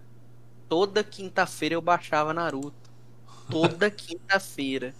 toda 0.69 1.03
quinta-feira 1.03 1.75
eu 1.75 1.81
baixava 1.81 2.33
Naruto. 2.33 2.91
Toda 3.49 3.89
quinta-feira. 3.91 4.95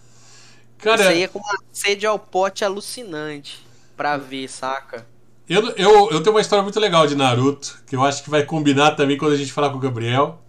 Cara, 0.78 1.04
Você 1.04 1.20
ia 1.20 1.30
com 1.30 1.40
uma 1.40 1.60
sede 1.72 2.06
ao 2.06 2.20
pote 2.20 2.64
alucinante 2.66 3.68
pra 3.96 4.18
ver, 4.18 4.48
saca? 4.50 5.08
Eu, 5.50 5.70
eu, 5.76 6.12
eu 6.12 6.22
tenho 6.22 6.36
uma 6.36 6.42
história 6.42 6.64
muito 6.64 6.80
legal 6.80 7.08
de 7.08 7.16
Naruto, 7.16 7.82
que 7.88 7.96
eu 7.96 8.04
acho 8.04 8.24
que 8.24 8.30
vai 8.30 8.44
combinar 8.44 8.92
também 8.92 9.18
quando 9.18 9.34
a 9.34 9.38
gente 9.38 9.54
falar 9.54 9.70
com 9.70 9.78
o 9.78 9.82
Gabriel. 9.82 10.42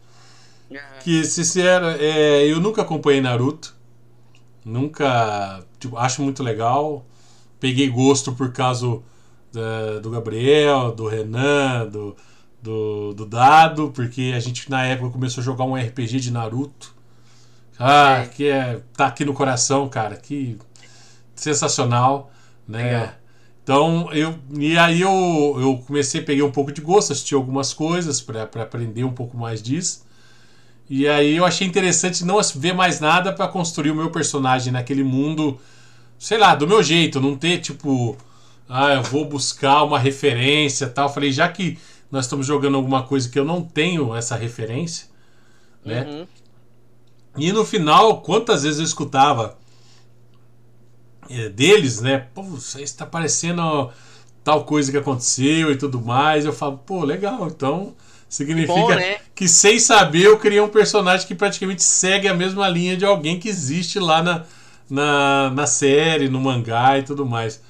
Que, 1.01 1.25
sincero, 1.25 1.87
é, 1.87 2.45
eu 2.47 2.61
nunca 2.61 2.83
acompanhei 2.83 3.21
Naruto. 3.21 3.75
Nunca 4.65 5.65
tipo, 5.79 5.97
acho 5.97 6.23
muito 6.23 6.43
legal. 6.43 7.07
Peguei 7.61 7.89
gosto 7.89 8.33
por 8.33 8.53
causa 8.53 9.01
da, 9.53 9.99
do 10.01 10.11
Gabriel, 10.11 10.93
do 10.93 11.07
Renan, 11.07 11.87
do, 11.87 12.17
do, 12.63 13.15
do 13.15 13.27
Dado, 13.27 13.91
porque 13.95 14.33
a 14.35 14.41
gente 14.41 14.71
na 14.71 14.85
época 14.85 15.11
começou 15.11 15.41
a 15.41 15.45
jogar 15.45 15.65
um 15.65 15.75
RPG 15.75 16.21
de 16.21 16.31
Naruto. 16.31 16.95
Ah, 17.79 18.27
que 18.35 18.49
é. 18.49 18.81
tá 18.97 19.07
aqui 19.07 19.25
no 19.25 19.33
coração, 19.33 19.89
cara. 19.89 20.17
Que 20.17 20.59
sensacional, 21.35 22.31
né? 22.67 22.85
Legal. 22.85 23.18
Então, 23.69 24.11
eu, 24.15 24.35
e 24.59 24.79
aí 24.79 25.03
eu, 25.03 25.57
eu 25.61 25.77
comecei, 25.87 26.23
peguei 26.23 26.43
um 26.43 26.51
pouco 26.51 26.73
de 26.73 26.81
gosto, 26.81 27.13
assisti 27.13 27.35
algumas 27.35 27.75
coisas 27.75 28.19
para 28.19 28.45
aprender 28.63 29.05
um 29.05 29.13
pouco 29.13 29.37
mais 29.37 29.63
disso. 29.63 30.07
E 30.89 31.07
aí 31.07 31.37
eu 31.37 31.45
achei 31.45 31.67
interessante 31.67 32.25
não 32.25 32.41
ver 32.57 32.73
mais 32.73 32.99
nada 32.99 33.31
para 33.31 33.47
construir 33.47 33.91
o 33.91 33.95
meu 33.95 34.11
personagem 34.11 34.73
naquele 34.73 35.05
mundo, 35.05 35.61
sei 36.19 36.39
lá, 36.39 36.55
do 36.55 36.67
meu 36.67 36.83
jeito, 36.83 37.21
não 37.21 37.37
ter 37.37 37.59
tipo, 37.59 38.17
ah, 38.67 38.95
eu 38.95 39.03
vou 39.03 39.27
buscar 39.27 39.83
uma 39.83 39.99
referência, 39.99 40.89
tal. 40.89 41.13
Falei, 41.13 41.31
já 41.31 41.47
que 41.47 41.79
nós 42.11 42.25
estamos 42.25 42.47
jogando 42.47 42.77
alguma 42.77 43.03
coisa 43.03 43.29
que 43.29 43.39
eu 43.39 43.45
não 43.45 43.61
tenho 43.61 44.17
essa 44.17 44.35
referência, 44.35 45.09
né? 45.85 46.07
Uhum. 46.09 46.27
E 47.37 47.53
no 47.53 47.67
final, 47.67 48.23
quantas 48.23 48.63
vezes 48.63 48.79
eu 48.79 48.87
escutava 48.87 49.59
deles, 51.55 52.01
né? 52.01 52.27
Pô, 52.35 52.43
isso 52.57 52.79
está 52.81 53.05
parecendo 53.07 53.91
tal 54.43 54.65
coisa 54.65 54.91
que 54.91 54.97
aconteceu 54.99 55.71
e 55.71 55.77
tudo 55.77 56.01
mais. 56.01 56.45
Eu 56.45 56.53
falo, 56.53 56.79
pô, 56.79 57.05
legal, 57.05 57.47
então 57.49 57.95
significa 58.29 58.73
Bom, 58.75 58.89
né? 58.91 59.17
que 59.35 59.49
sem 59.49 59.79
saber 59.79 60.25
eu 60.25 60.39
criei 60.39 60.61
um 60.61 60.69
personagem 60.69 61.27
que 61.27 61.35
praticamente 61.35 61.83
segue 61.83 62.29
a 62.29 62.35
mesma 62.35 62.69
linha 62.69 62.97
de 62.97 63.05
alguém 63.05 63.39
que 63.39 63.49
existe 63.49 63.99
lá 63.99 64.23
na, 64.23 64.45
na, 64.89 65.51
na 65.51 65.67
série, 65.67 66.29
no 66.29 66.41
mangá 66.41 66.99
e 66.99 67.03
tudo 67.03 67.25
mais. 67.25 67.61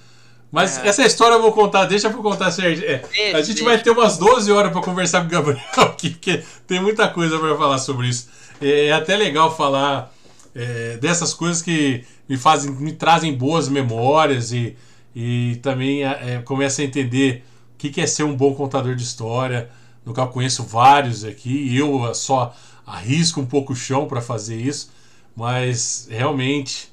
Mas 0.51 0.79
É. 0.79 0.89
essa 0.89 1.05
história 1.05 1.35
eu 1.35 1.43
vou 1.43 1.53
contar, 1.53 1.85
deixa 1.85 2.09
eu 2.09 2.13
contar, 2.23 2.51
Sérgio. 2.51 2.85
É, 2.89 2.99
Deixa, 3.13 3.37
a 3.37 3.43
gente 3.43 3.57
deixa. 3.57 3.65
vai 3.65 3.79
ter 3.79 3.91
umas 3.91 4.17
12 4.17 4.51
horas 4.51 4.73
para 4.73 4.81
conversar 4.81 5.21
com 5.21 5.27
o 5.27 5.31
Gabriel 5.31 5.61
aqui, 5.77 6.11
porque 6.11 6.43
tem 6.67 6.81
muita 6.81 7.07
coisa 7.09 7.39
para 7.39 7.55
falar 7.57 7.79
sobre 7.79 8.09
isso. 8.09 8.29
É, 8.61 8.87
é 8.87 8.93
até 8.93 9.15
legal 9.17 9.55
falar 9.55 10.13
é, 10.55 10.97
dessas 10.97 11.35
coisas 11.35 11.63
que 11.63 12.05
me 12.29 12.37
fazem, 12.37 12.71
me 12.73 12.93
trazem 12.93 13.35
boas 13.35 13.69
memórias 13.69 14.53
e, 14.53 14.77
e 15.15 15.57
também 15.63 16.05
é, 16.05 16.43
começa 16.45 16.83
a 16.83 16.85
entender 16.85 17.45
o 17.75 17.79
que 17.79 17.91
que 17.91 18.01
é 18.01 18.07
ser 18.07 18.25
um 18.25 18.37
bom 18.37 18.55
contador 18.55 18.95
de 18.95 19.03
história. 19.03 19.71
No 20.05 20.15
qual 20.15 20.29
conheço 20.29 20.63
vários 20.63 21.23
aqui, 21.23 21.77
eu 21.77 22.15
só 22.15 22.55
arrisco 22.87 23.41
um 23.41 23.47
pouco 23.47 23.75
o 23.75 23.77
chão 23.77 24.07
para 24.07 24.23
fazer 24.23 24.57
isso, 24.57 24.91
mas 25.37 26.09
realmente 26.11 26.91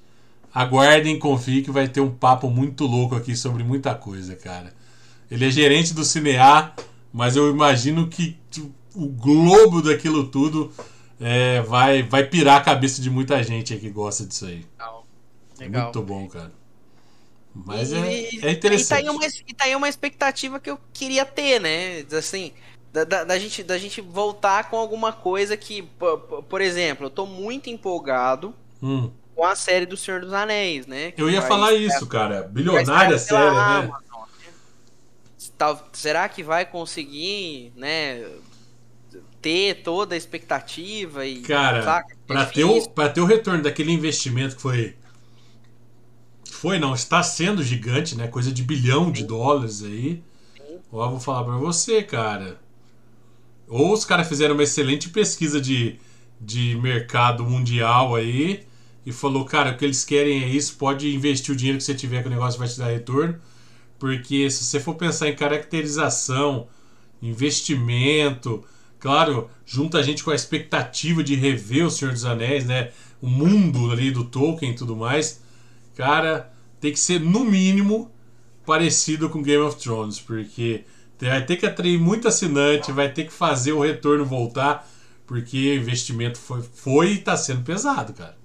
aguardem, 0.53 1.17
confiem 1.17 1.63
que 1.63 1.71
vai 1.71 1.87
ter 1.87 2.01
um 2.01 2.11
papo 2.11 2.49
muito 2.49 2.85
louco 2.85 3.15
aqui 3.15 3.35
sobre 3.35 3.63
muita 3.63 3.95
coisa, 3.95 4.35
cara. 4.35 4.73
Ele 5.29 5.45
é 5.45 5.49
gerente 5.49 5.93
do 5.93 6.03
Cinear, 6.05 6.75
mas 7.11 7.35
eu 7.35 7.49
imagino 7.49 8.07
que 8.07 8.37
o 8.93 9.07
globo 9.07 9.81
daquilo 9.81 10.27
tudo 10.27 10.71
é, 11.19 11.61
vai, 11.61 12.03
vai 12.03 12.27
pirar 12.27 12.61
a 12.61 12.63
cabeça 12.63 13.01
de 13.01 13.09
muita 13.09 13.41
gente 13.43 13.73
aí 13.73 13.79
que 13.79 13.89
gosta 13.89 14.25
disso 14.25 14.45
aí. 14.45 14.65
Legal. 14.79 15.05
É 15.59 15.69
muito 15.69 16.01
bom, 16.03 16.27
cara. 16.29 16.53
Mas 17.53 17.91
E- 17.91 17.93
é, 17.93 18.47
é 18.47 18.51
E 18.77 18.83
tá, 18.83 18.95
interessante. 18.95 18.97
aí 18.97 19.09
uma, 19.09 19.25
e 19.25 19.53
tá 19.53 19.65
aí 19.65 19.75
uma 19.75 19.87
expectativa 19.89 20.59
que 20.59 20.69
eu 20.69 20.77
queria 20.93 21.25
ter, 21.25 21.59
né? 21.61 22.01
Assim, 22.17 22.53
da, 22.91 23.03
da, 23.03 23.23
da 23.23 23.39
gente, 23.39 23.63
da 23.63 23.77
gente 23.77 24.01
voltar 24.01 24.69
com 24.69 24.77
alguma 24.77 25.13
coisa 25.13 25.55
que, 25.55 25.83
po- 25.83 26.17
po- 26.19 26.43
por 26.43 26.61
exemplo, 26.61 27.05
eu 27.05 27.09
tô 27.09 27.25
muito 27.25 27.69
empolgado 27.69 28.53
Hum, 28.81 29.11
com 29.35 29.45
a 29.45 29.55
série 29.55 29.85
do 29.85 29.97
Senhor 29.97 30.21
dos 30.21 30.33
Anéis, 30.33 30.87
né? 30.87 31.13
Que 31.13 31.21
eu 31.21 31.29
ia 31.29 31.41
falar 31.41 31.73
isso, 31.73 32.07
cara. 32.07 32.43
Bilionária 32.43 33.17
série, 33.17 33.63
né? 33.63 33.97
Amazon, 33.97 34.25
né? 34.39 34.53
Tal- 35.57 35.89
será 35.93 36.27
que 36.29 36.43
vai 36.43 36.65
conseguir, 36.65 37.71
né? 37.75 38.21
Ter 39.45 39.83
toda 39.83 40.15
a 40.15 40.17
expectativa 40.17 41.23
e. 41.23 41.41
Cara? 41.41 41.77
É 41.77 42.15
Pra 42.25 42.47
ter, 42.47 42.63
o, 42.63 42.89
pra 42.89 43.09
ter 43.09 43.21
o 43.21 43.25
retorno 43.25 43.61
daquele 43.61 43.91
investimento 43.91 44.55
que 44.55 44.61
foi. 44.63 44.95
Foi, 46.49 46.79
não, 46.79 46.95
está 46.95 47.21
sendo 47.21 47.61
gigante, 47.61 48.15
né? 48.17 48.27
Coisa 48.27 48.51
de 48.51 48.63
bilhão 48.63 49.11
de 49.11 49.23
dólares 49.23 49.83
aí. 49.83 50.23
Sim. 50.57 50.79
Ó, 50.91 51.11
vou 51.11 51.19
falar 51.19 51.43
pra 51.43 51.57
você, 51.57 52.01
cara. 52.01 52.59
Ou 53.67 53.93
os 53.93 54.03
caras 54.03 54.27
fizeram 54.27 54.55
uma 54.55 54.63
excelente 54.63 55.09
pesquisa 55.09 55.61
de, 55.61 55.99
de 56.41 56.75
mercado 56.81 57.43
mundial 57.43 58.15
aí 58.15 58.65
e 59.05 59.11
falou, 59.11 59.45
cara, 59.45 59.73
o 59.73 59.77
que 59.77 59.85
eles 59.85 60.03
querem 60.03 60.43
é 60.43 60.47
isso, 60.47 60.75
pode 60.75 61.13
investir 61.13 61.53
o 61.53 61.55
dinheiro 61.55 61.77
que 61.77 61.83
você 61.83 61.93
tiver 61.93 62.23
que 62.23 62.29
o 62.29 62.31
negócio 62.31 62.57
vai 62.57 62.67
te 62.67 62.79
dar 62.79 62.87
retorno. 62.87 63.39
Porque 63.99 64.49
se 64.49 64.63
você 64.63 64.79
for 64.79 64.95
pensar 64.95 65.29
em 65.29 65.35
caracterização, 65.35 66.67
investimento, 67.21 68.65
claro, 69.05 69.51
junta 69.67 69.99
a 69.99 70.01
gente 70.01 70.23
com 70.23 70.31
a 70.31 70.35
expectativa 70.35 71.23
de 71.23 71.35
rever 71.35 71.85
o 71.85 71.91
Senhor 71.91 72.11
dos 72.11 72.25
Anéis, 72.25 72.65
né? 72.65 72.89
O 73.21 73.27
mundo 73.27 73.91
ali 73.91 74.09
do 74.09 74.23
Tolkien 74.23 74.71
e 74.71 74.75
tudo 74.75 74.95
mais. 74.95 75.41
Cara, 75.95 76.51
tem 76.81 76.91
que 76.91 76.97
ser 76.97 77.19
no 77.19 77.45
mínimo 77.45 78.11
parecido 78.65 79.29
com 79.29 79.43
Game 79.43 79.63
of 79.63 79.77
Thrones, 79.77 80.19
porque 80.19 80.85
vai 81.21 81.45
ter 81.45 81.57
que 81.57 81.67
atrair 81.67 81.99
muito 81.99 82.27
assinante, 82.27 82.91
vai 82.91 83.07
ter 83.13 83.25
que 83.25 83.31
fazer 83.31 83.73
o 83.73 83.81
retorno 83.81 84.25
voltar, 84.25 84.89
porque 85.27 85.55
o 85.69 85.75
investimento 85.75 86.39
foi, 86.39 86.63
foi 86.63 87.11
e 87.11 87.17
tá 87.19 87.37
sendo 87.37 87.61
pesado, 87.61 88.11
cara. 88.11 88.35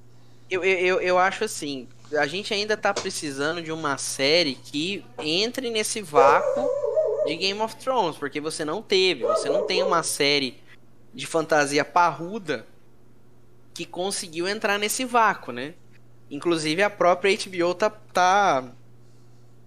Eu, 0.51 0.63
eu, 0.63 1.01
eu- 1.01 1.19
acho 1.19 1.43
assim, 1.45 1.89
a 2.19 2.27
gente 2.27 2.53
ainda 2.53 2.77
tá 2.77 2.93
precisando 2.93 3.63
de 3.63 3.73
uma 3.73 3.97
série 3.97 4.57
que 4.63 5.03
entre 5.19 5.71
nesse 5.71 6.03
vácuo 6.03 6.69
de 7.27 7.37
Game 7.37 7.61
of 7.61 7.77
Thrones, 7.77 8.17
porque 8.17 8.41
você 8.41 8.65
não 8.65 8.83
teve, 8.83 9.23
você 9.25 9.49
não 9.49 9.67
tem 9.67 9.83
uma 9.83 10.03
série 10.03 10.61
de 11.13 11.27
fantasia 11.27 11.85
parruda 11.85 12.67
que 13.75 13.85
conseguiu 13.85 14.49
entrar 14.49 14.79
nesse 14.79 15.05
vácuo, 15.05 15.53
né? 15.53 15.75
Inclusive 16.31 16.83
a 16.83 16.91
própria 16.91 17.37
HBO 17.37 17.75
tá, 17.75 17.91
tá 17.91 18.73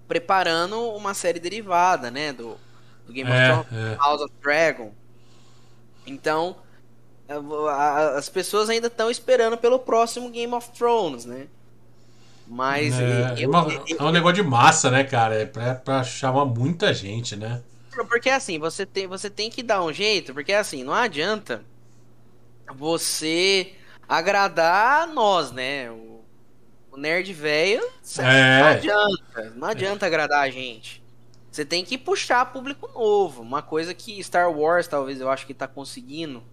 preparando 0.08 0.82
uma 0.91 1.14
série 1.14 1.39
derivada, 1.39 2.12
né, 2.12 2.32
do, 2.34 2.58
do 3.06 3.14
Game 3.14 3.30
É, 3.30 3.54
of 3.54 3.70
Thrones, 3.70 3.91
é. 3.93 3.95
House 3.95 4.22
of 4.22 4.34
Dragon. 4.41 4.93
Então, 6.06 6.58
as 8.16 8.30
pessoas 8.30 8.70
ainda 8.70 8.88
estão 8.88 9.10
esperando 9.10 9.58
pelo 9.58 9.80
próximo 9.80 10.30
Game 10.30 10.54
of 10.54 10.72
Thrones, 10.72 11.26
né? 11.26 11.47
Mas 12.48 12.94
é, 13.00 13.36
eu- 13.38 13.50
uma- 13.50 13.68
eu- 13.72 13.98
é 14.00 14.04
um 14.04 14.12
negócio 14.12 14.36
de 14.36 14.44
massa, 14.44 14.91
né, 14.91 15.04
cara? 15.04 15.36
É 15.36 15.46
pra, 15.46 15.76
pra 15.76 16.04
chamar 16.04 16.46
muita 16.46 16.94
gente, 16.94 17.36
né? 17.36 17.62
Porque 18.10 18.30
assim, 18.30 18.58
você 18.60 18.86
tem, 18.86 19.06
você 19.08 19.30
tem 19.30 19.50
que 19.50 19.62
dar 19.64 19.84
um 19.84 19.94
jeito, 19.94 20.34
porque 20.34 20.52
assim, 20.52 20.84
não 20.84 20.94
adianta 20.94 21.64
você 22.76 23.74
agradar 24.08 25.08
nós, 25.08 25.52
né? 25.52 25.89
O, 25.91 26.22
o 26.91 26.98
nerd 26.98 27.32
velho, 27.34 27.84
É. 28.20 28.60
não 28.60 28.68
adianta, 28.68 29.54
não 29.56 29.68
adianta 29.68 30.06
agradar 30.06 30.41
a 30.41 30.50
gente. 30.50 31.04
Você 31.52 31.64
tem 31.64 31.86
que 31.86 31.98
puxar 32.00 32.52
público 32.52 32.89
novo, 32.94 33.41
uma 33.44 33.62
coisa 33.62 33.94
que 33.94 34.22
Star 34.24 34.52
Wars 34.52 34.88
talvez 34.88 35.22
eu 35.22 35.30
acho 35.30 35.46
que 35.46 35.54
tá 35.54 35.68
conseguindo. 35.68 36.44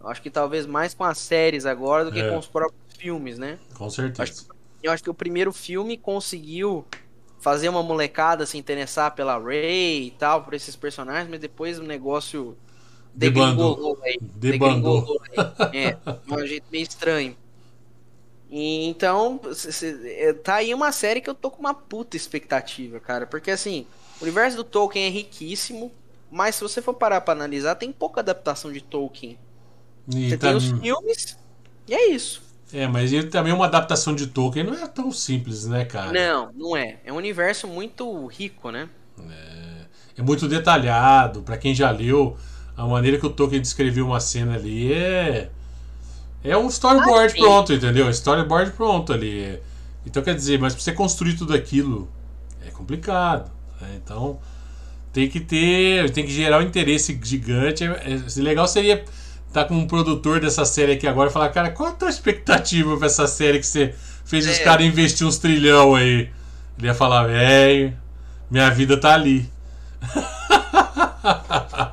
Eu 0.00 0.08
acho 0.08 0.22
que 0.22 0.30
talvez 0.30 0.66
mais 0.66 0.94
com 0.94 1.04
as 1.04 1.18
séries 1.18 1.66
agora 1.66 2.04
do 2.04 2.10
que 2.12 2.20
É. 2.20 2.30
com 2.30 2.38
os 2.38 2.46
próprios 2.46 2.80
filmes, 2.96 3.38
né? 3.38 3.58
Com 3.74 3.88
certeza. 3.90 4.46
Eu 4.82 4.92
acho 4.92 5.02
que 5.02 5.10
o 5.10 5.14
primeiro 5.14 5.52
filme 5.52 5.96
conseguiu 5.96 6.84
fazer 7.40 7.68
uma 7.68 7.82
molecada 7.82 8.46
se 8.46 8.56
interessar 8.58 9.14
pela 9.14 9.38
Rey 9.38 10.08
e 10.08 10.10
tal, 10.12 10.42
por 10.42 10.54
esses 10.54 10.76
personagens, 10.76 11.28
mas 11.28 11.40
depois 11.40 11.78
o 11.78 11.82
negócio 11.82 12.56
Debandou. 13.14 13.74
degringolou 13.76 13.98
aí. 14.04 14.18
Debandou. 14.20 15.00
Degringolou 15.00 15.22
aí. 15.72 15.78
É, 15.78 15.98
de 16.26 16.32
um 16.34 16.46
jeito 16.46 16.64
meio 16.70 16.82
estranho. 16.82 17.36
E, 18.50 18.84
então, 18.86 19.40
é, 20.04 20.32
tá 20.34 20.56
aí 20.56 20.74
uma 20.74 20.92
série 20.92 21.20
que 21.20 21.30
eu 21.30 21.34
tô 21.34 21.50
com 21.50 21.58
uma 21.60 21.72
puta 21.74 22.16
expectativa, 22.16 23.00
cara. 23.00 23.26
Porque 23.26 23.50
assim, 23.50 23.86
o 24.20 24.24
universo 24.24 24.56
do 24.58 24.64
Tolkien 24.64 25.06
é 25.06 25.08
riquíssimo, 25.08 25.90
mas 26.30 26.56
se 26.56 26.62
você 26.62 26.82
for 26.82 26.94
parar 26.94 27.22
pra 27.22 27.32
analisar, 27.32 27.74
tem 27.76 27.90
pouca 27.90 28.20
adaptação 28.20 28.70
de 28.72 28.80
Tolkien. 28.82 29.38
E 30.14 30.28
Você 30.30 30.36
tá- 30.36 30.48
tem 30.48 30.56
os 30.56 30.70
filmes, 30.70 31.38
e 31.88 31.94
é 31.94 32.10
isso. 32.10 32.42
É, 32.72 32.86
mas 32.86 33.12
ele 33.12 33.26
também 33.26 33.52
uma 33.52 33.66
adaptação 33.66 34.14
de 34.14 34.26
Tolkien 34.28 34.64
não 34.64 34.74
é 34.74 34.86
tão 34.86 35.12
simples, 35.12 35.66
né, 35.66 35.84
cara? 35.84 36.12
Não, 36.12 36.50
não 36.54 36.76
é. 36.76 36.98
É 37.04 37.12
um 37.12 37.16
universo 37.16 37.68
muito 37.68 38.26
rico, 38.26 38.70
né? 38.70 38.88
É 40.16 40.22
muito 40.22 40.48
detalhado. 40.48 41.42
Pra 41.42 41.56
quem 41.56 41.74
já 41.74 41.90
leu, 41.90 42.36
a 42.76 42.86
maneira 42.86 43.18
que 43.18 43.26
o 43.26 43.30
Tolkien 43.30 43.60
descreveu 43.60 44.06
uma 44.06 44.20
cena 44.20 44.54
ali 44.54 44.92
é. 44.92 45.50
É 46.44 46.56
um 46.56 46.66
storyboard 46.68 47.34
Ah, 47.34 47.36
pronto, 47.42 47.72
entendeu? 47.72 48.10
Storyboard 48.10 48.72
pronto 48.72 49.12
ali. 49.12 49.58
Então 50.04 50.22
quer 50.22 50.34
dizer, 50.34 50.58
mas 50.58 50.74
pra 50.74 50.82
você 50.82 50.92
construir 50.92 51.34
tudo 51.36 51.54
aquilo 51.54 52.08
é 52.66 52.70
complicado. 52.70 53.50
né? 53.80 54.00
Então 54.02 54.38
tem 55.12 55.28
que 55.28 55.40
ter. 55.40 56.10
Tem 56.10 56.24
que 56.26 56.32
gerar 56.32 56.58
um 56.58 56.62
interesse 56.62 57.18
gigante. 57.22 57.84
É, 57.84 57.88
é- 57.88 58.40
legal 58.42 58.66
seria 58.66 59.04
estar 59.52 59.66
com 59.66 59.74
um 59.74 59.86
produtor 59.86 60.40
dessa 60.40 60.64
série 60.64 60.92
aqui 60.92 61.06
agora 61.06 61.28
e 61.28 61.32
falar, 61.32 61.50
cara, 61.50 61.70
qual 61.70 61.90
a 61.90 61.92
tua 61.92 62.08
expectativa 62.08 62.96
pra 62.96 63.06
essa 63.06 63.26
série 63.26 63.58
que 63.58 63.66
você 63.66 63.94
fez 64.24 64.46
os 64.46 64.58
caras 64.58 64.86
investir 64.86 65.26
uns 65.26 65.38
trilhão 65.38 65.94
aí. 65.94 66.30
Ele 66.78 66.86
ia 66.86 66.94
falar, 66.94 67.26
velho, 67.26 67.96
minha 68.50 68.70
vida 68.70 68.98
tá 68.98 69.14
ali. 69.14 69.50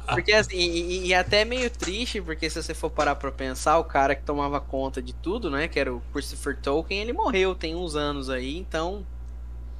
Porque 0.08 0.32
assim, 0.32 0.58
e, 0.58 1.08
e, 1.08 1.14
até 1.14 1.46
meio 1.46 1.70
triste, 1.70 2.20
porque 2.20 2.50
se 2.50 2.62
você 2.62 2.74
for 2.74 2.90
parar 2.90 3.16
pra 3.16 3.32
pensar, 3.32 3.78
o 3.78 3.84
cara 3.84 4.16
que 4.16 4.24
tomava 4.24 4.60
conta 4.60 5.02
de 5.02 5.14
tudo, 5.14 5.52
né? 5.52 5.68
Que 5.68 5.80
era 5.80 5.94
o 5.94 6.02
Christopher 6.12 6.58
Tolkien, 6.58 7.02
ele 7.02 7.14
morreu 7.14 7.54
tem 7.54 7.76
uns 7.76 7.96
anos 7.96 8.30
aí, 8.30 8.58
então. 8.58 9.06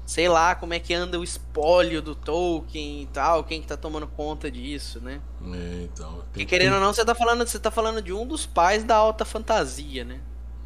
Sei 0.10 0.28
lá 0.28 0.56
como 0.56 0.74
é 0.74 0.80
que 0.80 0.92
anda 0.92 1.20
o 1.20 1.24
espólio 1.24 2.02
do 2.02 2.16
Tolkien 2.16 3.04
e 3.04 3.06
tal, 3.06 3.44
quem 3.44 3.62
que 3.62 3.68
tá 3.68 3.78
tomando 3.78 4.08
conta 4.08 4.50
disso, 4.50 5.00
né? 5.00 5.22
É, 5.54 5.84
então. 5.84 6.24
Porque 6.32 6.48
querendo 6.48 6.74
ou 6.74 6.80
não, 6.80 6.92
você 6.92 7.06
tá 7.06 7.14
falando, 7.14 7.46
você 7.46 7.60
tá 7.60 7.70
falando 7.70 8.02
de 8.02 8.12
um 8.12 8.26
dos 8.26 8.44
pais 8.44 8.84
da 8.84 8.96
alta 8.96 9.24
fantasia, 9.24 10.04
né? 10.04 10.20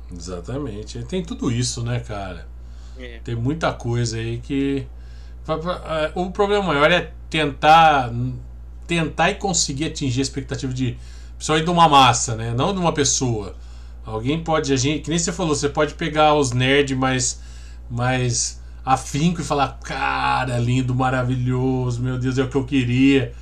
Exatamente. 0.09 1.03
Tem 1.03 1.21
tudo 1.21 1.51
isso, 1.51 1.83
né, 1.83 1.99
cara? 1.99 2.47
É. 2.97 3.19
Tem 3.21 3.35
muita 3.35 3.73
coisa 3.73 4.15
aí 4.15 4.37
que. 4.37 4.87
O 6.15 6.31
problema 6.31 6.63
maior 6.63 6.89
é 6.89 7.11
tentar 7.29 8.13
tentar 8.87 9.29
e 9.29 9.35
conseguir 9.35 9.87
atingir 9.87 10.21
a 10.21 10.23
expectativa 10.23 10.73
de 10.73 10.97
principalmente 11.35 11.65
de 11.65 11.69
uma 11.69 11.89
massa, 11.89 12.37
né? 12.37 12.53
Não 12.53 12.73
de 12.73 12.79
uma 12.79 12.93
pessoa. 12.93 13.57
Alguém 14.05 14.41
pode, 14.41 14.71
a 14.71 14.77
gente, 14.77 15.01
que 15.01 15.09
nem 15.09 15.19
você 15.19 15.33
falou, 15.33 15.53
você 15.53 15.67
pode 15.67 15.95
pegar 15.95 16.33
os 16.33 16.53
nerds 16.53 16.97
mais 16.97 17.41
mais 17.89 18.62
afinco 18.85 19.41
e 19.41 19.43
falar, 19.43 19.79
cara, 19.83 20.57
lindo, 20.57 20.93
maravilhoso, 20.93 22.01
meu 22.01 22.17
Deus, 22.17 22.37
é 22.37 22.43
o 22.43 22.49
que 22.49 22.55
eu 22.55 22.65
queria. 22.65 23.33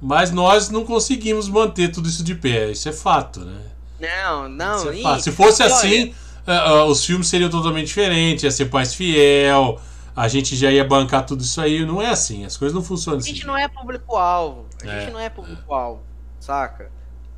Mas 0.00 0.30
nós 0.30 0.68
não 0.68 0.84
conseguimos 0.84 1.48
manter 1.48 1.90
tudo 1.90 2.08
isso 2.08 2.22
de 2.22 2.34
pé, 2.34 2.70
isso 2.70 2.88
é 2.88 2.92
fato, 2.92 3.40
né? 3.40 3.60
Não, 3.98 4.48
não. 4.48 4.90
É 4.90 5.02
fato. 5.02 5.22
Se 5.22 5.32
fosse 5.32 5.62
assim, 5.62 6.14
uh, 6.46 6.70
uh, 6.70 6.84
os 6.84 7.04
filmes 7.04 7.28
seriam 7.28 7.48
totalmente 7.48 7.86
diferentes, 7.86 8.44
ia 8.44 8.50
ser 8.50 8.70
mais 8.70 8.94
fiel, 8.94 9.80
a 10.14 10.28
gente 10.28 10.54
já 10.54 10.70
ia 10.70 10.84
bancar 10.84 11.24
tudo 11.24 11.42
isso 11.42 11.60
aí. 11.60 11.84
Não 11.84 12.00
é 12.00 12.10
assim, 12.10 12.44
as 12.44 12.56
coisas 12.56 12.74
não 12.74 12.82
funcionam 12.82 13.18
assim. 13.18 13.30
A 13.30 13.32
gente 13.32 13.42
assim. 13.42 13.48
não 13.48 13.56
é 13.56 13.66
público-alvo. 13.68 14.66
A 14.84 14.86
é. 14.86 15.00
gente 15.00 15.12
não 15.12 15.20
é 15.20 15.30
público-alvo, 15.30 16.02
saca? 16.38 16.90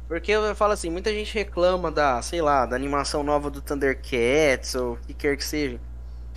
Porque 0.09 0.32
eu 0.32 0.57
falo 0.57 0.72
assim, 0.72 0.91
muita 0.91 1.12
gente 1.12 1.32
reclama 1.34 1.93
da, 1.93 2.20
sei 2.22 2.41
lá, 2.41 2.64
da 2.64 2.74
animação 2.74 3.22
nova 3.22 3.51
do 3.51 3.61
Thundercats 3.61 4.74
ou 4.74 4.95
o 4.95 4.97
que 4.97 5.12
quer 5.12 5.36
que 5.36 5.45
seja. 5.45 5.78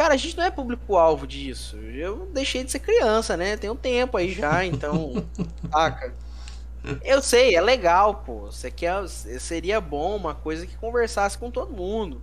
Cara, 0.02 0.16
a 0.16 0.18
gente 0.18 0.36
não 0.36 0.44
é 0.44 0.50
público-alvo 0.50 1.28
disso. 1.28 1.78
Eu 1.78 2.28
deixei 2.34 2.64
de 2.64 2.72
ser 2.72 2.80
criança, 2.80 3.38
né? 3.38 3.56
Tem 3.56 3.70
um 3.70 3.76
tempo 3.76 4.18
aí 4.18 4.34
já, 4.34 4.66
então. 4.66 5.24
saca? 5.72 6.12
Eu 7.04 7.22
sei, 7.22 7.56
é 7.56 7.62
legal, 7.62 8.16
pô. 8.26 8.48
Você 8.48 8.72
quer, 8.72 9.08
seria 9.08 9.80
bom 9.80 10.16
uma 10.16 10.34
coisa 10.34 10.66
que 10.66 10.76
conversasse 10.76 11.38
com 11.38 11.52
todo 11.52 11.72
mundo. 11.72 12.20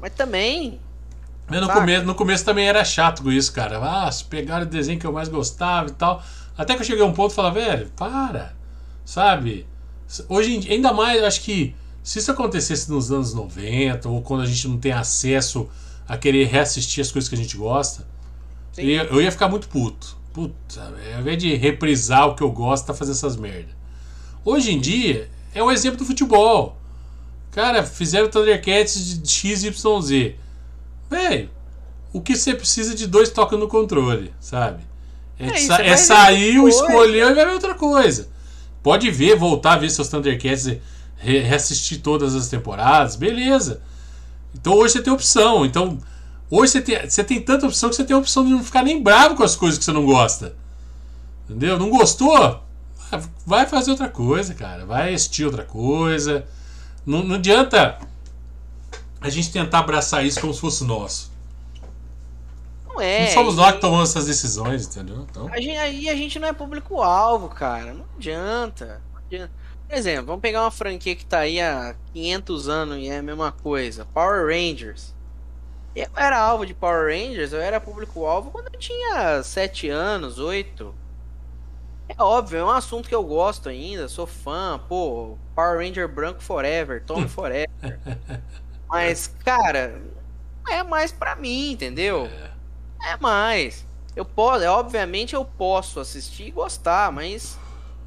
Mas 0.00 0.12
também, 0.14 0.80
no 1.50 1.68
começo, 1.68 2.06
no 2.06 2.14
começo 2.14 2.44
também 2.44 2.68
era 2.68 2.84
chato 2.84 3.24
com 3.24 3.32
isso, 3.32 3.52
cara. 3.52 3.80
Ah, 3.82 4.12
se 4.12 4.24
pegaram 4.24 4.64
o 4.64 4.68
desenho 4.68 5.00
que 5.00 5.06
eu 5.06 5.12
mais 5.12 5.28
gostava 5.28 5.88
e 5.88 5.94
tal. 5.94 6.22
Até 6.56 6.76
que 6.76 6.82
eu 6.82 6.86
cheguei 6.86 7.02
a 7.02 7.06
um 7.06 7.12
ponto 7.12 7.32
e 7.32 7.34
falei, 7.34 7.64
velho, 7.64 7.90
para. 7.96 8.54
Sabe? 9.04 9.66
Hoje, 10.28 10.68
ainda 10.70 10.92
mais, 10.92 11.20
eu 11.20 11.26
acho 11.26 11.40
que 11.40 11.74
se 12.00 12.20
isso 12.20 12.30
acontecesse 12.30 12.88
nos 12.88 13.10
anos 13.10 13.34
90, 13.34 14.08
ou 14.08 14.22
quando 14.22 14.42
a 14.42 14.46
gente 14.46 14.68
não 14.68 14.78
tem 14.78 14.92
acesso 14.92 15.68
a 16.12 16.18
querer 16.18 16.44
reassistir 16.44 17.00
as 17.00 17.10
coisas 17.10 17.26
que 17.26 17.34
a 17.34 17.38
gente 17.38 17.56
gosta, 17.56 18.06
eu 18.76 18.84
ia, 18.84 19.02
eu 19.04 19.22
ia, 19.22 19.32
ficar 19.32 19.48
muito 19.48 19.66
puto. 19.66 20.14
Puta, 20.30 20.92
ao 21.14 21.20
invés 21.20 21.38
de 21.38 21.54
reprisar 21.54 22.28
o 22.28 22.34
que 22.34 22.42
eu 22.42 22.50
gosto, 22.50 22.84
tá 22.84 22.92
fazendo 22.92 23.14
essas 23.14 23.34
merdas. 23.34 23.74
Hoje 24.44 24.72
em 24.72 24.78
dia, 24.78 25.30
é 25.54 25.62
o 25.62 25.70
exemplo 25.70 25.96
do 25.96 26.04
futebol. 26.04 26.76
Cara, 27.50 27.82
fizeram 27.82 28.28
Thundercats 28.28 29.22
de 29.22 29.26
XYZ. 29.26 30.34
Velho, 31.08 31.48
o 32.12 32.20
que 32.20 32.36
você 32.36 32.52
precisa 32.52 32.94
de 32.94 33.06
dois 33.06 33.30
toques 33.30 33.58
no 33.58 33.66
controle, 33.66 34.34
sabe? 34.38 34.84
É, 35.38 35.46
é, 35.46 35.56
sa 35.56 35.82
é 35.82 35.96
sair, 35.96 36.62
escolher 36.68 37.30
e 37.30 37.34
vai 37.34 37.46
ver 37.46 37.54
outra 37.54 37.74
coisa. 37.74 38.28
Pode 38.82 39.10
ver, 39.10 39.34
voltar 39.34 39.72
a 39.72 39.78
ver 39.78 39.88
seus 39.88 40.08
Thundercats 40.08 40.66
e 40.66 40.82
re 41.16 41.38
reassistir 41.38 42.02
todas 42.02 42.34
as 42.34 42.48
temporadas, 42.48 43.16
beleza. 43.16 43.80
Então 44.54 44.74
hoje 44.74 44.94
você 44.94 45.02
tem 45.02 45.12
opção. 45.12 45.64
Então, 45.64 45.98
hoje 46.50 46.72
você 46.72 46.80
tem, 46.82 47.08
você 47.08 47.24
tem 47.24 47.40
tanta 47.40 47.66
opção 47.66 47.88
que 47.88 47.96
você 47.96 48.04
tem 48.04 48.14
a 48.14 48.18
opção 48.18 48.44
de 48.44 48.50
não 48.50 48.62
ficar 48.62 48.82
nem 48.82 49.02
bravo 49.02 49.36
com 49.36 49.42
as 49.42 49.56
coisas 49.56 49.78
que 49.78 49.84
você 49.84 49.92
não 49.92 50.04
gosta. 50.04 50.54
Entendeu? 51.48 51.78
Não 51.78 51.90
gostou? 51.90 52.62
Vai 53.46 53.66
fazer 53.66 53.90
outra 53.90 54.08
coisa, 54.08 54.54
cara. 54.54 54.86
Vai 54.86 55.14
assistir 55.14 55.44
outra 55.44 55.64
coisa. 55.64 56.46
Não, 57.04 57.22
não 57.22 57.34
adianta 57.34 57.98
a 59.20 59.28
gente 59.28 59.52
tentar 59.52 59.80
abraçar 59.80 60.24
isso 60.24 60.40
como 60.40 60.54
se 60.54 60.60
fosse 60.60 60.84
nosso. 60.84 61.30
Não 62.86 63.00
é. 63.00 63.26
Não 63.26 63.32
somos 63.32 63.56
nós 63.56 63.72
que 63.72 63.80
tomamos 63.80 64.10
essas 64.10 64.26
decisões, 64.26 64.86
entendeu? 64.86 65.26
Então... 65.30 65.48
A 65.52 65.60
gente, 65.60 65.76
aí 65.76 66.08
a 66.08 66.14
gente 66.14 66.38
não 66.38 66.48
é 66.48 66.52
público-alvo, 66.52 67.48
cara. 67.48 67.94
Não 67.94 68.04
adianta. 68.16 69.00
não 69.12 69.20
adianta. 69.20 69.61
Por 69.92 69.98
exemplo, 69.98 70.24
vamos 70.24 70.40
pegar 70.40 70.62
uma 70.62 70.70
franquia 70.70 71.14
que 71.14 71.26
tá 71.26 71.40
aí 71.40 71.60
há 71.60 71.94
500 72.14 72.66
anos 72.66 72.96
e 72.96 73.08
é 73.08 73.18
a 73.18 73.22
mesma 73.22 73.52
coisa. 73.52 74.06
Power 74.06 74.46
Rangers. 74.46 75.14
Eu 75.94 76.08
era 76.16 76.38
alvo 76.38 76.64
de 76.64 76.72
Power 76.72 77.08
Rangers, 77.14 77.52
eu 77.52 77.60
era 77.60 77.78
público-alvo 77.78 78.50
quando 78.50 78.72
eu 78.72 78.80
tinha 78.80 79.42
7 79.42 79.90
anos, 79.90 80.38
8. 80.38 80.94
É 82.08 82.22
óbvio, 82.22 82.60
é 82.60 82.64
um 82.64 82.70
assunto 82.70 83.06
que 83.06 83.14
eu 83.14 83.22
gosto 83.22 83.68
ainda, 83.68 84.08
sou 84.08 84.26
fã, 84.26 84.80
pô, 84.88 85.36
Power 85.54 85.80
Ranger 85.80 86.08
branco 86.08 86.42
forever, 86.42 87.04
Tom 87.04 87.28
forever. 87.28 87.68
Mas, 88.88 89.26
cara, 89.44 90.00
é 90.70 90.82
mais 90.82 91.12
para 91.12 91.36
mim, 91.36 91.72
entendeu? 91.72 92.30
É. 93.02 93.12
é 93.12 93.16
mais. 93.18 93.86
Eu 94.16 94.24
posso, 94.24 94.64
é, 94.64 94.70
obviamente 94.70 95.34
eu 95.34 95.44
posso 95.44 96.00
assistir 96.00 96.44
e 96.44 96.50
gostar, 96.50 97.12
mas 97.12 97.58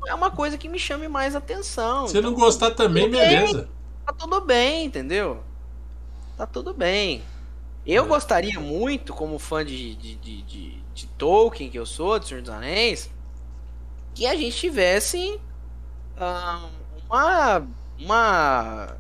é 0.08 0.14
uma 0.14 0.32
coisa 0.32 0.58
que 0.58 0.68
me 0.68 0.80
chame 0.80 1.08
mais 1.08 1.36
atenção. 1.36 2.08
Se 2.08 2.18
então, 2.18 2.32
não 2.32 2.38
gostar 2.38 2.72
também, 2.72 3.10
beleza. 3.10 3.64
Bem, 3.64 3.68
tá 4.06 4.14
tudo 4.14 4.42
bem, 4.42 4.86
entendeu? 4.86 5.44
Tá 6.38 6.46
tudo 6.46 6.74
bem. 6.74 7.24
Eu 7.86 8.06
é. 8.06 8.08
gostaria 8.08 8.60
muito, 8.60 9.14
como 9.14 9.38
fã 9.38 9.64
de, 9.64 9.96
de, 9.96 10.16
de, 10.16 10.42
de, 10.42 10.84
de 10.94 11.08
Tolkien, 11.18 11.70
que 11.70 11.78
eu 11.78 11.86
sou, 11.86 12.18
de 12.18 12.28
Senhor 12.28 12.42
dos 12.42 12.52
Anéis, 12.52 13.10
que 14.14 14.26
a 14.26 14.36
gente 14.36 14.56
tivesse 14.56 15.40
uh, 16.18 16.70
uma, 17.08 17.68
uma 18.00 18.98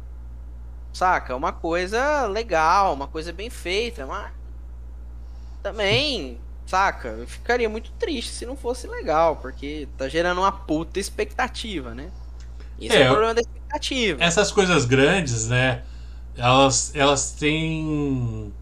Saca? 0.95 1.35
Uma 1.35 1.51
coisa 1.51 2.25
legal, 2.25 2.93
uma 2.93 3.07
coisa 3.07 3.33
bem 3.33 3.49
feita, 3.49 4.05
mas 4.05 4.31
também, 5.61 6.39
saca? 6.65 7.09
Eu 7.09 7.27
ficaria 7.27 7.69
muito 7.69 7.91
triste 7.91 8.31
se 8.31 8.45
não 8.45 8.55
fosse 8.55 8.87
legal, 8.87 9.37
porque 9.37 9.87
tá 9.97 10.07
gerando 10.07 10.39
uma 10.41 10.51
puta 10.51 10.99
expectativa, 10.99 11.93
né? 11.93 12.09
Isso 12.79 12.95
é, 12.95 13.03
é 13.03 13.05
o 13.05 13.09
problema 13.09 13.33
da 13.33 13.41
expectativa. 13.41 14.23
Essas 14.23 14.51
coisas 14.51 14.85
grandes, 14.85 15.47
né? 15.47 15.83
Elas, 16.37 16.91
elas 16.93 17.31
têm 17.31 18.53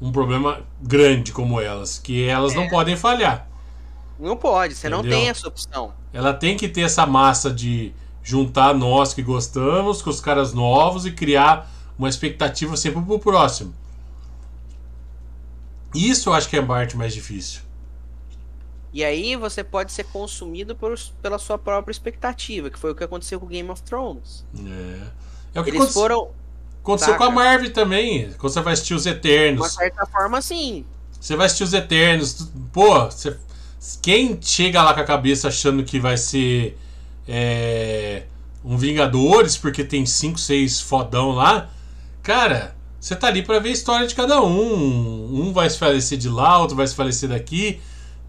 um 0.00 0.10
problema 0.10 0.62
grande 0.80 1.32
como 1.32 1.60
elas, 1.60 1.98
que 1.98 2.26
elas 2.26 2.52
é. 2.52 2.56
não 2.56 2.68
podem 2.68 2.96
falhar. 2.96 3.46
Não 4.18 4.36
pode, 4.36 4.74
você 4.74 4.88
Entendeu? 4.88 5.02
não 5.02 5.10
tem 5.10 5.28
essa 5.28 5.48
opção. 5.48 5.92
Ela 6.12 6.32
tem 6.32 6.56
que 6.56 6.68
ter 6.68 6.82
essa 6.82 7.04
massa 7.06 7.50
de 7.52 7.92
juntar 8.22 8.74
nós 8.74 9.12
que 9.12 9.22
gostamos 9.22 10.00
com 10.00 10.10
os 10.10 10.20
caras 10.20 10.52
novos 10.52 11.04
e 11.06 11.10
criar 11.10 11.68
uma 11.98 12.08
expectativa 12.08 12.76
sempre 12.76 13.02
pro 13.02 13.18
próximo. 13.18 13.74
Isso 15.94 16.28
eu 16.28 16.34
acho 16.34 16.48
que 16.48 16.56
é 16.56 16.60
a 16.60 16.66
parte 16.66 16.96
mais 16.96 17.12
difícil. 17.12 17.60
E 18.92 19.02
aí 19.02 19.36
você 19.36 19.64
pode 19.64 19.90
ser 19.90 20.04
consumido 20.04 20.76
por, 20.76 20.98
pela 21.22 21.38
sua 21.38 21.56
própria 21.56 21.92
expectativa, 21.92 22.68
que 22.68 22.78
foi 22.78 22.92
o 22.92 22.94
que 22.94 23.02
aconteceu 23.02 23.40
com 23.40 23.46
Game 23.46 23.68
of 23.70 23.82
Thrones. 23.82 24.44
É. 24.58 25.06
É 25.54 25.60
o 25.60 25.64
que 25.64 25.70
Eles 25.70 25.80
aconte... 25.80 25.94
foram. 25.94 26.30
Aconteceu 26.82 27.12
Saca. 27.12 27.18
com 27.18 27.24
a 27.24 27.30
Marvel 27.30 27.72
também. 27.72 28.32
Quando 28.32 28.52
você 28.52 28.60
vai 28.60 28.72
assistir 28.72 28.94
os 28.94 29.06
Eternos. 29.06 29.54
De 29.54 29.60
uma 29.62 29.68
certa 29.68 30.06
forma, 30.06 30.42
sim. 30.42 30.84
Você 31.18 31.36
vai 31.36 31.46
assistir 31.46 31.64
os 31.64 31.72
Eternos. 31.72 32.50
Pô, 32.72 33.04
você... 33.04 33.36
quem 34.02 34.38
chega 34.42 34.82
lá 34.82 34.92
com 34.92 35.00
a 35.00 35.04
cabeça 35.04 35.48
achando 35.48 35.84
que 35.84 36.00
vai 36.00 36.16
ser 36.16 36.76
é, 37.26 38.24
um 38.64 38.76
Vingadores, 38.76 39.56
porque 39.56 39.84
tem 39.84 40.04
5, 40.04 40.38
6 40.38 40.80
fodão 40.80 41.30
lá, 41.30 41.70
cara, 42.22 42.74
você 43.02 43.16
tá 43.16 43.26
ali 43.26 43.42
para 43.42 43.58
ver 43.58 43.70
a 43.70 43.72
história 43.72 44.06
de 44.06 44.14
cada 44.14 44.40
um. 44.40 45.48
Um 45.48 45.52
vai 45.52 45.68
se 45.68 45.76
falecer 45.76 46.16
de 46.16 46.28
lá, 46.28 46.60
outro 46.60 46.76
vai 46.76 46.86
se 46.86 46.94
falecer 46.94 47.28
daqui, 47.28 47.80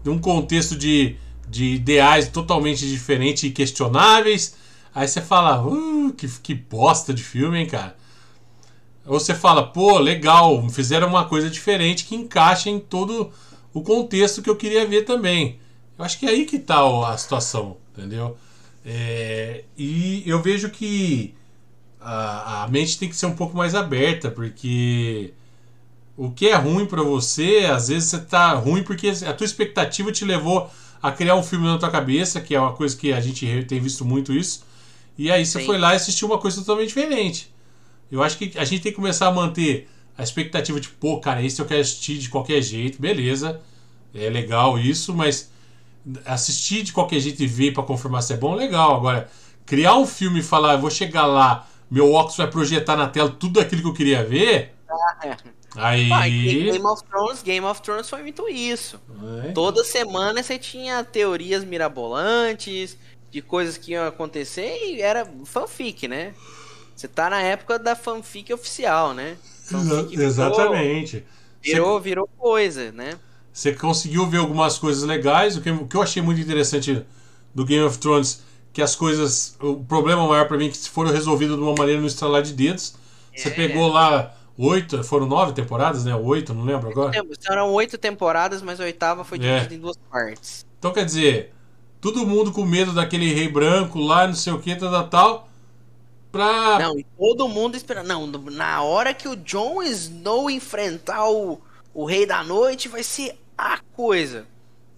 num 0.04 0.18
contexto 0.18 0.76
de, 0.76 1.14
de 1.48 1.74
ideais 1.74 2.26
totalmente 2.26 2.84
diferentes 2.88 3.44
e 3.44 3.50
questionáveis. 3.50 4.56
Aí 4.92 5.06
você 5.06 5.20
fala, 5.20 5.64
uh, 5.64 6.12
que, 6.14 6.26
que 6.40 6.54
bosta 6.56 7.14
de 7.14 7.22
filme, 7.22 7.60
hein, 7.60 7.66
cara. 7.66 7.96
Ou 9.06 9.20
você 9.20 9.32
fala, 9.32 9.64
pô, 9.64 9.96
legal, 9.96 10.68
fizeram 10.68 11.06
uma 11.06 11.24
coisa 11.26 11.48
diferente 11.48 12.04
que 12.04 12.16
encaixa 12.16 12.68
em 12.68 12.80
todo 12.80 13.30
o 13.72 13.80
contexto 13.80 14.42
que 14.42 14.50
eu 14.50 14.56
queria 14.56 14.84
ver 14.88 15.04
também. 15.04 15.60
Eu 15.96 16.04
acho 16.04 16.18
que 16.18 16.26
é 16.26 16.30
aí 16.30 16.46
que 16.46 16.58
tá 16.58 16.80
a 17.08 17.16
situação, 17.16 17.76
entendeu? 17.96 18.36
É, 18.84 19.62
e 19.78 20.24
eu 20.26 20.42
vejo 20.42 20.68
que 20.68 21.32
a, 22.04 22.64
a, 22.64 22.68
mente 22.68 22.98
tem 22.98 23.08
que 23.08 23.16
ser 23.16 23.26
um 23.26 23.34
pouco 23.34 23.56
mais 23.56 23.74
aberta, 23.74 24.30
porque 24.30 25.32
o 26.16 26.30
que 26.30 26.48
é 26.48 26.54
ruim 26.54 26.86
para 26.86 27.02
você, 27.02 27.68
às 27.72 27.88
vezes 27.88 28.10
você 28.10 28.18
tá 28.20 28.52
ruim 28.52 28.82
porque 28.82 29.08
a 29.08 29.32
tua 29.32 29.44
expectativa 29.44 30.12
te 30.12 30.24
levou 30.24 30.70
a 31.02 31.10
criar 31.10 31.34
um 31.34 31.42
filme 31.42 31.66
na 31.66 31.78
tua 31.78 31.90
cabeça, 31.90 32.40
que 32.40 32.54
é 32.54 32.60
uma 32.60 32.72
coisa 32.72 32.96
que 32.96 33.12
a 33.12 33.20
gente 33.20 33.46
tem 33.64 33.80
visto 33.80 34.04
muito 34.04 34.32
isso. 34.32 34.64
E 35.16 35.30
aí 35.30 35.44
você 35.44 35.60
Sim. 35.60 35.66
foi 35.66 35.78
lá 35.78 35.92
e 35.92 35.96
assistiu 35.96 36.28
uma 36.28 36.38
coisa 36.38 36.58
totalmente 36.58 36.88
diferente. 36.88 37.52
Eu 38.10 38.22
acho 38.22 38.36
que 38.36 38.52
a 38.58 38.64
gente 38.64 38.82
tem 38.82 38.92
que 38.92 38.96
começar 38.96 39.28
a 39.28 39.32
manter 39.32 39.88
a 40.16 40.22
expectativa 40.22 40.78
de, 40.78 40.88
pô, 40.88 41.18
cara, 41.18 41.42
esse 41.42 41.60
eu 41.60 41.66
quero 41.66 41.80
assistir 41.80 42.18
de 42.18 42.28
qualquer 42.28 42.62
jeito, 42.62 43.00
beleza. 43.00 43.60
É 44.14 44.28
legal 44.28 44.78
isso, 44.78 45.14
mas 45.14 45.50
assistir 46.24 46.82
de 46.82 46.92
qualquer 46.92 47.18
jeito 47.18 47.42
e 47.42 47.46
ver 47.46 47.72
para 47.72 47.82
confirmar 47.82 48.22
se 48.22 48.32
é 48.32 48.36
bom, 48.36 48.54
legal. 48.54 48.96
Agora, 48.96 49.28
criar 49.66 49.96
um 49.96 50.06
filme 50.06 50.40
e 50.40 50.42
falar, 50.42 50.74
eu 50.74 50.80
vou 50.80 50.90
chegar 50.90 51.26
lá, 51.26 51.66
meu 51.90 52.12
óculos 52.12 52.36
vai 52.36 52.50
projetar 52.50 52.96
na 52.96 53.08
tela 53.08 53.30
tudo 53.30 53.60
aquilo 53.60 53.82
que 53.82 53.88
eu 53.88 53.94
queria 53.94 54.24
ver. 54.24 54.74
Ah, 54.88 55.36
Aí. 55.76 56.08
Pá, 56.08 56.22
Game 56.28 56.86
of 56.86 57.02
Thrones, 57.04 57.42
Game 57.42 57.66
of 57.66 57.82
Thrones 57.82 58.08
foi 58.08 58.22
muito 58.22 58.48
isso. 58.48 59.00
É. 59.46 59.52
Toda 59.52 59.82
semana 59.84 60.42
você 60.42 60.58
tinha 60.58 61.02
teorias 61.02 61.64
mirabolantes 61.64 62.96
de 63.30 63.42
coisas 63.42 63.76
que 63.76 63.92
iam 63.92 64.06
acontecer 64.06 64.78
e 64.84 65.02
era 65.02 65.28
fanfic, 65.44 66.06
né? 66.06 66.32
Você 66.94 67.08
tá 67.08 67.28
na 67.28 67.42
época 67.42 67.78
da 67.78 67.96
fanfic 67.96 68.52
oficial, 68.52 69.12
né? 69.12 69.36
Fanfic 69.64 70.14
Exatamente. 70.20 71.24
Virou, 71.60 72.00
virou 72.00 72.28
coisa, 72.38 72.92
né? 72.92 73.18
Você 73.52 73.72
conseguiu 73.72 74.26
ver 74.28 74.38
algumas 74.38 74.78
coisas 74.78 75.02
legais. 75.02 75.56
O 75.56 75.60
que, 75.60 75.70
o 75.70 75.86
que 75.86 75.96
eu 75.96 76.02
achei 76.02 76.22
muito 76.22 76.40
interessante 76.40 77.04
do 77.54 77.64
Game 77.64 77.84
of 77.84 77.98
Thrones, 77.98 78.42
que 78.74 78.82
as 78.82 78.94
coisas. 78.94 79.56
O 79.60 79.76
problema 79.76 80.26
maior 80.26 80.46
para 80.46 80.58
mim 80.58 80.66
é 80.66 80.68
que 80.68 80.88
foram 80.90 81.12
resolvidos 81.12 81.56
de 81.56 81.62
uma 81.62 81.74
maneira 81.74 82.00
no 82.00 82.06
estralar 82.06 82.42
de 82.42 82.52
dedos. 82.52 82.96
É. 83.32 83.38
Você 83.38 83.50
pegou 83.50 83.86
lá 83.86 84.34
oito, 84.58 85.02
foram 85.04 85.26
nove 85.26 85.52
temporadas, 85.52 86.04
né? 86.04 86.14
Oito, 86.14 86.52
não 86.52 86.64
lembro 86.64 86.90
agora. 86.90 87.12
Eram 87.48 87.72
oito 87.72 87.96
temporadas, 87.96 88.60
mas 88.60 88.80
a 88.80 88.84
oitava 88.84 89.24
foi 89.24 89.38
dividida 89.38 89.72
é. 89.72 89.76
em 89.76 89.80
duas 89.80 89.96
partes. 90.10 90.66
Então 90.78 90.92
quer 90.92 91.04
dizer, 91.04 91.54
todo 92.00 92.26
mundo 92.26 92.52
com 92.52 92.64
medo 92.64 92.92
daquele 92.92 93.32
rei 93.32 93.48
branco 93.48 94.00
lá, 94.00 94.26
não 94.26 94.34
sei 94.34 94.52
o 94.52 94.58
que, 94.58 94.74
tal, 94.74 95.08
tal. 95.08 95.48
Pra... 96.32 96.80
Não, 96.80 96.98
e 96.98 97.06
todo 97.16 97.48
mundo 97.48 97.76
esperando. 97.76 98.08
Não, 98.08 98.26
na 98.26 98.82
hora 98.82 99.14
que 99.14 99.28
o 99.28 99.36
Jon 99.36 99.84
Snow 99.84 100.50
enfrentar 100.50 101.30
o, 101.30 101.60
o 101.94 102.04
Rei 102.04 102.26
da 102.26 102.42
Noite, 102.42 102.88
vai 102.88 103.04
ser 103.04 103.38
a 103.56 103.78
coisa. 103.92 104.46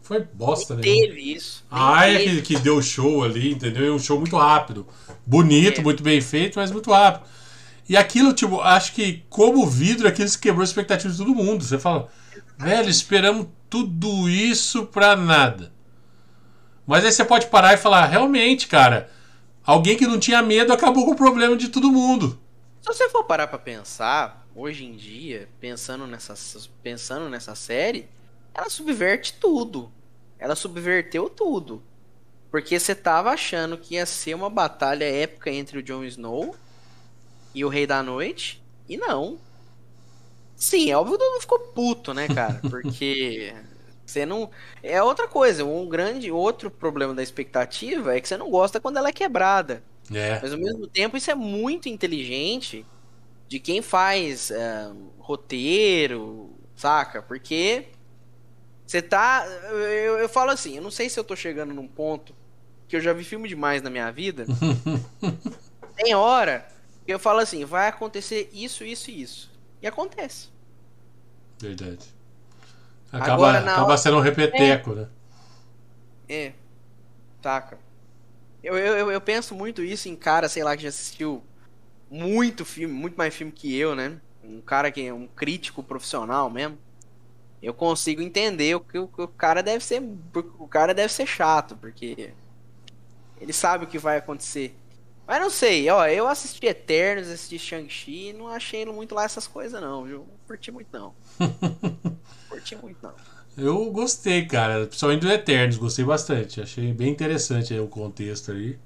Foi 0.06 0.20
bosta, 0.20 0.76
né? 0.76 0.82
Teve 0.82 1.34
isso. 1.34 1.64
A 1.68 1.98
Aya 1.98 2.22
que, 2.22 2.42
que 2.42 2.58
deu 2.60 2.80
show 2.80 3.24
ali, 3.24 3.50
entendeu? 3.50 3.92
um 3.92 3.98
show 3.98 4.16
muito 4.16 4.36
rápido. 4.36 4.86
Bonito, 5.26 5.80
é. 5.80 5.82
muito 5.84 6.00
bem 6.00 6.20
feito, 6.20 6.60
mas 6.60 6.70
muito 6.70 6.92
rápido. 6.92 7.26
E 7.88 7.96
aquilo, 7.96 8.32
tipo, 8.32 8.60
acho 8.60 8.92
que 8.92 9.24
como 9.28 9.66
vidro, 9.66 10.06
aquilo 10.06 10.28
se 10.28 10.38
quebrou 10.38 10.60
a 10.60 10.64
expectativa 10.64 11.12
de 11.12 11.18
todo 11.18 11.34
mundo. 11.34 11.64
Você 11.64 11.76
fala, 11.76 12.08
velho, 12.56 12.88
esperamos 12.88 13.48
tudo 13.68 14.28
isso 14.28 14.86
pra 14.86 15.16
nada. 15.16 15.72
Mas 16.86 17.04
aí 17.04 17.10
você 17.10 17.24
pode 17.24 17.48
parar 17.48 17.74
e 17.74 17.76
falar, 17.76 18.06
realmente, 18.06 18.68
cara, 18.68 19.10
alguém 19.64 19.96
que 19.96 20.06
não 20.06 20.20
tinha 20.20 20.40
medo 20.40 20.72
acabou 20.72 21.04
com 21.04 21.12
o 21.12 21.16
problema 21.16 21.56
de 21.56 21.68
todo 21.68 21.90
mundo. 21.90 22.38
Se 22.80 22.86
você 22.86 23.08
for 23.08 23.24
parar 23.24 23.48
pra 23.48 23.58
pensar, 23.58 24.46
hoje 24.54 24.84
em 24.84 24.94
dia, 24.94 25.48
pensando 25.58 26.06
nessa, 26.06 26.34
pensando 26.80 27.28
nessa 27.28 27.56
série, 27.56 28.08
ela 28.54 28.70
subverte 28.70 29.34
tudo. 29.34 29.92
Ela 30.38 30.54
subverteu 30.54 31.28
tudo. 31.28 31.82
Porque 32.50 32.78
você 32.78 32.94
tava 32.94 33.30
achando 33.30 33.76
que 33.76 33.94
ia 33.94 34.06
ser 34.06 34.34
uma 34.34 34.48
batalha 34.48 35.04
épica 35.04 35.50
entre 35.50 35.78
o 35.78 35.82
Jon 35.82 36.04
Snow 36.04 36.54
e 37.54 37.64
o 37.64 37.68
Rei 37.68 37.86
da 37.86 38.02
Noite. 38.02 38.62
E 38.88 38.96
não. 38.96 39.38
Sim, 40.54 40.90
é 40.90 40.96
óbvio 40.96 41.18
que 41.18 41.24
todo 41.24 41.32
mundo 41.32 41.40
ficou 41.40 41.58
puto, 41.58 42.14
né, 42.14 42.28
cara? 42.28 42.60
Porque 42.70 43.54
você 44.04 44.24
não. 44.24 44.50
É 44.82 45.02
outra 45.02 45.26
coisa. 45.28 45.64
Um 45.64 45.88
grande 45.88 46.30
outro 46.30 46.70
problema 46.70 47.14
da 47.14 47.22
expectativa 47.22 48.16
é 48.16 48.20
que 48.20 48.28
você 48.28 48.36
não 48.36 48.50
gosta 48.50 48.80
quando 48.80 48.96
ela 48.96 49.08
é 49.08 49.12
quebrada. 49.12 49.82
É. 50.12 50.38
Mas 50.40 50.52
ao 50.52 50.58
mesmo 50.58 50.86
tempo, 50.86 51.16
isso 51.16 51.30
é 51.30 51.34
muito 51.34 51.88
inteligente 51.88 52.86
de 53.48 53.58
quem 53.58 53.82
faz 53.82 54.50
é, 54.50 54.90
roteiro, 55.18 56.50
saca? 56.76 57.20
Porque 57.20 57.86
você 58.86 59.02
tá. 59.02 59.44
Eu, 59.70 60.18
eu 60.18 60.28
falo 60.28 60.50
assim, 60.50 60.76
eu 60.76 60.82
não 60.82 60.90
sei 60.90 61.10
se 61.10 61.18
eu 61.18 61.24
tô 61.24 61.34
chegando 61.34 61.74
num 61.74 61.88
ponto 61.88 62.34
que 62.88 62.96
eu 62.96 63.00
já 63.00 63.12
vi 63.12 63.24
filme 63.24 63.48
demais 63.48 63.82
na 63.82 63.90
minha 63.90 64.10
vida. 64.10 64.46
Tem 65.96 66.14
hora 66.14 66.66
eu 67.06 67.18
falo 67.18 67.38
assim, 67.38 67.64
vai 67.64 67.88
acontecer 67.88 68.50
isso, 68.52 68.84
isso 68.84 69.10
e 69.10 69.22
isso. 69.22 69.50
E 69.80 69.86
acontece. 69.86 70.48
Verdade. 71.58 72.04
Acaba, 73.12 73.32
Agora, 73.32 73.58
acaba 73.60 73.86
hora... 73.86 73.96
sendo 73.96 74.16
um 74.16 74.20
repeteco, 74.20 74.92
é... 74.92 74.94
né? 74.94 75.08
É. 76.28 76.52
Taca. 77.40 77.78
Eu, 78.62 78.76
eu, 78.76 79.10
eu 79.12 79.20
penso 79.20 79.54
muito 79.54 79.82
isso 79.82 80.08
em 80.08 80.16
cara, 80.16 80.48
sei 80.48 80.64
lá, 80.64 80.76
que 80.76 80.82
já 80.82 80.88
assistiu 80.88 81.44
muito 82.10 82.64
filme, 82.64 82.92
muito 82.92 83.16
mais 83.16 83.34
filme 83.34 83.52
que 83.52 83.76
eu, 83.76 83.94
né? 83.94 84.20
Um 84.42 84.60
cara 84.60 84.90
que 84.90 85.06
é 85.06 85.14
um 85.14 85.28
crítico 85.28 85.82
profissional 85.82 86.50
mesmo. 86.50 86.76
Eu 87.62 87.74
consigo 87.74 88.22
entender 88.22 88.74
o 88.74 88.80
que 88.80 88.98
o, 88.98 89.10
o 89.16 89.28
cara 89.28 89.62
deve 89.62 89.84
ser. 89.84 90.02
O 90.58 90.68
cara 90.68 90.92
deve 90.92 91.12
ser 91.12 91.26
chato, 91.26 91.76
porque 91.76 92.32
ele 93.40 93.52
sabe 93.52 93.84
o 93.84 93.88
que 93.88 93.98
vai 93.98 94.18
acontecer. 94.18 94.74
Mas 95.26 95.40
não 95.40 95.50
sei, 95.50 95.90
ó, 95.90 96.06
eu 96.06 96.28
assisti 96.28 96.66
Eternos, 96.66 97.28
assisti 97.28 97.58
Shang-Chi 97.58 98.32
não 98.32 98.46
achei 98.46 98.86
muito 98.86 99.12
lá 99.12 99.24
essas 99.24 99.46
coisas 99.46 99.80
não, 99.80 100.04
viu? 100.04 100.18
Não 100.18 100.38
curti 100.46 100.70
muito 100.70 100.88
não. 100.92 101.12
curti 102.48 102.76
muito 102.76 102.98
não. 103.02 103.14
Eu 103.56 103.90
gostei, 103.90 104.46
cara, 104.46 104.86
principalmente 104.86 105.22
do 105.22 105.32
Eternos, 105.32 105.78
gostei 105.78 106.04
bastante. 106.04 106.60
Achei 106.60 106.92
bem 106.92 107.10
interessante 107.10 107.76
o 107.76 107.88
contexto 107.88 108.52
aí. 108.52 108.78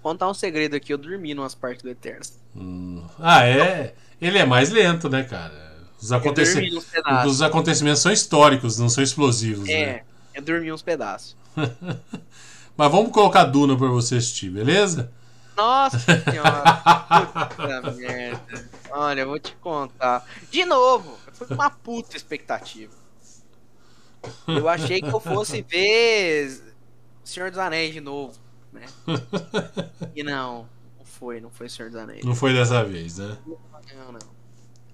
Contar 0.00 0.30
um 0.30 0.34
segredo 0.34 0.76
aqui, 0.76 0.92
eu 0.92 0.98
dormi 0.98 1.34
numas 1.34 1.54
partes 1.54 1.82
do 1.82 1.90
Eternos. 1.90 2.38
Hum. 2.54 3.04
Ah, 3.18 3.44
é? 3.44 3.94
Ele 4.20 4.38
é 4.38 4.46
mais 4.46 4.70
lento, 4.70 5.10
né, 5.10 5.24
cara? 5.24 5.65
Os, 6.00 6.12
aconteci... 6.12 6.70
Os 7.26 7.42
acontecimentos 7.42 8.00
são 8.02 8.12
históricos, 8.12 8.78
não 8.78 8.88
são 8.88 9.02
explosivos. 9.02 9.68
É, 9.68 9.86
né? 9.86 10.02
eu 10.34 10.42
dormi 10.42 10.72
uns 10.72 10.82
pedaços. 10.82 11.36
Mas 12.76 12.92
vamos 12.92 13.10
colocar 13.10 13.44
Duna 13.44 13.76
pra 13.76 13.88
você 13.88 14.16
assistir, 14.16 14.50
beleza? 14.50 15.10
Nossa 15.56 15.98
senhora. 16.30 16.62
Puta 17.48 17.90
merda. 17.92 18.68
Olha, 18.90 19.20
eu 19.22 19.26
vou 19.26 19.38
te 19.38 19.56
contar. 19.56 20.24
De 20.50 20.64
novo, 20.66 21.18
foi 21.32 21.46
uma 21.48 21.70
puta 21.70 22.16
expectativa. 22.16 22.92
Eu 24.46 24.68
achei 24.68 25.00
que 25.00 25.08
eu 25.08 25.20
fosse 25.20 25.62
ver 25.62 26.60
Senhor 27.24 27.50
dos 27.50 27.58
Anéis 27.58 27.94
de 27.94 28.00
novo, 28.00 28.38
né? 28.72 28.86
E 30.14 30.22
não, 30.22 30.68
não 30.98 31.04
foi, 31.04 31.40
não 31.40 31.50
foi 31.50 31.68
Senhor 31.68 31.90
dos 31.90 32.00
Anéis. 32.00 32.24
Não 32.24 32.34
foi 32.34 32.52
dessa 32.52 32.84
vez, 32.84 33.18
né? 33.18 33.36
Não, 33.46 34.12
não. 34.12 34.35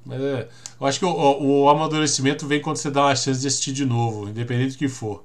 Mas 0.04 0.20
é, 0.20 0.48
eu 0.80 0.86
acho 0.86 0.98
que 0.98 1.04
o, 1.04 1.10
o, 1.10 1.62
o, 1.62 1.68
amadurecimento 1.68 2.46
vem 2.46 2.60
quando 2.60 2.76
você 2.76 2.90
dá 2.90 3.02
uma 3.02 3.14
chance 3.14 3.40
de 3.40 3.46
assistir 3.46 3.72
de 3.72 3.84
novo, 3.84 4.28
independente 4.28 4.72
do 4.72 4.78
que 4.78 4.88
for. 4.88 5.22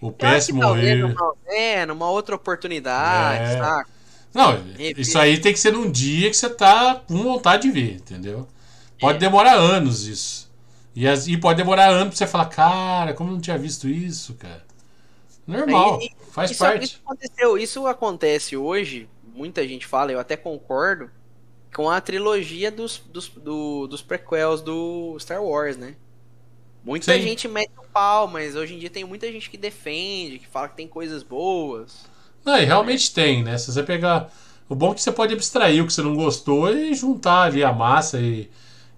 O 0.00 0.10
péssimo 0.10 0.62
erro. 0.76 1.08
Numa, 1.08 1.34
é, 1.46 1.86
numa 1.86 2.10
outra 2.10 2.34
oportunidade, 2.34 3.44
é. 3.44 3.58
saca? 3.58 3.94
Não, 4.34 4.64
isso 4.78 5.16
aí 5.16 5.38
tem 5.38 5.52
que 5.52 5.58
ser 5.60 5.72
num 5.72 5.88
dia 5.88 6.28
que 6.28 6.36
você 6.36 6.50
tá 6.50 7.00
com 7.06 7.22
vontade 7.22 7.62
de 7.62 7.70
ver, 7.70 7.94
entendeu? 7.94 8.48
Pode 8.98 9.16
é. 9.16 9.20
demorar 9.20 9.54
anos 9.54 10.06
isso. 10.08 10.52
E, 10.94 11.06
as, 11.06 11.28
e 11.28 11.36
pode 11.36 11.56
demorar 11.56 11.88
anos 11.88 12.08
pra 12.08 12.16
você 12.16 12.26
falar, 12.26 12.46
cara, 12.46 13.14
como 13.14 13.30
eu 13.30 13.34
não 13.34 13.40
tinha 13.40 13.58
visto 13.58 13.88
isso, 13.88 14.34
cara? 14.34 14.64
Normal, 15.46 16.00
e, 16.00 16.10
faz 16.30 16.50
isso, 16.50 16.60
parte. 16.60 16.84
Isso 16.84 17.00
aconteceu, 17.04 17.58
isso 17.58 17.86
acontece 17.86 18.56
hoje, 18.56 19.08
muita 19.34 19.66
gente 19.66 19.86
fala, 19.86 20.10
eu 20.10 20.18
até 20.18 20.36
concordo, 20.36 21.10
com 21.74 21.90
a 21.90 22.00
trilogia 22.00 22.70
dos, 22.70 23.02
dos, 23.10 23.28
do, 23.28 23.86
dos 23.88 24.00
prequels 24.00 24.62
do 24.62 25.16
Star 25.18 25.42
Wars, 25.42 25.76
né? 25.76 25.96
Muita 26.84 27.12
Sim. 27.14 27.22
gente 27.22 27.48
mete 27.48 27.72
o 27.76 27.82
pau, 27.82 28.28
mas 28.28 28.54
hoje 28.54 28.74
em 28.74 28.78
dia 28.78 28.90
tem 28.90 29.04
muita 29.04 29.30
gente 29.32 29.50
que 29.50 29.56
defende, 29.56 30.38
que 30.38 30.46
fala 30.46 30.68
que 30.68 30.76
tem 30.76 30.86
coisas 30.86 31.22
boas. 31.22 32.06
Não, 32.44 32.56
e 32.56 32.64
realmente 32.64 33.12
tem, 33.12 33.42
né? 33.42 33.58
Se 33.58 33.72
você 33.72 33.82
pegar. 33.82 34.30
O 34.68 34.74
bom 34.74 34.92
é 34.92 34.94
que 34.94 35.02
você 35.02 35.12
pode 35.12 35.34
abstrair 35.34 35.82
o 35.82 35.86
que 35.86 35.92
você 35.92 36.02
não 36.02 36.14
gostou 36.14 36.70
e 36.70 36.94
juntar 36.94 37.42
ali 37.42 37.62
a 37.62 37.72
massa 37.72 38.18
e, 38.18 38.50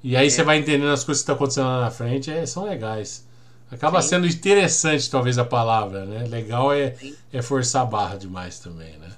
e 0.03 0.17
aí 0.17 0.29
é. 0.29 0.31
você 0.31 0.45
vai 0.45 0.59
entendendo 0.59 0.93
as 0.93 1.03
coisas 1.03 1.23
que 1.23 1.25
estão 1.25 1.35
acontecendo 1.35 1.67
lá 1.67 1.81
na 1.81 1.91
frente, 1.91 2.31
é, 2.31 2.47
são 2.47 2.65
legais. 2.65 3.27
Acaba 3.71 4.01
Sim. 4.01 4.09
sendo 4.11 4.27
interessante, 4.29 5.11
talvez, 5.11 5.39
a 5.39 5.45
palavra, 5.45 6.05
né? 6.05 6.25
Legal 6.29 6.73
é, 6.73 6.95
é 7.33 7.43
forçar 7.43 7.83
a 7.83 7.87
barra 7.87 8.17
demais 8.17 8.61
também, 8.61 8.97
né? 8.99 9.11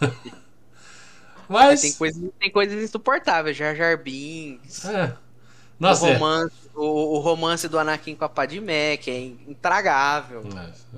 Mas. 1.48 1.80
Tem 1.80 1.92
coisas, 1.92 2.30
tem 2.38 2.50
coisas 2.50 2.82
insuportáveis, 2.82 3.56
Jar 3.56 3.74
Jar 3.74 3.96
Binks. 4.02 4.84
É. 4.84 5.16
Nossa, 5.78 6.04
o, 6.04 6.08
é. 6.08 6.14
romance, 6.14 6.54
é. 6.66 6.78
o, 6.78 6.82
o, 6.82 7.18
romance 7.20 7.68
do 7.68 7.78
Anakin 7.78 8.16
com 8.16 8.24
a 8.24 8.28
Padmé, 8.28 8.96
que 8.96 9.10
é 9.10 9.20
intragável. 9.20 10.44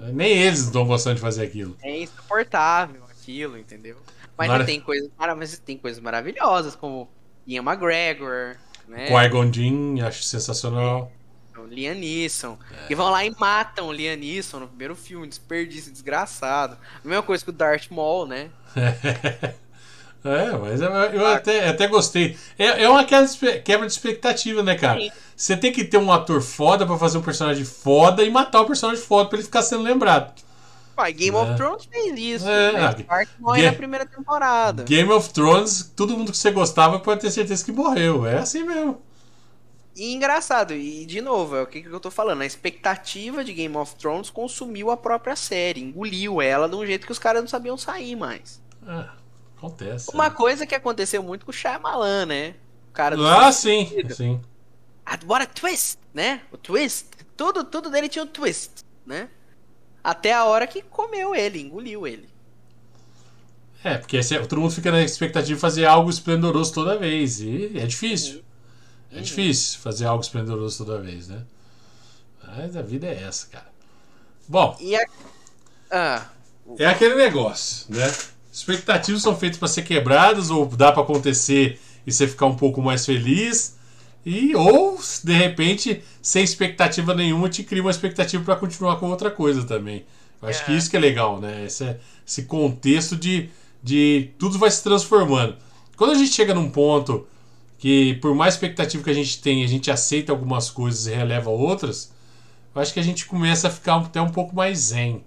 É. 0.02 0.12
Nem 0.12 0.32
eles 0.32 0.60
estão 0.60 0.86
gostando 0.86 1.16
de 1.16 1.20
fazer 1.20 1.44
aquilo. 1.44 1.76
É 1.82 2.00
insuportável 2.00 3.02
aquilo, 3.10 3.58
entendeu? 3.58 3.96
Mas, 4.36 4.64
tem, 4.64 4.80
coisas, 4.80 5.10
mas 5.36 5.58
tem 5.58 5.76
coisas 5.76 6.00
maravilhosas, 6.00 6.74
como 6.74 7.10
Ian 7.46 7.62
McGregor, 7.62 8.56
Né? 8.88 9.06
Qui-Gon 9.06 9.52
Jinn, 9.52 10.00
acho 10.00 10.22
sensacional. 10.22 11.12
O 11.58 11.66
Liam 11.66 11.94
Neeson. 11.94 12.58
E 12.88 12.94
vão 12.94 13.10
lá 13.10 13.22
e 13.22 13.30
matam 13.38 13.88
o 13.88 13.92
Liam 13.92 14.16
Neeson 14.16 14.60
no 14.60 14.68
primeiro 14.68 14.96
filme, 14.96 15.28
desperdício 15.28 15.92
desgraçado. 15.92 16.78
A 17.04 17.06
mesma 17.06 17.22
coisa 17.22 17.44
que 17.44 17.50
o 17.50 17.52
Darth 17.52 17.90
Maul, 17.90 18.26
né? 18.26 18.48
É, 20.22 20.50
mas 20.52 20.80
eu, 20.80 20.90
eu 20.90 21.26
até, 21.26 21.68
até 21.68 21.86
gostei. 21.86 22.36
É, 22.58 22.84
é 22.84 22.88
uma 22.88 23.04
quebra 23.04 23.86
de 23.86 23.92
expectativa, 23.92 24.62
né, 24.62 24.74
cara? 24.76 25.00
Sim. 25.00 25.10
Você 25.34 25.56
tem 25.56 25.72
que 25.72 25.84
ter 25.84 25.96
um 25.96 26.12
ator 26.12 26.42
foda 26.42 26.86
pra 26.86 26.98
fazer 26.98 27.16
um 27.16 27.22
personagem 27.22 27.64
foda 27.64 28.22
e 28.22 28.30
matar 28.30 28.60
o 28.60 28.66
personagem 28.66 29.02
foda 29.02 29.28
pra 29.28 29.38
ele 29.38 29.46
ficar 29.46 29.62
sendo 29.62 29.82
lembrado. 29.82 30.34
Pai, 30.94 31.14
Game 31.14 31.34
É. 31.34 31.40
of 31.40 31.54
Thrones 31.56 31.86
fez 31.90 32.18
isso. 32.18 32.48
É, 32.48 32.72
né? 32.72 32.80
ah, 32.84 32.90
O 32.98 33.02
Darth 33.04 33.28
morre 33.38 33.62
na 33.62 33.72
primeira 33.72 34.04
temporada. 34.04 34.82
Game 34.82 35.10
of 35.10 35.30
Thrones, 35.30 35.90
todo 35.96 36.16
mundo 36.16 36.30
que 36.32 36.36
você 36.36 36.50
gostava 36.50 36.98
pode 36.98 37.22
ter 37.22 37.30
certeza 37.30 37.64
que 37.64 37.72
morreu. 37.72 38.26
É 38.26 38.36
assim 38.38 38.62
mesmo. 38.64 39.00
E 39.96 40.14
engraçado, 40.14 40.72
e 40.72 41.04
de 41.04 41.20
novo, 41.20 41.56
é 41.56 41.62
o 41.62 41.66
que, 41.66 41.82
que 41.82 41.88
eu 41.88 42.00
tô 42.00 42.10
falando. 42.10 42.42
A 42.42 42.46
expectativa 42.46 43.42
de 43.42 43.52
Game 43.52 43.76
of 43.76 43.94
Thrones 43.96 44.30
consumiu 44.30 44.90
a 44.90 44.96
própria 44.96 45.34
série, 45.34 45.80
engoliu 45.80 46.40
ela 46.40 46.68
de 46.68 46.76
um 46.76 46.84
jeito 46.86 47.06
que 47.06 47.12
os 47.12 47.18
caras 47.18 47.40
não 47.42 47.48
sabiam 47.48 47.76
sair 47.78 48.14
mais. 48.14 48.62
É, 48.86 49.04
acontece. 49.60 50.10
Uma 50.14 50.28
né? 50.28 50.30
coisa 50.30 50.66
que 50.66 50.74
aconteceu 50.74 51.22
muito 51.22 51.44
com 51.44 51.50
o 51.50 51.54
Shyamalan, 51.54 52.26
né? 52.26 52.56
O 52.90 52.92
cara 52.92 53.16
do 53.16 53.26
Ah, 53.26 53.52
sim, 53.52 53.88
sim. 54.08 54.40
Ah, 55.04 55.18
What 55.26 55.42
a 55.44 55.46
twist, 55.46 55.98
né? 56.14 56.42
O 56.52 56.56
twist. 56.56 57.06
Tudo, 57.36 57.64
tudo 57.64 57.90
dele 57.90 58.08
tinha 58.08 58.24
um 58.24 58.26
twist, 58.28 58.84
né? 59.06 59.28
Até 60.04 60.32
a 60.34 60.44
hora 60.44 60.66
que 60.66 60.82
comeu 60.82 61.34
ele, 61.34 61.60
engoliu 61.60 62.06
ele. 62.06 62.28
É, 63.82 63.96
porque 63.96 64.18
esse- 64.18 64.38
todo 64.46 64.60
mundo 64.60 64.72
fica 64.72 64.90
na 64.92 65.02
expectativa 65.02 65.54
de 65.54 65.60
fazer 65.60 65.86
algo 65.86 66.10
esplendoroso 66.10 66.72
toda 66.74 66.98
vez. 66.98 67.40
E 67.40 67.78
é 67.78 67.86
difícil. 67.86 68.42
É 69.12 69.20
Uhum. 69.20 69.22
difícil 69.22 69.80
fazer 69.80 70.06
algo 70.06 70.22
esplendoroso 70.22 70.84
toda 70.84 71.00
vez, 71.00 71.28
né? 71.28 71.44
Mas 72.46 72.76
a 72.76 72.82
vida 72.82 73.06
é 73.06 73.22
essa, 73.22 73.46
cara. 73.48 73.68
Bom, 74.48 74.76
a... 74.96 75.04
Ah, 75.90 76.30
é 76.78 76.86
aquele 76.86 77.14
negócio, 77.14 77.86
né? 77.94 78.06
Expectativas 78.52 79.22
são 79.22 79.36
feitas 79.36 79.58
para 79.58 79.68
ser 79.68 79.82
quebradas 79.82 80.50
ou 80.50 80.66
dá 80.66 80.90
para 80.92 81.02
acontecer 81.02 81.78
e 82.06 82.12
você 82.12 82.26
ficar 82.26 82.46
um 82.46 82.56
pouco 82.56 82.82
mais 82.82 83.04
feliz. 83.06 83.76
E 84.24 84.54
ou 84.54 84.98
de 85.24 85.32
repente, 85.32 86.02
sem 86.20 86.42
expectativa 86.44 87.14
nenhuma, 87.14 87.48
te 87.48 87.62
cria 87.62 87.82
uma 87.82 87.90
expectativa 87.90 88.42
para 88.44 88.56
continuar 88.56 88.96
com 88.96 89.08
outra 89.08 89.30
coisa 89.30 89.64
também. 89.64 90.04
Eu 90.42 90.48
acho 90.48 90.64
que 90.64 90.72
É. 90.72 90.76
isso 90.76 90.90
que 90.90 90.96
é 90.96 91.00
legal, 91.00 91.40
né? 91.40 91.64
Esse, 91.66 91.96
esse 92.26 92.42
contexto 92.44 93.16
de, 93.16 93.48
de 93.82 94.30
tudo 94.38 94.58
vai 94.58 94.70
se 94.70 94.82
transformando. 94.82 95.56
Quando 95.96 96.12
a 96.12 96.14
gente 96.14 96.32
chega 96.32 96.54
num 96.54 96.68
ponto 96.70 97.26
que, 97.78 98.14
por 98.14 98.34
mais 98.34 98.54
expectativa 98.54 99.02
que 99.02 99.10
a 99.10 99.14
gente 99.14 99.40
tem, 99.40 99.64
a 99.64 99.66
gente 99.66 99.90
aceita 99.90 100.32
algumas 100.32 100.70
coisas 100.70 101.06
e 101.06 101.14
releva 101.14 101.50
outras, 101.50 102.12
eu 102.74 102.80
acho 102.80 102.92
que 102.92 103.00
a 103.00 103.02
gente 103.02 103.26
começa 103.26 103.68
a 103.68 103.70
ficar 103.70 103.96
até 103.96 104.20
um 104.20 104.28
pouco 104.30 104.54
mais 104.54 104.78
zen. 104.78 105.22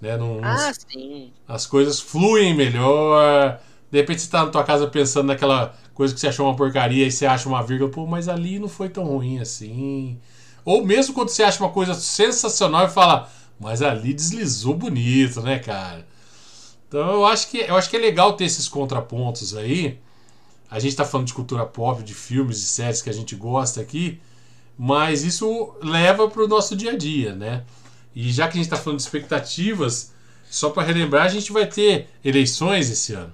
Né? 0.00 0.16
Num- 0.16 0.40
ah 0.44 0.72
sim. 0.72 1.32
as 1.46 1.66
coisas 1.66 2.00
fluem 2.00 2.54
melhor. 2.54 3.60
De 3.90 3.98
repente 3.98 4.22
você 4.22 4.30
tá 4.30 4.44
na 4.44 4.50
tua 4.50 4.64
casa 4.64 4.86
pensando 4.86 5.26
naquela 5.28 5.74
coisa 5.94 6.14
que 6.14 6.20
você 6.20 6.28
achou 6.28 6.46
uma 6.46 6.56
porcaria 6.56 7.06
e 7.06 7.10
você 7.10 7.26
acha 7.26 7.48
uma 7.48 7.62
vírgula, 7.62 7.90
pô, 7.90 8.06
mas 8.06 8.28
ali 8.28 8.58
não 8.58 8.68
foi 8.68 8.88
tão 8.88 9.04
ruim 9.04 9.40
assim. 9.40 10.18
Ou 10.64 10.84
mesmo 10.84 11.14
quando 11.14 11.30
você 11.30 11.42
acha 11.42 11.62
uma 11.62 11.70
coisa 11.72 11.94
sensacional 11.94 12.86
e 12.86 12.90
fala, 12.90 13.30
mas 13.58 13.82
ali 13.82 14.12
deslizou 14.14 14.74
bonito, 14.74 15.40
né, 15.40 15.58
cara? 15.58 16.06
Então 16.88 17.00
eu 17.12 17.26
acho 17.26 17.48
que 17.50 17.58
eu 17.58 17.76
acho 17.76 17.90
que 17.90 17.96
é 17.96 18.00
legal 18.00 18.34
ter 18.34 18.44
esses 18.44 18.68
contrapontos 18.68 19.56
aí. 19.56 19.98
A 20.70 20.78
gente 20.78 20.96
tá 20.96 21.04
falando 21.04 21.26
de 21.26 21.34
cultura 21.34 21.64
pop, 21.66 22.02
de 22.02 22.14
filmes 22.14 22.58
e 22.58 22.66
séries 22.66 23.02
que 23.02 23.10
a 23.10 23.12
gente 23.12 23.34
gosta 23.36 23.80
aqui, 23.80 24.20
mas 24.78 25.24
isso 25.24 25.74
leva 25.82 26.28
pro 26.28 26.48
nosso 26.48 26.76
dia 26.76 26.92
a 26.92 26.96
dia, 26.96 27.34
né? 27.34 27.64
E 28.18 28.32
já 28.32 28.46
que 28.48 28.52
a 28.54 28.56
gente 28.56 28.66
está 28.66 28.78
falando 28.78 28.98
de 28.98 29.04
expectativas, 29.04 30.12
só 30.50 30.70
para 30.70 30.82
relembrar, 30.84 31.26
a 31.26 31.28
gente 31.28 31.52
vai 31.52 31.66
ter 31.66 32.08
eleições 32.24 32.90
esse 32.90 33.12
ano. 33.14 33.32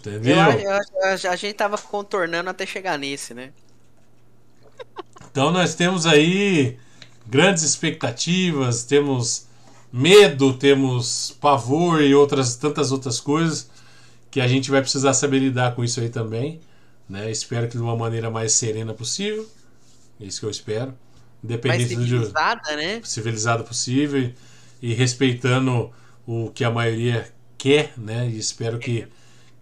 Entendeu? 0.00 0.36
Eu, 0.36 0.58
eu, 0.60 0.78
eu- 1.22 1.30
a 1.30 1.36
gente 1.36 1.54
tava 1.54 1.76
contornando 1.78 2.50
até 2.50 2.64
chegar 2.66 2.98
nesse, 2.98 3.34
né? 3.34 3.52
Então 5.30 5.50
nós 5.50 5.74
temos 5.74 6.06
aí 6.06 6.78
grandes 7.26 7.62
expectativas, 7.62 8.84
temos 8.84 9.46
medo, 9.92 10.56
temos 10.58 11.36
pavor 11.40 12.02
e 12.02 12.14
outras 12.14 12.56
tantas 12.56 12.92
outras 12.92 13.20
coisas 13.20 13.70
que 14.30 14.40
a 14.40 14.48
gente 14.48 14.70
vai 14.70 14.80
precisar 14.82 15.14
saber 15.14 15.40
lidar 15.40 15.74
com 15.76 15.84
isso 15.84 16.00
aí 16.00 16.10
também. 16.10 16.60
Né? 17.08 17.30
Espero 17.30 17.68
que 17.68 17.76
de 17.76 17.82
uma 17.82 17.96
maneira 17.96 18.30
mais 18.30 18.52
serena 18.54 18.94
possível. 18.94 19.48
É 20.20 20.26
isso 20.26 20.40
que 20.40 20.46
eu 20.46 20.50
espero. 20.50 20.94
Mais 21.42 21.54
Independente 21.54 21.94
do, 21.94 22.02
civilizada, 22.04 22.76
né? 22.76 23.00
civilizado 23.04 23.64
possível 23.64 24.32
e, 24.82 24.94
respeitando 24.94 25.90
o 26.26 26.50
que 26.50 26.64
a 26.64 26.70
maioria 26.70 27.32
quer, 27.56 27.92
né? 27.96 28.28
E 28.28 28.38
espero 28.38 28.78
que, 28.78 29.06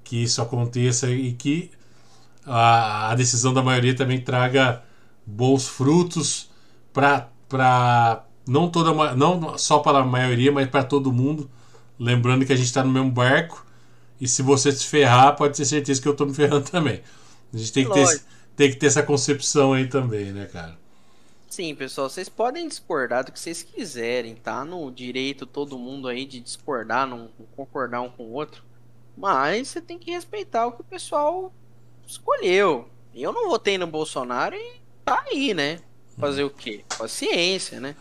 que 0.02 0.22
isso 0.22 0.40
aconteça 0.40 1.10
e 1.10 1.32
que 1.32 1.70
a, 2.44 3.10
a 3.10 3.14
decisão 3.14 3.52
da 3.52 3.62
maioria 3.62 3.94
também 3.94 4.20
traga 4.20 4.82
bons 5.26 5.66
frutos 5.66 6.50
para 6.92 8.24
não 8.46 8.70
toda 8.70 9.14
não 9.14 9.58
só 9.58 9.80
para 9.80 9.98
a 9.98 10.04
maioria, 10.04 10.52
mas 10.52 10.68
para 10.68 10.84
todo 10.84 11.12
mundo. 11.12 11.50
Lembrando 11.98 12.44
que 12.44 12.52
a 12.52 12.56
gente 12.56 12.66
está 12.66 12.84
no 12.84 12.90
mesmo 12.90 13.10
barco 13.10 13.66
e 14.20 14.26
se 14.26 14.42
você 14.42 14.72
se 14.72 14.86
ferrar, 14.86 15.36
pode 15.36 15.56
ter 15.56 15.64
certeza 15.64 16.00
que 16.00 16.08
eu 16.08 16.12
estou 16.12 16.26
me 16.26 16.34
ferrando 16.34 16.64
também. 16.70 17.02
A 17.52 17.56
gente 17.56 17.72
tem 17.72 17.84
que, 17.86 17.92
ter, 17.92 18.22
tem 18.56 18.70
que 18.70 18.76
ter 18.76 18.86
essa 18.86 19.02
concepção 19.02 19.72
aí 19.72 19.86
também, 19.86 20.32
né, 20.32 20.46
cara? 20.46 20.78
Sim, 21.48 21.74
pessoal, 21.74 22.10
vocês 22.10 22.28
podem 22.28 22.68
discordar 22.68 23.24
do 23.24 23.32
que 23.32 23.38
vocês 23.38 23.62
quiserem, 23.62 24.34
tá? 24.34 24.64
No 24.64 24.90
direito 24.90 25.46
todo 25.46 25.78
mundo 25.78 26.08
aí 26.08 26.24
de 26.24 26.40
discordar, 26.40 27.06
não 27.06 27.30
concordar 27.54 28.02
um 28.02 28.10
com 28.10 28.24
o 28.24 28.32
outro. 28.32 28.64
Mas 29.16 29.68
você 29.68 29.80
tem 29.80 29.98
que 29.98 30.10
respeitar 30.10 30.66
o 30.66 30.72
que 30.72 30.82
o 30.82 30.84
pessoal 30.84 31.52
escolheu. 32.06 32.88
Eu 33.14 33.32
não 33.32 33.48
votei 33.48 33.78
no 33.78 33.86
Bolsonaro 33.86 34.54
e 34.54 34.80
tá 35.04 35.24
aí, 35.30 35.54
né? 35.54 35.80
Fazer 36.18 36.44
o 36.44 36.50
quê? 36.50 36.84
Paciência, 36.98 37.80
né? 37.80 37.96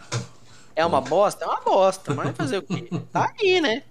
É 0.76 0.86
uma 0.86 1.00
bosta? 1.00 1.46
É 1.46 1.48
uma 1.48 1.62
bosta, 1.62 2.14
mas 2.14 2.36
fazer 2.36 2.58
o 2.58 2.64
quê? 2.64 2.90
Tá 3.12 3.34
aí, 3.40 3.62
né? 3.62 3.84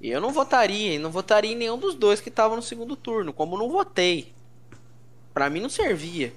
Eu 0.00 0.20
não 0.20 0.30
votaria, 0.30 0.98
não 0.98 1.10
votaria 1.10 1.52
em 1.52 1.56
nenhum 1.56 1.78
dos 1.78 1.94
dois 1.94 2.20
que 2.20 2.28
estavam 2.28 2.56
no 2.56 2.62
segundo 2.62 2.94
turno, 2.94 3.32
como 3.32 3.56
não 3.56 3.70
votei. 3.70 4.34
Pra 5.32 5.48
mim 5.48 5.60
não 5.60 5.68
servia. 5.68 6.32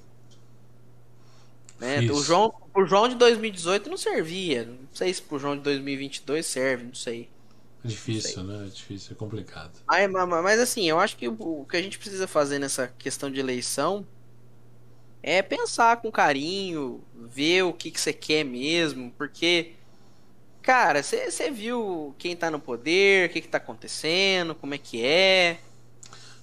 Né? 1.82 2.00
O. 2.12 2.22
João, 2.22 2.54
o 2.76 2.86
João 2.86 3.10
de 3.10 3.16
2018 3.16 3.90
não 3.90 3.98
servia. 3.98 4.66
Não 4.66 4.78
sei 4.94 5.14
se 5.14 5.22
pro 5.22 5.40
João 5.40 5.58
de 5.58 5.64
2022 5.64 6.46
serve, 6.46 6.86
não 6.86 6.94
sei. 6.94 7.28
É 7.84 7.88
difícil, 7.88 8.44
né? 8.44 8.68
É 8.68 8.70
difícil, 8.70 9.14
é 9.14 9.16
complicado. 9.16 9.72
Mas, 9.88 10.12
mas, 10.12 10.60
assim, 10.60 10.88
eu 10.88 11.00
acho 11.00 11.18
que 11.18 11.28
o, 11.28 11.66
que 11.68 11.76
a 11.76 11.82
gente 11.82 11.98
precisa 11.98 12.28
fazer 12.28 12.60
nessa 12.60 12.88
questão 12.88 13.32
de 13.32 13.40
eleição 13.40 14.06
é 15.24 15.42
pensar 15.42 15.98
com 15.98 16.12
carinho, 16.12 17.04
ver 17.16 17.64
o 17.64 17.74
que, 17.74 17.90
que 17.90 18.00
você 18.00 18.14
quer 18.14 18.44
mesmo, 18.44 19.12
porque, 19.18 19.74
cara, 20.62 21.02
você 21.02 21.50
viu 21.50 22.16
quem 22.20 22.36
tá 22.36 22.52
no 22.52 22.60
poder, 22.60 23.28
o 23.30 23.34
que, 23.34 23.42
que 23.42 23.48
tá 23.48 23.58
acontecendo, 23.58 24.54
como 24.54 24.76
é 24.76 24.78
que 24.78 25.04
é, 25.04 25.58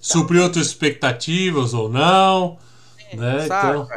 Suprir 0.01 0.41
outras 0.41 0.67
expectativas 0.67 1.73
ou 1.73 1.89
não, 1.89 2.57
né? 3.13 3.45
Então? 3.45 3.87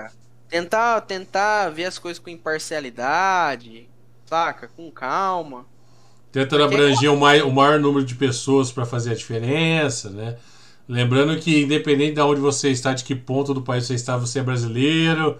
Tentar, 0.53 1.00
tentar 1.00 1.70
ver 1.70 1.86
as 1.86 1.98
coisas 1.98 2.18
com 2.22 2.28
imparcialidade, 2.28 3.88
saca? 4.26 4.68
Com 4.68 4.90
calma. 4.90 5.64
tentando 6.30 6.61
Porque- 6.68 6.74
abranger 6.76 7.11
o, 7.12 7.16
mai- 7.18 7.40
o 7.42 7.50
maior 7.50 7.80
número 7.80 8.05
de 8.05 8.14
pessoas 8.14 8.70
para 8.70 8.84
fazer 8.86 9.12
a 9.12 9.14
diferença, 9.14 10.11
né? 10.11 10.36
Lembrando 10.88 11.38
que 11.40 11.62
independente 11.62 12.14
de 12.16 12.20
onde 12.20 12.40
você 12.40 12.70
está, 12.70 12.92
de 12.92 13.03
que 13.05 13.14
ponto 13.14 13.55
do 13.55 13.62
país 13.62 13.86
você 13.86 13.94
está, 13.94 14.16
você 14.18 14.40
é 14.40 14.42
brasileiro. 14.42 15.38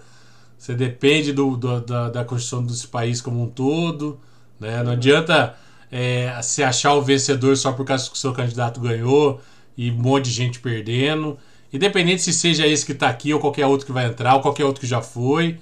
Você 0.59 0.75
depende 0.75 1.33
do, 1.33 1.57
do- 1.59 1.81
da, 1.83 2.09
da 2.09 2.25
constituição 2.25 2.65
desse 2.65 2.87
país 2.89 3.21
como 3.21 3.43
um 3.43 3.49
todo, 3.49 4.19
né? 4.61 4.83
Não 4.83 4.93
adianta 4.93 5.55
é, 5.91 6.41
se 6.43 6.63
achar 6.63 6.95
o 6.95 7.03
vencedor 7.03 7.55
só 7.57 7.73
por 7.73 7.85
causa 7.85 8.09
que 8.09 8.15
o 8.15 8.19
seu 8.19 8.33
candidato 8.33 8.81
ganhou 8.81 9.41
e 9.77 9.91
um 9.91 9.95
monte 9.97 10.25
de 10.27 10.31
gente 10.31 10.59
perdendo. 10.61 11.39
Independente 11.73 12.23
se 12.23 12.33
seja 12.33 12.67
esse 12.67 12.85
que 12.85 12.93
está 12.93 13.09
aqui 13.09 13.33
ou 13.33 13.41
qualquer 13.41 13.67
outro 13.67 13.87
que 13.87 13.93
vai 13.93 14.07
entrar 14.07 14.35
ou 14.35 14.41
qualquer 14.43 14.65
outro 14.65 14.81
que 14.81 14.87
já 14.87 15.01
foi. 15.03 15.59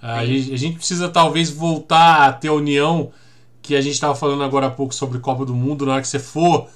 A, 0.00 0.24
gente- 0.26 0.52
a 0.54 0.56
gente 0.56 0.76
precisa 0.76 1.08
talvez 1.08 1.50
voltar 1.50 2.28
a 2.28 2.32
ter 2.32 2.48
a 2.48 2.52
união 2.52 3.12
que 3.62 3.74
a 3.76 3.80
gente 3.80 3.94
estava 3.94 4.14
falando 4.14 4.42
agora 4.44 4.66
há 4.66 4.70
pouco 4.70 4.94
sobre 4.94 5.18
Copa 5.18 5.44
do 5.44 5.54
Mundo 5.54 5.86
na 5.86 5.94
hora 5.94 6.02
que 6.02 6.08
você 6.08 6.18
for, 6.18 6.68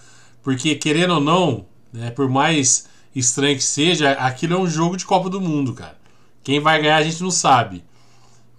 porque 0.42 0.74
querendo 0.74 1.14
ou 1.14 1.20
não, 1.20 1.66
né, 1.92 2.11
por 2.11 2.28
mais 2.28 2.88
estranho 3.14 3.57
que 3.57 3.62
seja, 3.64 4.12
aquilo 4.12 4.55
é 4.55 4.59
um 4.59 4.66
jogo 4.68 4.96
de 4.96 5.05
Copa 5.07 5.30
do 5.30 5.40
Mundo, 5.40 5.74
cara. 5.74 5.96
Quem 6.42 6.61
vai 6.61 6.80
ganhar 6.82 6.96
a 6.96 7.03
gente 7.03 7.22
não 7.22 7.30
sabe, 7.30 7.84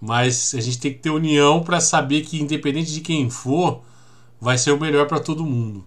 mas 0.02 0.54
a 0.56 0.62
gente 0.62 0.80
tem 0.80 0.94
que 0.94 1.00
ter 1.00 1.10
união 1.12 1.62
para 1.64 1.80
saber 1.82 2.22
que 2.22 2.42
independente 2.42 2.94
de 2.94 3.02
quem 3.02 3.30
for, 3.30 3.82
vai 4.39 4.58
ser 4.58 4.72
o 4.72 4.80
melhor 4.80 5.08
para 5.08 5.20
todo 5.20 5.46
mundo. 5.46 5.86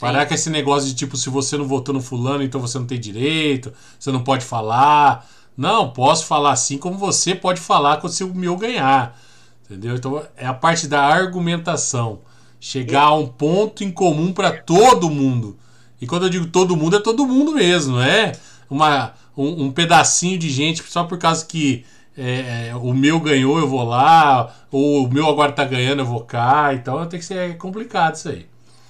Parar 0.00 0.26
com 0.26 0.34
esse 0.34 0.48
negócio 0.50 0.88
de 0.88 0.94
tipo, 0.94 1.16
se 1.16 1.28
você 1.28 1.56
não 1.56 1.66
votou 1.66 1.94
no 1.94 2.00
fulano, 2.00 2.42
então 2.42 2.60
você 2.60 2.78
não 2.78 2.86
tem 2.86 3.00
direito, 3.00 3.72
você 3.98 4.12
não 4.12 4.22
pode 4.22 4.44
falar. 4.44 5.28
Não, 5.56 5.90
posso 5.90 6.26
falar 6.26 6.52
assim 6.52 6.78
como 6.78 6.96
você 6.96 7.34
pode 7.34 7.60
falar 7.60 8.00
se 8.08 8.22
o 8.22 8.34
meu 8.34 8.56
ganhar. 8.56 9.18
Entendeu? 9.64 9.96
Então 9.96 10.22
é 10.36 10.46
a 10.46 10.54
parte 10.54 10.86
da 10.86 11.02
argumentação. 11.02 12.20
Chegar 12.60 13.04
a 13.04 13.14
um 13.14 13.26
ponto 13.26 13.84
em 13.84 13.90
comum 13.90 14.32
para 14.32 14.52
todo 14.52 15.10
mundo. 15.10 15.56
E 16.00 16.06
quando 16.06 16.24
eu 16.24 16.30
digo 16.30 16.46
todo 16.46 16.76
mundo, 16.76 16.96
é 16.96 17.00
todo 17.00 17.26
mundo 17.26 17.52
mesmo, 17.52 17.96
não 17.96 18.02
é 18.02 18.32
uma, 18.70 19.14
um, 19.36 19.64
um 19.64 19.72
pedacinho 19.72 20.38
de 20.38 20.48
gente 20.48 20.82
só 20.82 21.04
por 21.04 21.18
causa 21.18 21.44
que 21.44 21.84
é, 22.16 22.72
o 22.74 22.92
meu 22.92 23.20
ganhou, 23.20 23.58
eu 23.58 23.68
vou 23.68 23.84
lá, 23.84 24.52
ou 24.70 25.06
o 25.06 25.12
meu 25.12 25.28
agora 25.28 25.52
tá 25.52 25.64
ganhando, 25.64 26.00
eu 26.00 26.06
vou 26.06 26.20
cá. 26.20 26.72
Então 26.74 27.04
tem 27.06 27.18
que 27.18 27.26
ser 27.26 27.56
complicado 27.56 28.14
isso 28.14 28.28
aí. 28.28 28.46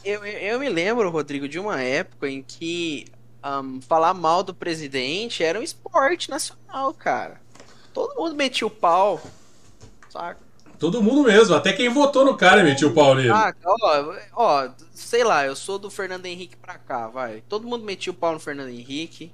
Eu, 0.09 0.25
eu 0.25 0.59
me 0.59 0.71
lembro, 0.71 1.11
Rodrigo, 1.11 1.47
de 1.47 1.59
uma 1.59 1.83
época 1.83 2.31
em 2.31 2.43
que 2.43 3.05
um, 3.45 3.79
falar 3.83 4.15
mal 4.15 4.43
do 4.43 4.55
presidente 4.55 5.45
era 5.45 5.61
um 5.61 5.63
esporte 5.63 6.31
nacional, 6.31 6.95
cara. 6.95 7.43
Todo 7.93 8.19
mundo 8.19 8.35
metia 8.35 8.67
o 8.67 8.71
pau, 8.71 9.21
saca? 10.09 10.41
Todo 10.79 11.03
mundo 11.03 11.25
mesmo, 11.25 11.55
até 11.55 11.75
quem 11.75 11.91
votou 11.91 12.25
no 12.25 12.39
cara 12.39 12.65
metia 12.65 12.89
o 12.89 12.95
pau 12.95 13.15
nele. 13.15 13.29
Ah, 13.31 13.55
ó, 13.63 14.15
ó, 14.33 14.71
sei 14.95 15.23
lá, 15.23 15.45
eu 15.45 15.55
sou 15.55 15.79
do 15.79 15.91
Fernando 15.91 16.25
Henrique 16.25 16.57
pra 16.57 16.79
cá, 16.79 17.09
vai. 17.09 17.43
Todo 17.47 17.69
mundo 17.69 17.85
metia 17.85 18.11
o 18.11 18.17
pau 18.17 18.33
no 18.33 18.41
Fernando 18.41 18.71
Henrique, 18.71 19.31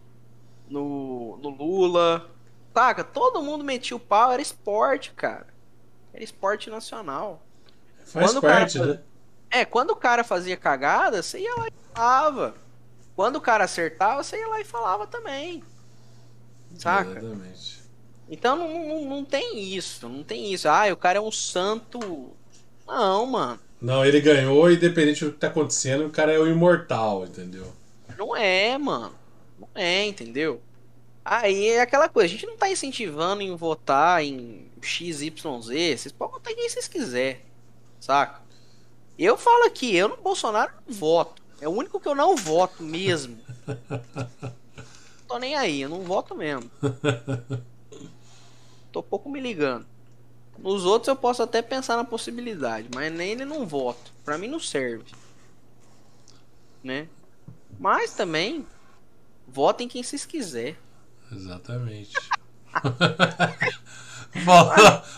no, 0.69 1.39
no 1.41 1.51
Lula, 1.51 2.29
saca? 2.75 3.05
Todo 3.05 3.45
mundo 3.45 3.63
metia 3.63 3.97
o 3.97 4.01
pau, 4.01 4.33
era 4.33 4.43
esporte, 4.43 5.13
cara. 5.13 5.47
Era 6.13 6.25
esporte 6.25 6.69
nacional. 6.69 7.41
Faz 8.05 8.33
quando 8.33 8.41
parte, 8.41 8.77
cara, 8.77 8.95
né? 8.95 9.01
É, 9.55 9.65
quando 9.65 9.91
o 9.91 9.97
cara 9.97 10.25
fazia 10.25 10.57
cagada, 10.57 11.23
você 11.23 11.39
ia 11.39 11.55
lá 11.55 11.69
e 11.69 11.73
falava. 11.95 12.55
Quando 13.15 13.37
o 13.37 13.41
cara 13.41 13.63
acertava, 13.63 14.21
você 14.21 14.37
ia 14.37 14.49
lá 14.49 14.61
e 14.61 14.65
falava 14.65 15.07
também. 15.07 15.63
Saca? 16.77 17.11
Exatamente. 17.13 17.81
Então 18.29 18.57
não, 18.57 18.89
não, 18.89 19.05
não 19.05 19.25
tem 19.25 19.73
isso, 19.77 20.09
não 20.09 20.25
tem 20.25 20.53
isso. 20.53 20.69
Ah, 20.69 20.93
o 20.93 20.97
cara 20.97 21.19
é 21.19 21.21
um 21.21 21.31
santo. 21.31 22.33
Não, 22.85 23.27
mano. 23.27 23.61
Não, 23.81 24.05
ele 24.05 24.21
ganhou, 24.21 24.69
independente 24.73 25.25
do 25.25 25.31
que 25.31 25.39
tá 25.39 25.47
acontecendo, 25.47 26.07
o 26.07 26.11
cara 26.11 26.33
é 26.33 26.39
o 26.39 26.49
imortal, 26.49 27.25
entendeu? 27.25 27.73
Não 28.19 28.35
é, 28.35 28.77
mano. 28.77 29.15
Não 29.57 29.69
é, 29.73 30.05
entendeu? 30.05 30.61
Aí 31.25 31.69
é 31.69 31.81
aquela 31.81 32.09
coisa, 32.09 32.27
a 32.27 32.31
gente 32.31 32.47
não 32.47 32.57
tá 32.57 32.69
incentivando 32.69 33.41
em 33.41 33.55
votar 33.55 34.25
em 34.25 34.69
XYZ, 34.83 35.31
vocês 35.37 36.11
podem 36.11 36.35
votar 36.35 36.53
em 36.53 36.57
quem 36.57 36.69
vocês 36.69 36.89
quiserem, 36.89 37.41
saca? 38.01 38.44
Eu 39.19 39.37
falo 39.37 39.65
aqui, 39.65 39.95
eu 39.95 40.09
no 40.09 40.17
Bolsonaro 40.17 40.73
não 40.87 40.95
voto. 40.95 41.43
É 41.61 41.69
o 41.69 41.73
único 41.73 42.01
que 42.01 42.09
eu 42.09 42.15
não 42.15 42.37
voto 42.37 42.83
mesmo. 42.83 43.39
Tô 45.27 45.39
nem 45.39 45.55
aí, 45.55 45.83
eu 45.83 45.89
não 45.89 46.03
voto 46.03 46.35
mesmo. 46.35 46.71
Tô 48.93 49.03
pouco 49.03 49.31
me 49.31 49.41
ligando. 49.41 49.87
Nos 50.59 50.85
outros 50.85 51.09
eu 51.09 51.17
posso 51.17 51.43
até 51.43 51.63
pensar 51.63 51.97
na 51.97 52.05
possibilidade, 52.05 52.89
mas 52.95 53.13
nele 53.13 53.45
não 53.45 53.67
voto. 53.67 54.13
Pra 54.25 54.39
mim 54.39 54.49
não 54.49 54.61
serve. 54.61 55.13
Né? 56.83 57.09
Mas 57.79 58.13
também, 58.15 58.67
votem 59.47 59.89
quem 59.89 60.03
vocês 60.03 60.25
quiser. 60.25 60.77
Exatamente. 61.33 62.15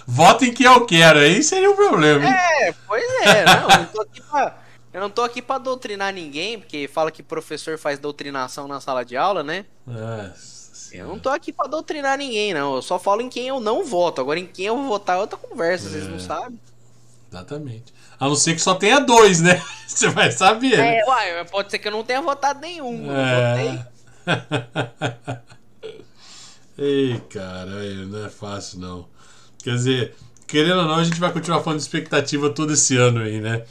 Votem 0.07 0.53
que 0.53 0.65
eu 0.65 0.85
quero, 0.87 1.19
aí 1.19 1.43
seria 1.43 1.71
o 1.71 1.73
um 1.73 1.77
problema. 1.77 2.25
Hein? 2.25 2.35
É, 2.63 2.75
pois 2.87 3.05
é. 3.23 3.45
Não, 3.45 3.71
eu, 3.71 3.79
não 3.79 3.87
tô 3.87 4.01
aqui 4.03 4.23
pra, 4.23 4.57
eu 4.93 5.01
não 5.01 5.11
tô 5.11 5.23
aqui 5.23 5.43
pra 5.43 5.59
doutrinar 5.59 6.13
ninguém, 6.13 6.59
porque 6.59 6.89
fala 6.89 7.11
que 7.11 7.23
professor 7.23 7.79
faz 7.79 7.99
doutrinação 7.99 8.69
na 8.69 8.81
sala 8.81 9.05
de 9.05 9.17
aula, 9.17 9.43
né? 9.43 9.65
É, 9.89 10.31
eu 10.93 11.07
não 11.07 11.19
tô 11.19 11.29
aqui 11.29 11.53
pra 11.53 11.67
doutrinar 11.67 12.17
ninguém, 12.17 12.55
não. 12.55 12.77
Eu 12.77 12.83
só 12.83 12.99
falo 12.99 13.21
em 13.21 13.29
quem 13.29 13.49
eu 13.49 13.61
não 13.61 13.85
voto. 13.85 14.21
Agora, 14.21 14.39
em 14.39 14.47
quem 14.47 14.67
eu 14.67 14.77
vou 14.77 14.87
votar 14.87 15.17
é 15.17 15.21
outra 15.21 15.39
conversa, 15.39 15.89
é. 15.89 15.91
vocês 15.91 16.09
não 16.09 16.17
é. 16.17 16.21
sabem. 16.21 16.61
Exatamente. 17.31 17.93
A 18.19 18.27
não 18.27 18.35
ser 18.35 18.55
que 18.55 18.61
só 18.61 18.75
tenha 18.75 18.99
dois, 19.01 19.41
né? 19.41 19.61
Você 19.87 20.09
vai 20.09 20.31
saber. 20.31 20.75
É, 20.75 20.79
né? 20.79 21.05
uai, 21.05 21.45
pode 21.47 21.71
ser 21.71 21.79
que 21.79 21.89
eu 21.89 21.93
não 21.93 22.05
tenha 22.05 22.23
votado 22.23 22.61
nenhum. 22.61 23.09
É. 23.13 23.87
Ei, 26.79 27.21
cara, 27.31 27.67
não 28.07 28.27
é 28.27 28.29
fácil 28.29 28.81
não. 28.81 29.09
Quer 29.63 29.75
dizer, 29.75 30.15
querendo 30.47 30.81
ou 30.81 30.85
não, 30.85 30.97
a 30.97 31.05
gente 31.05 31.19
vai 31.19 31.33
continuar 31.33 31.63
falando 31.63 31.79
de 31.79 31.85
expectativa 31.85 32.51
todo 32.51 32.73
esse 32.73 32.97
ano 32.97 33.21
aí, 33.21 33.41
né? 33.41 33.65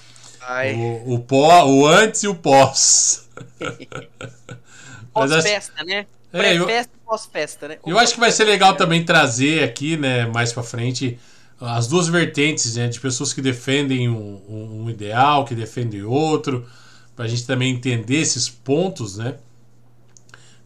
O, 0.76 1.16
o, 1.16 1.20
pó, 1.20 1.66
o 1.66 1.88
antes 1.88 2.24
e 2.24 2.28
o 2.28 2.36
pós. 2.36 3.28
Pós-festa, 5.14 5.84
né? 5.84 6.06
É, 6.34 6.58
Pré-festa 6.58 6.92
e 6.94 7.06
pós-festa, 7.06 7.68
né? 7.70 7.78
eu 7.86 7.98
acho 7.98 8.14
que 8.14 8.20
vai 8.20 8.32
ser 8.32 8.44
legal 8.44 8.76
também 8.76 9.06
trazer 9.06 9.64
aqui, 9.64 9.96
né, 9.96 10.26
mais 10.26 10.52
pra 10.52 10.62
frente, 10.62 11.18
as 11.62 11.88
duas 11.88 12.10
vertentes, 12.10 12.76
né, 12.76 12.90
de 12.90 13.00
pessoas 13.00 13.32
que 13.32 13.42
defendem 13.42 14.10
um, 14.10 14.42
um, 14.50 14.84
um 14.84 14.90
ideal, 14.90 15.46
que 15.46 15.56
defendem 15.56 16.04
outro, 16.04 16.68
pra 17.16 17.28
gente 17.28 17.48
também 17.48 17.74
entender 17.74 18.18
esses 18.18 18.50
pontos, 18.50 19.16
né? 19.16 19.36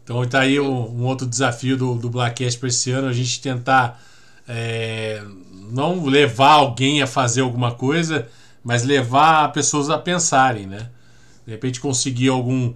Então 0.10 0.26
tá 0.26 0.40
aí 0.40 0.60
um, 0.60 1.02
um 1.02 1.06
outro 1.06 1.28
desafio 1.28 1.78
do, 1.78 1.94
do 1.94 2.10
Blackcast 2.10 2.58
para 2.58 2.68
esse 2.68 2.90
ano, 2.90 3.08
a 3.08 3.14
gente 3.14 3.40
tentar 3.40 4.02
é, 4.48 5.22
não 5.72 6.04
levar 6.04 6.54
alguém 6.54 7.04
a 7.04 7.06
fazer 7.06 7.42
alguma 7.42 7.76
coisa, 7.76 8.28
mas 8.64 8.84
levar 8.84 9.52
pessoas 9.54 9.88
a 9.88 10.00
pensarem, 10.00 10.66
né? 10.66 10.90
De 11.46 11.52
repente 11.52 11.80
conseguir 11.80 12.30
algum, 12.30 12.74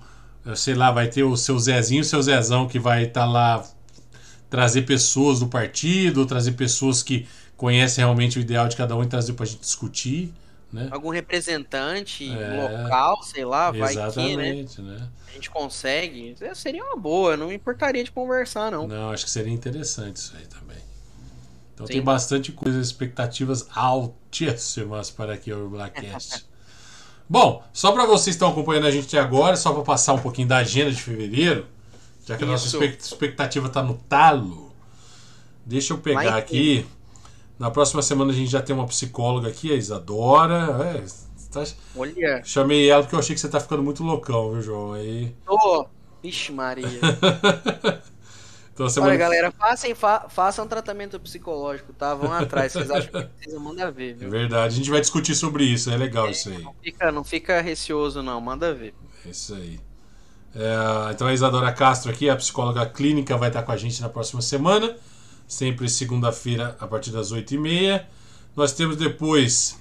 sei 0.56 0.76
lá, 0.76 0.92
vai 0.92 1.08
ter 1.08 1.24
o 1.24 1.36
seu 1.36 1.58
Zezinho, 1.58 2.02
o 2.02 2.06
seu 2.06 2.22
Zezão 2.22 2.68
que 2.68 2.78
vai 2.78 3.06
estar 3.06 3.22
tá 3.22 3.26
lá 3.26 3.66
trazer 4.48 4.84
pessoas 4.84 5.40
do 5.40 5.48
partido, 5.48 6.28
trazer 6.28 6.52
pessoas 6.52 7.02
que 7.02 7.26
conhecem 7.58 8.04
realmente 8.04 8.38
o 8.38 8.42
ideal 8.42 8.68
de 8.68 8.76
cada 8.76 8.96
um 8.96 9.02
e 9.02 9.08
trazer 9.08 9.34
para 9.34 9.46
a 9.46 9.48
gente 9.48 9.62
discutir. 9.62 10.32
Né? 10.74 10.88
Algum 10.90 11.10
representante 11.10 12.28
é, 12.28 12.82
local, 12.82 13.22
sei 13.22 13.46
lá, 13.46 13.70
vai 13.70 13.94
que, 14.12 14.36
né? 14.36 14.66
né? 14.80 15.10
A 15.28 15.32
gente 15.34 15.52
consegue. 15.52 16.36
Seria 16.56 16.84
uma 16.84 16.98
boa, 16.98 17.38
não 17.38 17.50
me 17.50 17.56
importaria 17.56 18.04
de 18.04 18.12
conversar, 18.12 18.72
não. 18.72 18.88
Não, 18.88 19.12
acho 19.12 19.24
que 19.24 19.30
seria 19.30 19.54
interessante 19.54 20.16
isso 20.16 20.36
aí 20.36 20.48
também. 20.48 20.80
Então 21.76 21.86
Sim. 21.86 21.94
tem 21.94 22.02
bastante 22.02 22.52
coisa, 22.52 22.80
expectativas 22.80 23.68
altíssimas 23.76 25.12
para 25.12 25.36
aqui 25.36 25.54
o 25.54 25.70
Blackcast. 25.70 26.44
Bom, 27.30 27.64
só 27.72 27.92
para 27.92 28.06
vocês 28.08 28.26
que 28.26 28.30
estão 28.32 28.50
acompanhando 28.50 28.88
a 28.88 28.92
gente 28.92 29.16
agora, 29.16 29.56
só 29.56 29.74
para 29.74 29.84
passar 29.84 30.14
um 30.14 30.20
pouquinho 30.20 30.48
da 30.48 30.58
agenda 30.58 30.92
de 30.92 31.02
fevereiro, 31.02 31.68
já 32.26 32.36
que 32.36 32.44
Isso. 32.44 32.78
a 32.78 32.80
nossa 32.80 32.86
expectativa 32.86 33.68
está 33.68 33.84
no 33.84 33.94
talo. 33.94 34.74
Deixa 35.64 35.94
eu 35.94 36.00
pegar 36.00 36.36
aqui. 36.36 36.84
Na 37.58 37.70
próxima 37.70 38.02
semana 38.02 38.32
a 38.32 38.36
gente 38.36 38.50
já 38.50 38.62
tem 38.62 38.76
uma 38.76 38.88
psicóloga 38.88 39.48
aqui, 39.48 39.72
a 39.72 39.76
Isadora. 39.76 40.96
É, 40.96 41.04
tá... 41.52 41.64
Olha. 41.96 42.42
Chamei 42.44 42.90
ela 42.90 43.04
porque 43.04 43.16
eu 43.16 43.20
achei 43.20 43.36
que 43.36 43.42
você 43.42 43.48
tá 43.48 43.60
ficando 43.60 43.84
muito 43.84 44.04
loucão, 44.04 44.52
viu, 44.52 44.62
João? 44.62 44.94
Aí. 44.94 45.34
Ô, 45.48 45.86
vixe, 46.22 46.52
Maria. 46.52 46.88
então, 48.74 48.90
semana... 48.90 49.12
Olha, 49.12 49.20
galera, 49.20 49.52
façam, 49.52 49.96
fa 49.96 50.28
façam 50.30 50.68
tratamento 50.68 51.20
psicológico, 51.20 51.94
tá? 51.94 52.16
Vão 52.16 52.34
atrás, 52.34 52.74
vocês 52.74 52.90
acham 52.90 53.12
que 53.12 53.28
precisa, 53.38 53.60
manda 53.60 53.92
ver, 53.92 54.16
viu? 54.16 54.28
É 54.28 54.32
verdade, 54.32 54.74
a 54.74 54.78
gente 54.78 54.90
vai 54.90 55.00
discutir 55.00 55.36
sobre 55.36 55.64
isso, 55.64 55.92
é 55.92 55.96
legal 55.96 56.28
é, 56.28 56.32
isso 56.32 56.50
aí. 56.50 56.64
Não 56.64 56.76
fica, 56.82 57.12
não 57.12 57.24
fica 57.24 57.62
receoso, 57.62 58.24
não, 58.24 58.42
manda 58.42 58.74
ver. 58.74 58.96
É 59.26 59.30
isso 59.30 59.54
aí. 59.54 59.80
É, 60.56 61.12
então 61.12 61.28
a 61.28 61.34
Isadora 61.34 61.72
Castro 61.72 62.12
aqui, 62.12 62.30
a 62.30 62.36
psicóloga 62.36 62.86
clínica, 62.88 63.38
vai 63.38 63.50
estar 63.50 63.62
com 63.62 63.72
a 63.72 63.78
gente 63.78 64.02
na 64.02 64.10
próxima 64.10 64.42
semana 64.42 64.96
sempre 65.54 65.88
segunda-feira 65.90 66.76
a 66.80 66.88
partir 66.88 67.12
das 67.12 67.32
8h30. 67.32 68.04
Nós 68.56 68.74
temos 68.74 68.98
depois, 68.98 69.80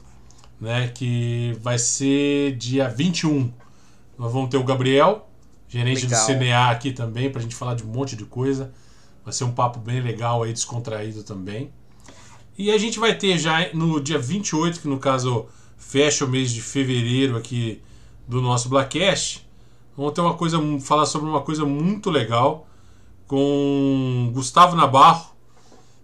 né, 0.60 0.88
que 0.88 1.56
vai 1.60 1.78
ser 1.78 2.56
dia 2.56 2.88
21. 2.88 3.52
Nós 4.18 4.32
vamos 4.32 4.50
ter 4.50 4.56
o 4.56 4.64
Gabriel, 4.64 5.28
gerente 5.68 6.06
legal. 6.06 6.20
do 6.20 6.26
CNA 6.26 6.70
aqui 6.70 6.92
também, 6.92 7.30
para 7.30 7.40
a 7.40 7.42
gente 7.42 7.54
falar 7.54 7.74
de 7.74 7.82
um 7.82 7.88
monte 7.88 8.14
de 8.14 8.24
coisa. 8.24 8.72
Vai 9.24 9.32
ser 9.32 9.44
um 9.44 9.52
papo 9.52 9.78
bem 9.78 10.00
legal 10.00 10.42
aí, 10.42 10.52
descontraído 10.52 11.22
também. 11.22 11.70
E 12.56 12.70
a 12.70 12.78
gente 12.78 12.98
vai 12.98 13.16
ter 13.16 13.38
já 13.38 13.72
no 13.72 14.00
dia 14.00 14.18
28, 14.18 14.80
que 14.80 14.88
no 14.88 14.98
caso 14.98 15.46
fecha 15.76 16.24
o 16.24 16.28
mês 16.28 16.52
de 16.52 16.60
fevereiro 16.60 17.36
aqui 17.36 17.80
do 18.28 18.40
nosso 18.40 18.68
Blackcast. 18.68 19.46
Vamos 19.96 20.12
ter 20.12 20.20
uma 20.20 20.34
coisa, 20.34 20.58
falar 20.80 21.06
sobre 21.06 21.28
uma 21.28 21.40
coisa 21.40 21.64
muito 21.64 22.10
legal 22.10 22.66
com 23.26 24.30
Gustavo 24.34 24.76
Nabarro, 24.76 25.31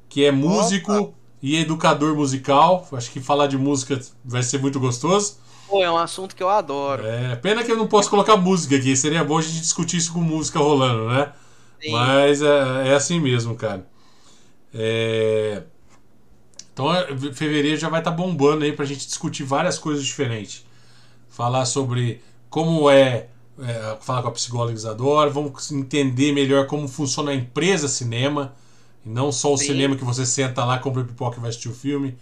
que 0.08 0.24
é 0.24 0.32
músico 0.32 0.92
Opa. 0.92 1.14
e 1.42 1.56
educador 1.56 2.14
musical. 2.14 2.86
Acho 2.92 3.10
que 3.10 3.20
falar 3.20 3.46
de 3.46 3.58
música 3.58 4.00
vai 4.24 4.42
ser 4.42 4.58
muito 4.58 4.80
gostoso. 4.80 5.38
Pô, 5.68 5.82
é 5.82 5.90
um 5.90 5.98
assunto 5.98 6.34
que 6.34 6.42
eu 6.42 6.48
adoro. 6.48 7.06
É, 7.06 7.36
pena 7.36 7.62
que 7.62 7.70
eu 7.70 7.76
não 7.76 7.86
posso 7.86 8.08
colocar 8.08 8.36
música 8.36 8.76
aqui. 8.76 8.96
Seria 8.96 9.22
bom 9.22 9.38
a 9.38 9.42
gente 9.42 9.60
discutir 9.60 9.98
isso 9.98 10.12
com 10.12 10.20
música 10.20 10.58
rolando, 10.58 11.08
né? 11.08 11.32
Sim. 11.80 11.92
Mas 11.92 12.42
é, 12.42 12.88
é, 12.88 12.94
assim 12.94 13.20
mesmo, 13.20 13.54
cara. 13.54 13.86
É... 14.72 15.62
Então, 16.72 16.86
fevereiro 17.34 17.76
já 17.76 17.88
vai 17.88 18.00
estar 18.00 18.12
tá 18.12 18.16
bombando 18.16 18.64
aí 18.64 18.72
pra 18.72 18.84
gente 18.84 19.06
discutir 19.06 19.42
várias 19.42 19.78
coisas 19.78 20.04
diferentes. 20.04 20.64
Falar 21.28 21.64
sobre 21.66 22.22
como 22.48 22.88
é 22.88 23.28
é, 23.60 23.96
falar 24.00 24.22
com 24.22 24.28
a 24.28 24.32
psicóloga 24.32 24.72
Isadora, 24.72 25.30
vamos 25.30 25.72
entender 25.72 26.32
melhor 26.32 26.66
como 26.66 26.86
funciona 26.86 27.32
a 27.32 27.34
empresa 27.34 27.88
cinema, 27.88 28.54
e 29.04 29.08
não 29.08 29.30
só 29.32 29.52
o 29.52 29.58
Sim. 29.58 29.66
cinema 29.66 29.96
que 29.96 30.04
você 30.04 30.24
senta 30.26 30.64
lá, 30.64 30.78
compra 30.78 31.04
pipoca 31.04 31.36
e 31.36 31.40
vai 31.40 31.50
assistir 31.50 31.68
o 31.68 31.74
filme, 31.74 32.16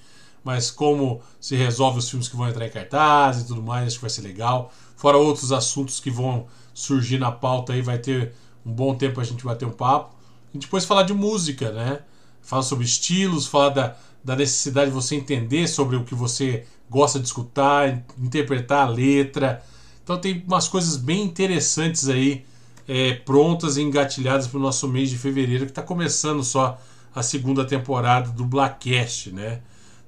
mas 0.45 0.71
como 0.71 1.21
se 1.41 1.57
resolve 1.57 1.99
os 1.99 2.09
filmes 2.09 2.29
que 2.29 2.37
vão 2.37 2.49
entrar 2.49 2.67
em 2.67 2.71
cartaz 2.71 3.41
e 3.41 3.47
tudo 3.47 3.63
mais, 3.63 3.87
acho 3.89 3.97
que 3.97 4.03
vai 4.03 4.11
ser 4.11 4.23
legal. 4.23 4.73
Fora 4.97 5.17
outros 5.17 5.53
assuntos 5.53 6.01
que 6.01 6.11
vão 6.11 6.47
surgir 6.73 7.19
na 7.19 7.33
pauta 7.33 7.73
aí, 7.73 7.83
vai 7.83 7.99
ter 7.99 8.33
um 8.65 8.73
bom 8.73 8.95
tempo 8.95 9.21
a 9.21 9.25
gente 9.25 9.45
bater 9.45 9.67
um 9.67 9.73
papo. 9.73 10.15
E 10.55 10.59
depois 10.59 10.85
falar 10.85 11.03
de 11.03 11.13
música, 11.13 11.73
né? 11.73 12.01
Falar 12.41 12.63
sobre 12.63 12.85
estilos, 12.85 13.47
falar 13.47 13.71
da, 13.71 13.97
da 14.23 14.37
necessidade 14.37 14.91
de 14.91 14.95
você 14.95 15.17
entender 15.17 15.67
sobre 15.67 15.97
o 15.97 16.05
que 16.05 16.15
você 16.15 16.65
gosta 16.89 17.19
de 17.19 17.27
escutar, 17.27 18.05
interpretar 18.17 18.87
a 18.87 18.91
letra, 18.91 19.63
então 20.07 20.21
tem 20.21 20.45
umas 20.47 20.69
coisas 20.69 20.97
bem 20.97 21.25
interessantes 21.25 22.09
aí 22.09 22.47
é, 22.89 23.15
prontas 23.15 23.77
e 23.77 23.83
engatilhadas 23.83 24.47
para 24.47 24.59
o 24.59 24.63
nosso 24.63 24.89
mês 24.89 25.11
de 25.11 25.19
fevereiro, 25.19 25.65
que 25.65 25.73
está 25.73 25.83
começando 25.83 26.43
só 26.43 26.79
a 27.15 27.23
segunda 27.23 27.65
temporada 27.65 28.31
do 28.31 28.45
Blackcast, 28.45 29.33
né? 29.33 29.61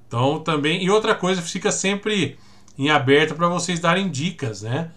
Então 0.07 0.39
também. 0.39 0.83
E 0.83 0.89
outra 0.89 1.13
coisa, 1.15 1.41
fica 1.41 1.71
sempre 1.71 2.37
em 2.77 2.89
aberto 2.89 3.35
para 3.35 3.47
vocês 3.47 3.79
darem 3.79 4.09
dicas, 4.09 4.61
né? 4.61 4.91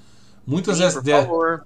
Muitas, 0.47 0.79
Sim, 0.79 1.03
de, 1.03 1.13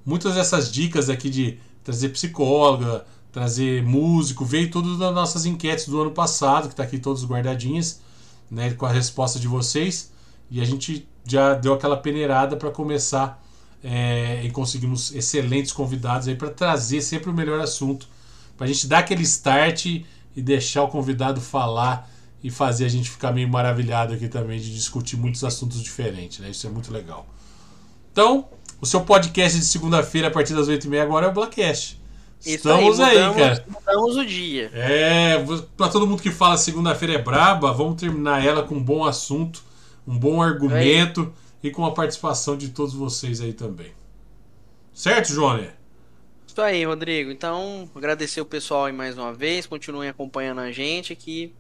muitas 0.05 0.35
dessas 0.35 0.71
dicas 0.71 1.09
aqui 1.09 1.31
de 1.31 1.59
trazer 1.83 2.11
psicóloga, 2.11 3.07
trazer 3.33 3.83
músico, 3.83 4.45
veio 4.45 4.71
tudo 4.71 4.99
das 4.99 5.15
nossas 5.15 5.47
enquetes 5.47 5.89
do 5.89 6.01
ano 6.01 6.11
passado, 6.11 6.69
que 6.69 6.75
está 6.75 6.83
aqui 6.83 6.99
todos 6.99 7.25
guardadinhas, 7.25 8.01
né? 8.51 8.73
Com 8.75 8.87
a 8.87 8.91
resposta 8.91 9.39
de 9.39 9.49
vocês. 9.49 10.13
E 10.51 10.61
a 10.61 10.65
gente 10.65 11.09
já 11.25 11.55
deu 11.55 11.75
aquela 11.75 11.97
peneirada 11.97 12.57
para 12.57 12.71
começar 12.71 13.43
é, 13.83 14.43
e 14.45 14.51
conseguimos 14.51 15.15
excelentes 15.15 15.73
convidados 15.73 16.29
aí 16.29 16.35
para 16.35 16.51
trazer 16.51 17.01
sempre 17.01 17.31
o 17.31 17.33
melhor 17.33 17.61
assunto, 17.61 18.09
para 18.57 18.67
a 18.67 18.69
gente 18.69 18.87
dar 18.87 18.99
aquele 18.99 19.23
start 19.23 19.87
e 19.87 20.05
deixar 20.37 20.83
o 20.83 20.89
convidado 20.89 21.41
falar 21.41 22.11
e 22.43 22.51
fazer 22.51 22.85
a 22.85 22.89
gente 22.89 23.11
ficar 23.11 23.33
meio 23.33 23.49
maravilhado 23.49 24.15
aqui 24.15 24.29
também 24.29 24.59
de 24.59 24.73
discutir 24.73 25.17
muitos 25.17 25.43
assuntos 25.45 25.83
diferentes, 25.83 26.39
né? 26.39 26.51
Isso 26.51 26.67
é 26.67 26.71
muito 26.71 26.93
legal. 26.93 27.27
Então, 28.13 28.49
o 28.81 28.87
seu 28.87 29.01
podcast 29.01 29.59
de 29.59 29.65
segunda-feira 29.65 30.29
a 30.29 30.31
partir 30.31 30.55
das 30.55 30.69
8h30 30.69 31.03
agora 31.03 31.27
é 31.27 31.29
o 31.29 31.33
Blackcast. 31.33 32.01
Estamos 32.45 33.01
aí, 33.01 33.15
mudamos, 33.15 33.37
aí, 33.37 33.43
cara. 33.43 33.67
Mudamos 33.69 34.17
o 34.17 34.25
dia. 34.25 34.71
É, 34.75 35.45
para 35.77 35.89
todo 35.89 36.07
mundo 36.07 36.23
que 36.23 36.31
fala 36.31 36.57
segunda-feira 36.57 37.15
é 37.15 37.23
braba, 37.23 37.73
vamos 37.73 38.01
terminar 38.01 38.45
ela 38.45 38.63
com 38.63 38.77
um 38.77 38.83
bom 38.83 39.05
assunto 39.05 39.65
um 40.07 40.17
bom 40.17 40.41
argumento 40.41 41.23
é 41.23 41.46
e 41.67 41.71
com 41.71 41.85
a 41.85 41.93
participação 41.93 42.57
de 42.57 42.69
todos 42.69 42.95
vocês 42.95 43.41
aí 43.41 43.53
também. 43.53 43.93
Certo, 44.95 45.33
Johnny? 45.33 45.69
Isso 46.47 46.61
aí, 46.63 46.85
Rodrigo. 46.85 47.31
Então, 47.31 47.91
agradecer 47.95 48.41
o 48.41 48.47
pessoal 48.47 48.85
aí 48.85 48.93
mais 48.93 49.19
uma 49.19 49.35
vez. 49.35 49.67
Continuem 49.67 50.09
acompanhando 50.09 50.61
a 50.61 50.71
gente 50.71 51.13
aqui. 51.13 51.53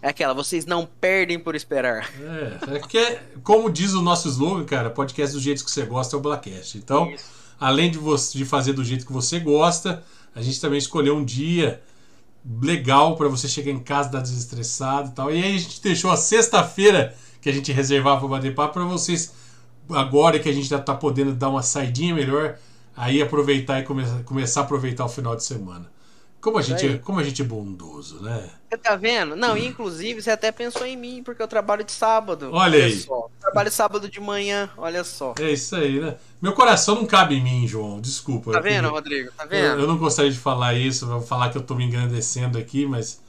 É 0.00 0.08
aquela, 0.08 0.32
vocês 0.32 0.64
não 0.64 0.86
perdem 0.86 1.38
por 1.38 1.54
esperar. 1.54 2.10
É, 2.18 2.76
é 2.76 2.78
que, 2.78 3.18
como 3.42 3.68
diz 3.68 3.92
o 3.92 4.00
nosso 4.00 4.28
slogan, 4.28 4.64
cara, 4.64 4.88
podcast 4.88 5.34
do 5.34 5.42
jeito 5.42 5.64
que 5.64 5.70
você 5.70 5.84
gosta 5.84 6.16
é 6.16 6.18
o 6.18 6.22
Blackcast. 6.22 6.78
Então, 6.78 7.10
Isso. 7.10 7.24
além 7.58 7.90
de, 7.90 7.98
você, 7.98 8.38
de 8.38 8.44
fazer 8.44 8.72
do 8.72 8.84
jeito 8.84 9.04
que 9.04 9.12
você 9.12 9.40
gosta, 9.40 10.02
a 10.34 10.40
gente 10.40 10.60
também 10.60 10.78
escolheu 10.78 11.16
um 11.16 11.24
dia 11.24 11.82
legal 12.62 13.16
para 13.16 13.28
você 13.28 13.46
chegar 13.46 13.72
em 13.72 13.80
casa, 13.80 14.08
dar 14.08 14.22
desestressado 14.22 15.10
e 15.10 15.12
tal. 15.12 15.30
E 15.34 15.42
aí 15.42 15.56
a 15.56 15.58
gente 15.58 15.82
deixou 15.82 16.10
a 16.10 16.16
sexta-feira 16.16 17.14
que 17.42 17.50
a 17.50 17.52
gente 17.52 17.72
reservava 17.72 18.20
para 18.20 18.28
bater 18.28 18.54
papo 18.54 18.74
para 18.74 18.84
vocês 18.84 19.39
agora 19.90 20.38
que 20.38 20.48
a 20.48 20.52
gente 20.52 20.68
já 20.68 20.78
está 20.78 20.94
podendo 20.94 21.32
dar 21.32 21.48
uma 21.48 21.62
saidinha 21.62 22.14
melhor, 22.14 22.56
aí 22.96 23.22
aproveitar 23.22 23.80
e 23.80 23.84
come 23.84 24.04
começar 24.24 24.60
a 24.60 24.64
aproveitar 24.64 25.04
o 25.04 25.08
final 25.08 25.34
de 25.34 25.44
semana. 25.44 25.90
Como 26.40 26.56
a 26.56 26.62
gente, 26.62 26.86
é, 26.86 26.96
como 26.96 27.20
a 27.20 27.22
gente 27.22 27.42
é 27.42 27.44
bondoso, 27.44 28.22
né? 28.22 28.48
Você 28.70 28.78
tá 28.78 28.96
vendo? 28.96 29.36
Não, 29.36 29.58
inclusive 29.58 30.22
você 30.22 30.30
até 30.30 30.50
pensou 30.50 30.86
em 30.86 30.96
mim, 30.96 31.22
porque 31.22 31.42
eu 31.42 31.46
trabalho 31.46 31.84
de 31.84 31.92
sábado. 31.92 32.46
Olha, 32.46 32.76
olha 32.76 32.84
aí. 32.86 32.98
Só. 32.98 33.28
Trabalho 33.38 33.70
sábado 33.70 34.08
de 34.08 34.18
manhã, 34.20 34.70
olha 34.78 35.04
só. 35.04 35.34
É 35.38 35.50
isso 35.50 35.76
aí, 35.76 36.00
né? 36.00 36.16
Meu 36.40 36.54
coração 36.54 36.94
não 36.94 37.04
cabe 37.04 37.34
em 37.34 37.42
mim, 37.42 37.68
João. 37.68 38.00
Desculpa. 38.00 38.52
Tá 38.52 38.60
vendo, 38.60 38.88
Rodrigo? 38.88 39.30
Tá 39.36 39.44
vendo? 39.44 39.66
Eu, 39.66 39.80
eu, 39.80 39.86
não 39.86 39.98
gostaria 39.98 40.30
de 40.30 40.38
falar 40.38 40.72
isso, 40.72 41.06
vou 41.06 41.20
falar 41.20 41.50
que 41.50 41.58
eu 41.58 41.62
tô 41.62 41.74
me 41.74 41.84
engrandecendo 41.84 42.56
aqui, 42.56 42.86
mas 42.86 43.20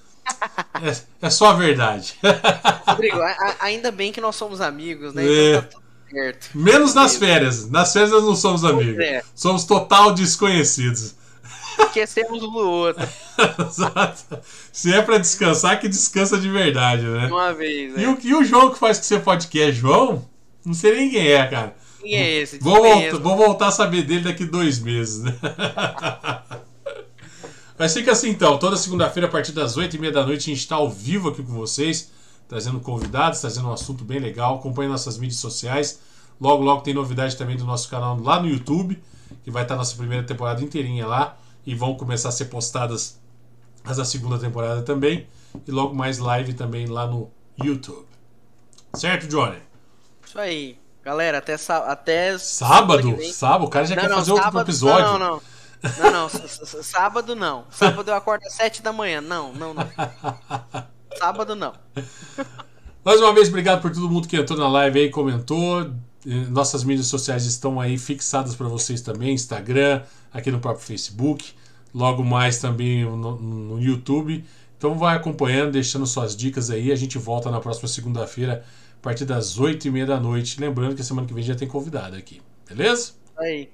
é, 0.82 1.28
é 1.28 1.30
só 1.30 1.48
a 1.48 1.54
verdade. 1.54 2.18
Rodrigo, 2.88 3.20
a, 3.20 3.56
ainda 3.60 3.92
bem 3.92 4.14
que 4.14 4.22
nós 4.22 4.38
somos 4.38 4.62
amigos, 4.62 5.14
né? 5.14 5.24
Então 5.24 5.36
é. 5.36 5.62
tá 5.62 5.68
tudo 5.68 5.81
certo. 6.12 6.50
Menos 6.54 6.94
nas 6.94 7.16
férias. 7.16 7.70
Nas 7.70 7.94
férias 7.94 8.12
nós 8.12 8.24
não 8.24 8.36
somos 8.36 8.64
amigos. 8.64 9.00
É. 9.00 9.24
Somos 9.34 9.64
total 9.64 10.14
desconhecidos. 10.14 11.16
Esquecemos 11.80 12.44
um 12.44 12.52
do 12.52 12.70
outro. 12.70 13.08
Exato. 13.68 14.40
Se 14.72 14.94
é 14.94 15.02
pra 15.02 15.18
descansar, 15.18 15.80
que 15.80 15.88
descansa 15.88 16.38
de 16.38 16.50
verdade, 16.50 17.04
né? 17.04 17.28
Uma 17.28 17.54
vez, 17.54 17.94
né? 17.94 18.04
E 18.04 18.08
o, 18.08 18.18
e 18.24 18.36
o 18.36 18.44
João 18.44 18.72
que 18.72 18.80
faz 18.80 18.98
com 18.98 19.04
você 19.04 19.20
podcast, 19.20 19.74
João? 19.74 20.28
Não 20.66 20.74
sei 20.74 20.94
nem 20.94 21.10
quem 21.10 21.28
é, 21.28 21.46
cara. 21.48 21.76
Quem 22.02 22.16
é 22.16 22.42
esse? 22.42 22.60
Vou, 22.60 22.82
volta, 22.82 23.18
vou 23.18 23.38
voltar 23.38 23.68
a 23.68 23.72
saber 23.72 24.04
dele 24.04 24.22
daqui 24.22 24.46
dois 24.46 24.80
meses, 24.80 25.22
né? 25.24 25.36
Mas 27.78 27.94
fica 27.94 28.12
assim 28.12 28.30
então, 28.30 28.60
toda 28.60 28.78
segunda-feira 28.78 29.28
a 29.28 29.32
partir 29.32 29.54
das 29.54 29.76
8h30 29.76 30.12
da 30.12 30.26
noite 30.26 30.52
a 30.52 30.54
gente 30.54 30.62
está 30.62 30.76
ao 30.76 30.90
vivo 30.90 31.30
aqui 31.30 31.42
com 31.42 31.54
vocês, 31.54 32.12
trazendo 32.52 32.82
convidados, 32.82 33.40
trazendo 33.40 33.70
um 33.70 33.72
assunto 33.72 34.04
bem 34.04 34.20
legal. 34.20 34.58
Acompanhe 34.58 34.90
nossas 34.90 35.18
mídias 35.18 35.40
sociais. 35.40 36.02
Logo, 36.40 36.62
logo 36.62 36.82
tem 36.82 36.94
novidade 36.94 37.38
também 37.38 37.56
do 37.56 37.64
nosso 37.64 37.90
canal 37.90 38.20
lá 38.20 38.42
no 38.42 38.50
YouTube, 38.50 39.02
que 39.42 39.50
vai 39.50 39.64
estar 39.64 39.78
nossa 39.78 39.96
primeira 39.96 40.26
temporada 40.28 40.62
inteirinha 40.62 41.08
lá. 41.08 41.38
E 41.66 41.74
vão 41.74 41.96
começar 41.96 42.28
a 42.28 42.32
ser 42.34 42.46
postadas 42.46 43.18
as 43.86 43.96
da 43.96 44.04
segunda 44.04 44.38
temporada 44.38 44.82
também. 44.82 45.30
E 45.66 45.72
logo 45.72 45.96
mais 45.96 46.18
live 46.18 46.54
também 46.54 46.88
lá 46.88 47.08
no 47.08 47.32
YouTube. 47.64 48.06
Certo, 48.96 49.30
Johnny? 49.30 49.60
Isso 50.28 50.38
aí. 50.38 50.78
Galera, 51.06 51.38
até, 51.38 51.54
até 51.54 52.38
sábado? 52.38 53.18
Sábado? 53.32 53.66
O 53.66 53.70
cara 53.70 53.86
já 53.86 53.96
não, 53.96 54.04
quer 54.04 54.10
não, 54.10 54.18
fazer 54.18 54.36
sábado, 54.36 54.58
outro 54.58 54.60
episódio. 54.60 55.06
Não, 55.06 55.20
não, 55.20 55.30
não. 55.30 55.42
Não, 56.00 56.12
não, 56.12 56.30
sábado 56.84 57.34
não. 57.34 57.66
Sábado 57.72 58.12
eu 58.12 58.16
acordo 58.16 58.46
às 58.46 58.54
7 58.56 58.82
da 58.82 58.92
manhã. 58.92 59.22
Não, 59.22 59.54
não, 59.54 59.74
não. 59.74 59.88
Sábado 61.18 61.56
não. 61.56 61.74
Mais 63.04 63.20
uma 63.20 63.34
vez, 63.34 63.48
obrigado 63.48 63.82
por 63.82 63.92
todo 63.92 64.10
mundo 64.10 64.28
que 64.28 64.38
entrou 64.38 64.58
na 64.58 64.68
live 64.68 65.00
aí, 65.00 65.10
comentou. 65.10 65.92
Nossas 66.50 66.84
mídias 66.84 67.08
sociais 67.08 67.46
estão 67.46 67.82
aí 67.82 67.98
fixadas 67.98 68.54
para 68.54 68.68
vocês 68.68 69.02
também: 69.02 69.34
Instagram, 69.34 70.04
aqui 70.32 70.52
no 70.52 70.60
próprio 70.60 70.86
Facebook, 70.86 71.54
logo 71.94 72.24
mais 72.24 72.60
também 72.60 73.04
no, 73.04 73.36
no 73.38 73.82
YouTube. 73.82 74.46
Então 74.78 74.98
vai 74.98 75.16
acompanhando, 75.16 75.72
deixando 75.72 76.06
suas 76.06 76.36
dicas 76.36 76.70
aí. 76.70 76.92
A 76.92 76.96
gente 76.96 77.18
volta 77.18 77.50
na 77.50 77.60
próxima 77.60 77.88
segunda-feira, 77.88 78.64
a 79.00 79.02
partir 79.02 79.26
das 79.26 79.60
8h30 79.60 80.06
da 80.06 80.20
noite. 80.20 80.60
Lembrando 80.60 80.96
que 80.96 81.02
a 81.02 81.04
semana 81.04 81.28
que 81.28 81.34
vem 81.34 81.44
já 81.44 81.56
tem 81.56 81.68
convidado 81.68 82.16
aqui, 82.16 82.42
beleza? 82.68 83.14
Aí. 83.38 83.70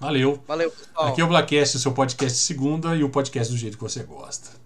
Valeu. 0.00 0.42
Valeu, 0.46 0.70
pessoal. 0.70 1.08
Aqui 1.08 1.20
é 1.20 1.24
o 1.24 1.28
Blackcast, 1.28 1.76
o 1.76 1.80
seu 1.80 1.92
podcast 1.92 2.38
segunda 2.38 2.94
e 2.94 3.02
o 3.02 3.08
podcast 3.08 3.52
do 3.52 3.58
jeito 3.58 3.76
que 3.76 3.82
você 3.82 4.02
gosta. 4.02 4.57